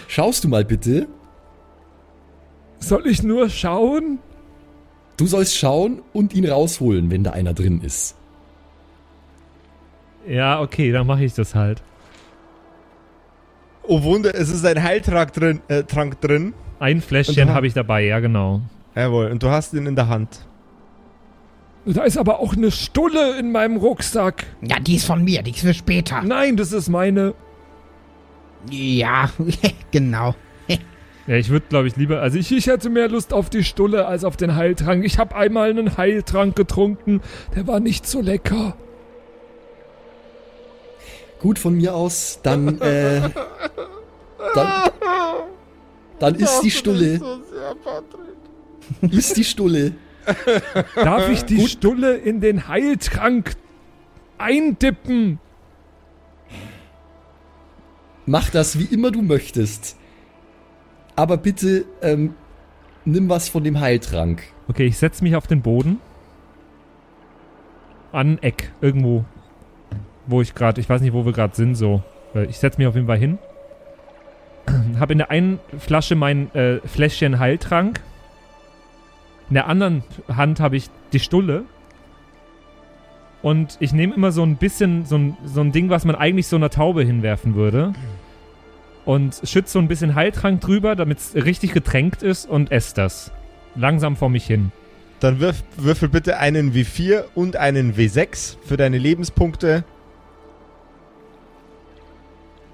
Schaust 0.09 0.45
du 0.45 0.49
mal 0.49 0.65
bitte, 0.65 1.07
Soll 2.79 3.07
ich 3.07 3.23
nur 3.23 3.49
schauen? 3.49 4.19
du 5.17 5.27
sollst 5.27 5.57
schauen 5.57 6.03
und 6.13 6.35
ihn 6.35 6.49
rausholen, 6.49 7.11
wenn 7.13 7.23
da 7.23 7.31
einer 7.31 7.55
drin 7.55 7.81
ist. 7.81 8.17
Ja, 10.27 10.61
okay, 10.61 10.91
dann 10.91 11.07
mache 11.07 11.25
ich 11.25 11.35
das 11.35 11.55
halt. 11.55 11.81
Oh 13.85 14.03
Wunder, 14.03 14.35
es 14.35 14.49
ist 14.49 14.65
ein 14.65 14.83
Heiltrank 14.83 15.33
drin. 15.33 15.61
Äh, 15.69 15.85
Trank 15.85 16.21
drin. 16.21 16.55
Ein 16.81 17.01
Fläschchen 17.01 17.51
habe 17.51 17.67
ich 17.69 17.75
dabei, 17.75 18.03
ja 18.05 18.19
genau. 18.19 18.63
Jawohl, 18.97 19.27
und 19.27 19.43
du 19.43 19.49
hast 19.49 19.75
ihn 19.75 19.87
in 19.87 19.95
der 19.95 20.09
Hand. 20.09 20.45
Da 21.85 22.05
ist 22.05 22.17
aber 22.17 22.39
auch 22.39 22.57
eine 22.57 22.71
Stulle 22.71 23.39
in 23.39 23.51
meinem 23.51 23.77
Rucksack. 23.77 24.47
Ja, 24.61 24.79
die 24.79 24.97
ist 24.97 25.05
von 25.05 25.25
mir. 25.25 25.43
Die 25.43 25.51
ist 25.51 25.61
für 25.61 25.75
später. 25.75 26.23
Nein, 26.23 26.57
das 26.57 26.73
ist 26.73 26.89
meine. 26.89 27.35
Ja, 28.71 29.31
genau. 29.91 30.35
Ja, 31.27 31.37
ich 31.37 31.51
würde, 31.51 31.67
glaube 31.69 31.87
ich, 31.87 31.97
lieber, 31.97 32.21
also 32.21 32.37
ich, 32.39 32.51
Ich 32.51 32.67
hätte 32.67 32.91
mehr 32.91 33.09
Lust 33.09 33.33
auf 33.33 33.49
die 33.49 33.63
Stulle 33.63 34.07
als 34.07 34.25
auf 34.25 34.37
den 34.37 34.57
Heiltrank. 34.57 35.05
Ich 35.05 35.19
habe 35.19 35.37
einmal 35.37 35.71
einen 35.71 35.97
Heiltrank 35.97 36.57
getrunken. 36.57 37.21
Der 37.55 37.67
war 37.67 37.79
nicht 37.79 38.07
so 38.07 38.21
lecker. 38.21 38.77
Gut 41.39 41.59
von 41.59 41.75
mir 41.75 41.95
aus, 41.95 42.39
dann, 42.43 42.81
äh, 42.81 43.29
dann, 44.55 44.91
dann 46.21 46.35
ist 46.37 46.61
die 46.61 46.71
Stulle, 46.71 47.21
ist 49.11 49.37
die 49.37 49.45
Stulle. 49.45 49.93
Darf 50.95 51.29
ich 51.29 51.45
die 51.45 51.67
Stulle 51.67 52.17
in 52.17 52.41
den 52.41 52.69
Heiltrank 52.69 53.55
eindippen? 54.39 55.39
Mach 58.27 58.51
das, 58.51 58.79
wie 58.79 58.85
immer 58.85 59.11
du 59.11 59.23
möchtest. 59.23 59.97
Aber 61.17 61.37
bitte, 61.37 61.85
ähm, 62.01 62.35
nimm 63.05 63.29
was 63.29 63.49
von 63.49 63.65
dem 63.65 63.81
Heiltrank. 63.81 64.43
Okay, 64.69 64.87
ich 64.87 64.97
setze 64.99 65.25
mich 65.25 65.37
auf 65.37 65.47
den 65.47 65.61
Boden. 65.63 66.01
An 68.13 68.33
ein 68.35 68.43
Eck, 68.43 68.73
irgendwo. 68.81 69.25
Wo 70.27 70.41
ich 70.41 70.55
gerade, 70.55 70.81
ich 70.81 70.89
weiß 70.89 71.01
nicht, 71.01 71.13
wo 71.13 71.25
wir 71.25 71.33
gerade 71.33 71.55
sind, 71.57 71.75
so. 71.75 72.03
Äh, 72.35 72.45
Ich 72.45 72.59
setze 72.59 72.79
mich 72.79 72.87
auf 72.87 72.95
jeden 72.95 73.07
Fall 73.07 73.19
hin. 73.19 73.39
Habe 75.01 75.13
in 75.13 75.19
der 75.19 75.31
einen 75.31 75.59
Flasche 75.79 76.15
mein 76.15 76.55
äh, 76.55 76.79
Fläschchen 76.87 77.39
Heiltrank. 77.39 78.01
In 79.49 79.55
der 79.55 79.67
anderen 79.67 80.03
Hand 80.29 80.61
habe 80.61 80.77
ich 80.77 80.89
die 81.13 81.21
Stulle. 81.21 81.65
Und 83.43 83.77
ich 83.81 83.93
nehme 83.93 84.15
immer 84.15 84.31
so 84.31 84.43
ein 84.45 84.57
bisschen, 84.57 85.05
so 85.05 85.17
ein, 85.19 85.37
so 85.45 85.61
ein 85.61 85.73
Ding, 85.73 85.91
was 85.91 86.05
man 86.05 86.15
eigentlich 86.15 86.47
so 86.47 86.57
einer 86.57 86.71
Taube 86.71 87.03
hinwerfen 87.03 87.55
würde. 87.55 87.93
Und 89.05 89.41
schütze 89.43 89.73
so 89.73 89.79
ein 89.81 89.89
bisschen 89.89 90.15
Heiltrank 90.15 90.61
drüber, 90.61 90.95
damit 90.95 91.19
es 91.19 91.35
richtig 91.35 91.73
getränkt 91.73 92.23
ist 92.23 92.49
und 92.49 92.71
esse 92.71 92.95
das. 92.95 93.33
Langsam 93.75 94.17
vor 94.17 94.31
mich 94.31 94.47
hin. 94.47 94.71
Dann 95.19 95.41
wirf, 95.41 95.63
würfel 95.77 96.09
bitte 96.09 96.39
einen 96.39 96.73
W4 96.73 97.25
und 97.35 97.57
einen 97.57 97.95
W6 97.95 98.57
für 98.65 98.77
deine 98.77 98.99
Lebenspunkte. 98.99 99.85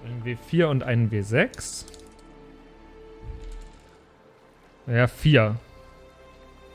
Ein 0.04 0.22
W4 0.24 0.66
und 0.66 0.82
einen 0.82 1.10
W6. 1.10 1.84
Ja, 4.86 5.06
4. 5.06 5.56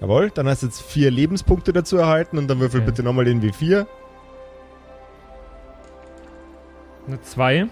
Jawohl, 0.04 0.32
dann 0.32 0.50
hast 0.50 0.64
du 0.64 0.66
jetzt 0.68 0.82
vier 0.82 1.10
Lebenspunkte 1.10 1.72
dazu 1.72 1.96
erhalten 1.96 2.38
und 2.38 2.50
dann 2.50 2.60
würfel 2.60 2.82
Okay. 2.82 2.88
bitte 2.92 3.04
nochmal 3.04 3.24
den 3.24 3.42
W4. 3.42 3.86
Eine 7.08 7.22
2. 7.22 7.68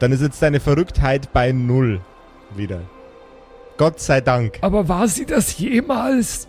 Dann 0.00 0.10
ist 0.10 0.22
jetzt 0.22 0.42
deine 0.42 0.58
Verrücktheit 0.58 1.32
bei 1.32 1.52
null 1.52 2.00
wieder. 2.56 2.80
Gott 3.76 4.00
sei 4.00 4.20
Dank. 4.20 4.58
Aber 4.60 4.88
war 4.88 5.06
sie 5.06 5.24
das 5.24 5.56
jemals? 5.58 6.48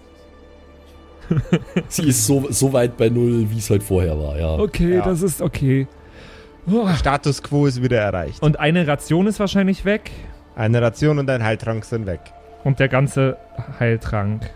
Sie 1.90 2.08
ist 2.08 2.26
so, 2.26 2.48
so 2.50 2.72
weit 2.74 2.98
bei 2.98 3.10
Null, 3.10 3.48
wie 3.52 3.58
es 3.58 3.70
halt 3.70 3.84
vorher 3.84 4.18
war, 4.18 4.40
ja. 4.40 4.54
Okay, 4.58 4.96
Ja. 4.96 5.02
das 5.06 5.22
ist 5.22 5.42
okay. 5.42 5.86
Oh, 6.72 6.88
Status 6.96 7.44
Quo 7.44 7.66
ist 7.68 7.84
wieder 7.84 8.00
erreicht. 8.00 8.42
Und 8.42 8.60
eine 8.60 8.88
Ration 8.88 9.28
ist 9.28 9.40
wahrscheinlich 9.40 9.84
weg. 9.86 10.10
Eine 10.56 10.82
Ration 10.82 11.20
und 11.20 11.30
ein 11.30 11.44
Heiltrank 11.44 11.84
sind 11.86 12.06
weg. 12.08 12.22
Und 12.64 12.80
der 12.80 12.88
ganze 12.88 13.38
Heiltrank. 13.80 14.50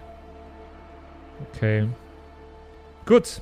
Okay. 1.56 1.88
Gut. 3.06 3.42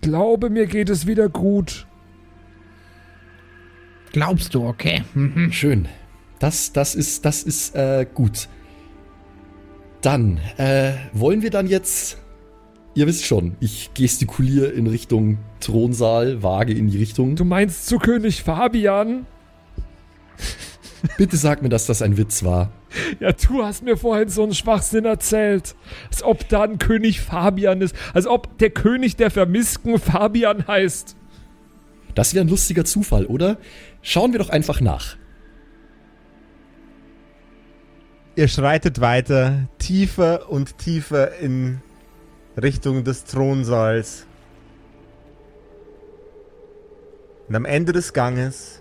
glaube, 0.00 0.50
mir 0.50 0.66
geht 0.66 0.90
es 0.90 1.06
wieder 1.06 1.28
gut. 1.28 1.86
Glaubst 4.12 4.54
du, 4.54 4.66
okay? 4.66 5.02
Mhm. 5.14 5.52
Schön. 5.52 5.88
Das, 6.38 6.72
das 6.72 6.94
ist, 6.94 7.24
das 7.24 7.42
ist 7.42 7.74
äh, 7.74 8.06
gut. 8.12 8.48
Dann 10.00 10.38
äh, 10.56 10.92
wollen 11.12 11.42
wir 11.42 11.50
dann 11.50 11.66
jetzt. 11.66 12.18
Ihr 12.94 13.06
wisst 13.06 13.26
schon, 13.26 13.56
ich 13.60 13.90
gestikuliere 13.94 14.66
in 14.66 14.86
Richtung 14.86 15.38
Thronsaal, 15.60 16.42
wage 16.42 16.72
in 16.72 16.88
die 16.88 16.98
Richtung. 16.98 17.36
Du 17.36 17.44
meinst 17.44 17.86
zu 17.86 17.98
König 17.98 18.42
Fabian? 18.42 19.26
Bitte 21.16 21.36
sag 21.36 21.62
mir, 21.62 21.68
dass 21.68 21.86
das 21.86 22.02
ein 22.02 22.16
Witz 22.16 22.44
war. 22.44 22.72
Ja, 23.20 23.32
du 23.32 23.64
hast 23.64 23.82
mir 23.82 23.96
vorhin 23.96 24.28
so 24.28 24.42
einen 24.42 24.54
Schwachsinn 24.54 25.04
erzählt. 25.04 25.74
Als 26.10 26.22
ob 26.22 26.48
da 26.48 26.62
ein 26.62 26.78
König 26.78 27.20
Fabian 27.20 27.80
ist. 27.80 27.94
Als 28.14 28.26
ob 28.26 28.58
der 28.58 28.70
König 28.70 29.16
der 29.16 29.30
Vermissten 29.30 29.98
Fabian 29.98 30.66
heißt. 30.66 31.16
Das 32.14 32.34
wäre 32.34 32.44
ein 32.44 32.48
lustiger 32.48 32.84
Zufall, 32.84 33.26
oder? 33.26 33.58
Schauen 34.02 34.32
wir 34.32 34.38
doch 34.38 34.50
einfach 34.50 34.80
nach. 34.80 35.16
Ihr 38.34 38.48
schreitet 38.48 39.00
weiter, 39.00 39.68
tiefer 39.78 40.50
und 40.50 40.78
tiefer 40.78 41.38
in 41.38 41.80
Richtung 42.60 43.04
des 43.04 43.24
Thronsaals. 43.24 44.26
Und 47.48 47.56
am 47.56 47.64
Ende 47.64 47.92
des 47.92 48.12
Ganges 48.12 48.80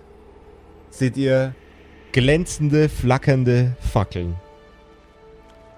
seht 0.90 1.18
ihr 1.18 1.56
glänzende, 2.18 2.90
flackernde 2.90 3.76
Fackeln, 3.80 4.38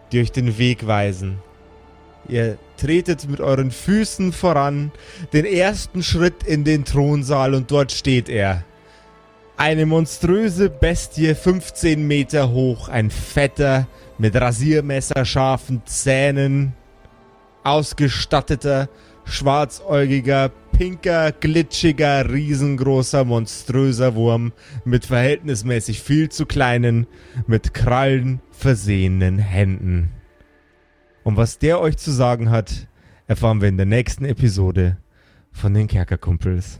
die 0.09 0.21
euch 0.21 0.31
den 0.31 0.57
Weg 0.57 0.87
weisen. 0.87 1.39
Ihr 2.29 2.57
tretet 2.77 3.29
mit 3.29 3.41
euren 3.41 3.71
Füßen 3.71 4.31
voran 4.31 4.93
den 5.33 5.43
ersten 5.43 6.01
Schritt 6.01 6.43
in 6.43 6.63
den 6.63 6.85
Thronsaal 6.85 7.53
und 7.55 7.69
dort 7.69 7.91
steht 7.91 8.29
er. 8.29 8.63
Eine 9.57 9.85
monströse 9.85 10.69
Bestie, 10.69 11.35
15 11.35 12.07
Meter 12.07 12.51
hoch, 12.51 12.87
ein 12.87 13.11
fetter, 13.11 13.85
mit 14.17 14.33
rasiermesserscharfen 14.33 15.81
Zähnen, 15.83 16.71
ausgestatteter, 17.65 18.87
schwarzäugiger, 19.25 20.51
pinker, 20.79 21.33
glitschiger, 21.33 22.31
riesengroßer, 22.31 23.25
monströser 23.25 24.15
Wurm 24.15 24.53
mit 24.85 25.05
verhältnismäßig 25.05 26.01
viel 26.01 26.29
zu 26.29 26.45
kleinen, 26.45 27.05
mit 27.47 27.73
Krallen 27.73 28.39
versehenen 28.51 29.39
Händen. 29.39 30.09
Und 31.25 31.35
was 31.35 31.59
der 31.59 31.81
euch 31.81 31.97
zu 31.97 32.11
sagen 32.11 32.49
hat, 32.49 32.87
erfahren 33.27 33.59
wir 33.59 33.67
in 33.67 33.75
der 33.75 33.87
nächsten 33.87 34.23
Episode 34.23 34.95
von 35.51 35.73
den 35.73 35.87
Kerkerkumpels. 35.87 36.79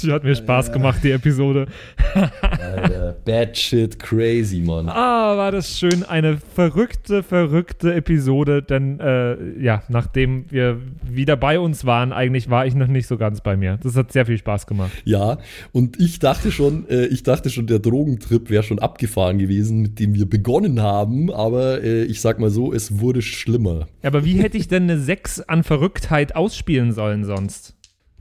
Die 0.00 0.12
hat 0.12 0.22
mir 0.22 0.36
Spaß 0.36 0.70
gemacht, 0.70 1.02
die 1.02 1.10
Episode. 1.10 1.66
Alter, 2.14 3.16
bad 3.24 3.56
shit 3.58 3.98
crazy, 3.98 4.60
Mann. 4.60 4.88
Ah, 4.88 5.36
war 5.36 5.50
das 5.50 5.76
schön. 5.76 6.04
Eine 6.04 6.38
verrückte, 6.38 7.24
verrückte 7.24 7.94
Episode. 7.94 8.62
Denn, 8.62 9.00
äh, 9.00 9.60
ja, 9.60 9.82
nachdem 9.88 10.44
wir 10.50 10.80
wieder 11.02 11.36
bei 11.36 11.58
uns 11.58 11.84
waren, 11.84 12.12
eigentlich 12.12 12.48
war 12.48 12.64
ich 12.64 12.76
noch 12.76 12.86
nicht 12.86 13.08
so 13.08 13.16
ganz 13.16 13.40
bei 13.40 13.56
mir. 13.56 13.80
Das 13.82 13.96
hat 13.96 14.12
sehr 14.12 14.24
viel 14.24 14.38
Spaß 14.38 14.68
gemacht. 14.68 14.92
Ja, 15.04 15.38
und 15.72 16.00
ich 16.00 16.20
dachte 16.20 16.52
schon, 16.52 16.88
äh, 16.88 17.06
ich 17.06 17.24
dachte 17.24 17.50
schon, 17.50 17.66
der 17.66 17.80
Drogentrip 17.80 18.50
wäre 18.50 18.62
schon 18.62 18.78
abgefahren 18.78 19.38
gewesen, 19.38 19.82
mit 19.82 19.98
dem 19.98 20.14
wir 20.14 20.30
begonnen 20.30 20.80
haben, 20.80 21.32
aber 21.32 21.82
äh, 21.82 22.04
ich 22.04 22.20
sag 22.20 22.38
mal 22.38 22.50
so, 22.50 22.72
es 22.72 23.00
wurde 23.00 23.20
schlimmer. 23.20 23.88
Aber 24.04 24.24
wie 24.24 24.34
hätte 24.34 24.58
ich 24.58 24.68
denn 24.68 24.84
eine 24.84 25.00
6 25.00 25.40
an 25.40 25.64
Verrücktheit 25.64 26.36
ausspielen 26.36 26.92
sollen 26.92 27.24
sonst? 27.24 27.77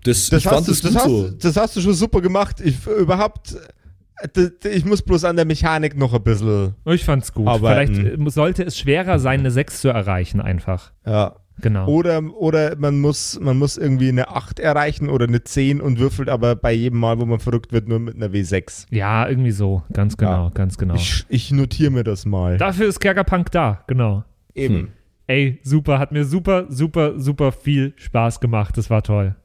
Das, 0.08 0.30
Das, 0.30 0.40
ich 0.40 0.44
fand 0.50 0.68
hast, 0.68 0.68
du, 0.68 0.72
das, 0.72 0.82
gut 0.94 0.96
hast, 0.96 1.06
so. 1.06 1.30
das 1.30 1.58
hast 1.58 1.76
du 1.76 1.82
schon 1.82 1.94
super 1.94 2.22
gemacht. 2.22 2.62
Ich 2.62 2.86
überhaupt. 2.88 3.56
Ich 4.74 4.84
muss 4.84 5.04
bloß 5.04 5.26
an 5.26 5.36
der 5.36 5.46
Mechanik 5.46 5.96
noch 5.96 6.14
ein 6.14 6.24
bisschen. 6.24 6.74
Ich 6.86 7.06
fand's 7.06 7.34
gut. 7.34 7.48
Arbeiten. 7.48 7.94
Vielleicht 7.96 8.20
äh, 8.20 8.30
sollte 8.32 8.64
es 8.64 8.78
schwerer 8.78 9.20
sein, 9.20 9.42
eine 9.42 9.52
6 9.52 9.82
zu 9.82 9.90
erreichen, 9.90 10.42
einfach. 10.42 10.92
Ja. 11.06 11.36
Genau. 11.60 11.88
Oder, 11.88 12.22
oder 12.40 12.76
man, 12.78 13.00
muss, 13.00 13.40
man 13.40 13.58
muss 13.58 13.78
irgendwie 13.78 14.10
eine 14.10 14.30
8 14.30 14.60
erreichen 14.60 15.10
oder 15.10 15.28
eine 15.28 15.44
10 15.44 15.82
und 15.82 15.98
würfelt 16.00 16.30
aber 16.30 16.56
bei 16.56 16.72
jedem 16.72 17.00
Mal, 17.00 17.20
wo 17.20 17.26
man 17.26 17.40
verrückt 17.40 17.72
wird, 17.72 17.88
nur 17.88 17.98
mit 18.00 18.16
einer 18.16 18.28
W6. 18.28 18.86
Ja, 18.92 19.28
irgendwie 19.28 19.52
so. 19.52 19.82
Ganz 19.92 20.18
genau, 20.18 20.46
Ja. 20.46 20.52
ganz 20.54 20.78
genau. 20.78 20.94
Ich, 20.96 21.26
ich 21.30 21.52
notiere 21.52 21.90
mir 21.92 22.04
das 22.04 22.26
mal. 22.26 22.58
Dafür 22.58 22.88
ist 22.88 23.00
Kerkerpunk 23.00 23.52
da, 23.52 23.84
genau. 23.88 24.24
Eben. 24.54 24.76
Hm. 24.76 24.88
Ey, 25.26 25.60
super, 25.64 25.98
hat 26.00 26.12
mir 26.12 26.26
super, 26.26 26.66
super, 26.70 27.20
super 27.20 27.52
viel 27.52 27.94
Spaß 27.98 28.40
gemacht. 28.40 28.78
Das 28.78 28.90
war 28.92 29.02
toll. 29.02 29.36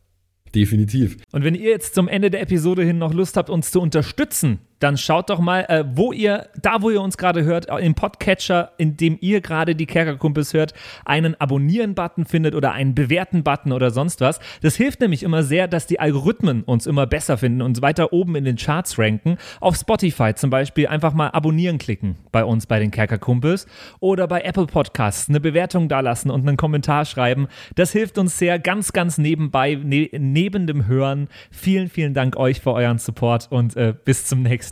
Definitiv. 0.55 1.17
Und 1.33 1.45
wenn 1.45 1.55
ihr 1.55 1.71
jetzt 1.71 1.95
zum 1.95 2.09
Ende 2.09 2.31
der 2.31 2.43
Episode 2.43 2.85
hin 2.85 2.99
noch 2.99 3.15
Lust 3.15 3.37
habt, 3.37 3.49
uns 3.49 3.71
zu 3.71 3.81
unterstützen, 3.81 4.59
dann 4.83 4.97
schaut 4.97 5.31
doch 5.31 5.39
mal, 5.39 5.65
äh, 5.69 5.85
wo 5.87 6.13
ihr, 6.13 6.49
da 6.61 6.83
wo 6.83 6.91
ihr 6.91 7.01
uns 7.01 7.17
gerade 7.17 7.45
hört, 7.45 7.69
äh, 7.69 7.77
im 7.79 7.95
Podcatcher, 7.95 8.73
in 8.79 8.97
dem 8.97 9.17
ihr 9.21 9.41
gerade 9.41 9.77
die 9.77 9.87
Kerkerkumpels 9.87 10.55
hört, 10.55 10.75
einen 11.05 11.41
Abonnieren-Button 11.41 12.25
findet 12.25 12.55
oder 12.55 12.73
einen 12.73 12.95
Bewerten-Button 12.95 13.73
oder 13.73 13.91
sonst 13.91 14.21
was. 14.21 14.41
Das 14.61 14.75
hilft 14.75 15.01
nämlich 15.01 15.23
immer 15.23 15.45
sehr, 15.45 15.69
dass 15.69 15.87
die 15.87 16.01
Algorithmen 16.01 16.65
uns 16.65 16.87
immer 16.87 17.07
besser 17.07 17.39
finden 17.39 17.63
und 17.63 17.81
weiter 17.81 18.13
oben 18.13 18.35
in 18.35 18.45
den 18.45 18.57
Charts 18.57 18.99
ranken. 18.99 19.37
Auf 19.61 19.77
Spotify 19.77 20.35
zum 20.35 20.51
Beispiel 20.51 20.89
einfach 20.89 21.15
mal 21.15 21.29
abonnieren 21.29 21.79
klicken 21.79 22.17
bei 22.33 22.45
uns 22.45 22.67
bei 22.67 22.81
den 22.81 22.91
Kerkerkumpels 22.91 23.67
oder 24.01 24.27
bei 24.27 24.43
Apple 24.43 24.67
Podcasts 24.67 25.29
eine 25.29 25.41
Bewertung 25.41 25.89
dalassen 25.89 26.31
und 26.31 26.47
einen 26.47 26.57
Kommentar 26.57 27.05
schreiben. 27.05 27.47
Das 27.77 27.93
hilft 27.93 28.19
uns 28.19 28.37
sehr 28.37 28.59
ganz, 28.59 28.93
ganz 28.93 29.19
nebenbei, 29.19 29.77
ne, 29.77 30.11
neben 30.19 30.67
dem 30.67 30.87
Hören. 30.87 31.29
Vielen, 31.53 31.89
vielen 31.89 32.15
Dank 32.15 32.37
euch 32.37 32.61
für 32.61 32.73
euren 32.73 32.99
Support 32.99 33.49
und 33.51 33.77
äh, 33.77 33.95
bis 34.05 34.27
zum 34.27 34.43
nächsten 34.43 34.72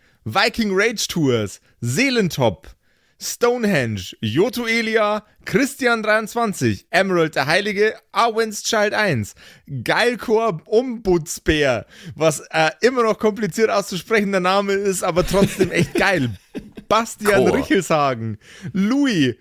Viking 0.25 0.71
Rage 0.71 1.07
Tours, 1.07 1.59
Seelentop, 1.81 2.67
Stonehenge, 3.21 4.15
Joto 4.21 4.65
Elia, 4.65 5.23
Christian23, 5.45 6.85
Emerald 6.89 7.35
der 7.35 7.45
Heilige, 7.45 7.95
Arwen's 8.11 8.63
Child 8.63 8.93
1, 8.93 9.35
Geilkor 9.83 10.61
Ombudsbär, 10.65 11.85
was 12.15 12.41
äh, 12.49 12.71
immer 12.81 13.03
noch 13.03 13.19
kompliziert 13.19 13.69
auszusprechender 13.69 14.39
Name 14.39 14.73
ist, 14.73 15.03
aber 15.03 15.25
trotzdem 15.25 15.71
echt 15.71 15.93
geil. 15.93 16.31
Bastian 16.87 17.45
Chor. 17.45 17.57
Richelshagen, 17.57 18.37
Louis, 18.73 19.35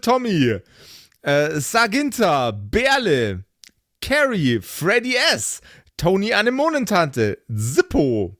Tommy, 0.00 0.56
äh, 1.22 1.60
Saginta, 1.60 2.52
Berle, 2.52 3.44
Carrie, 4.00 4.60
Freddy 4.60 5.16
S., 5.32 5.60
Tony 5.96 6.32
Anemonentante, 6.32 7.38
Zippo, 7.54 8.39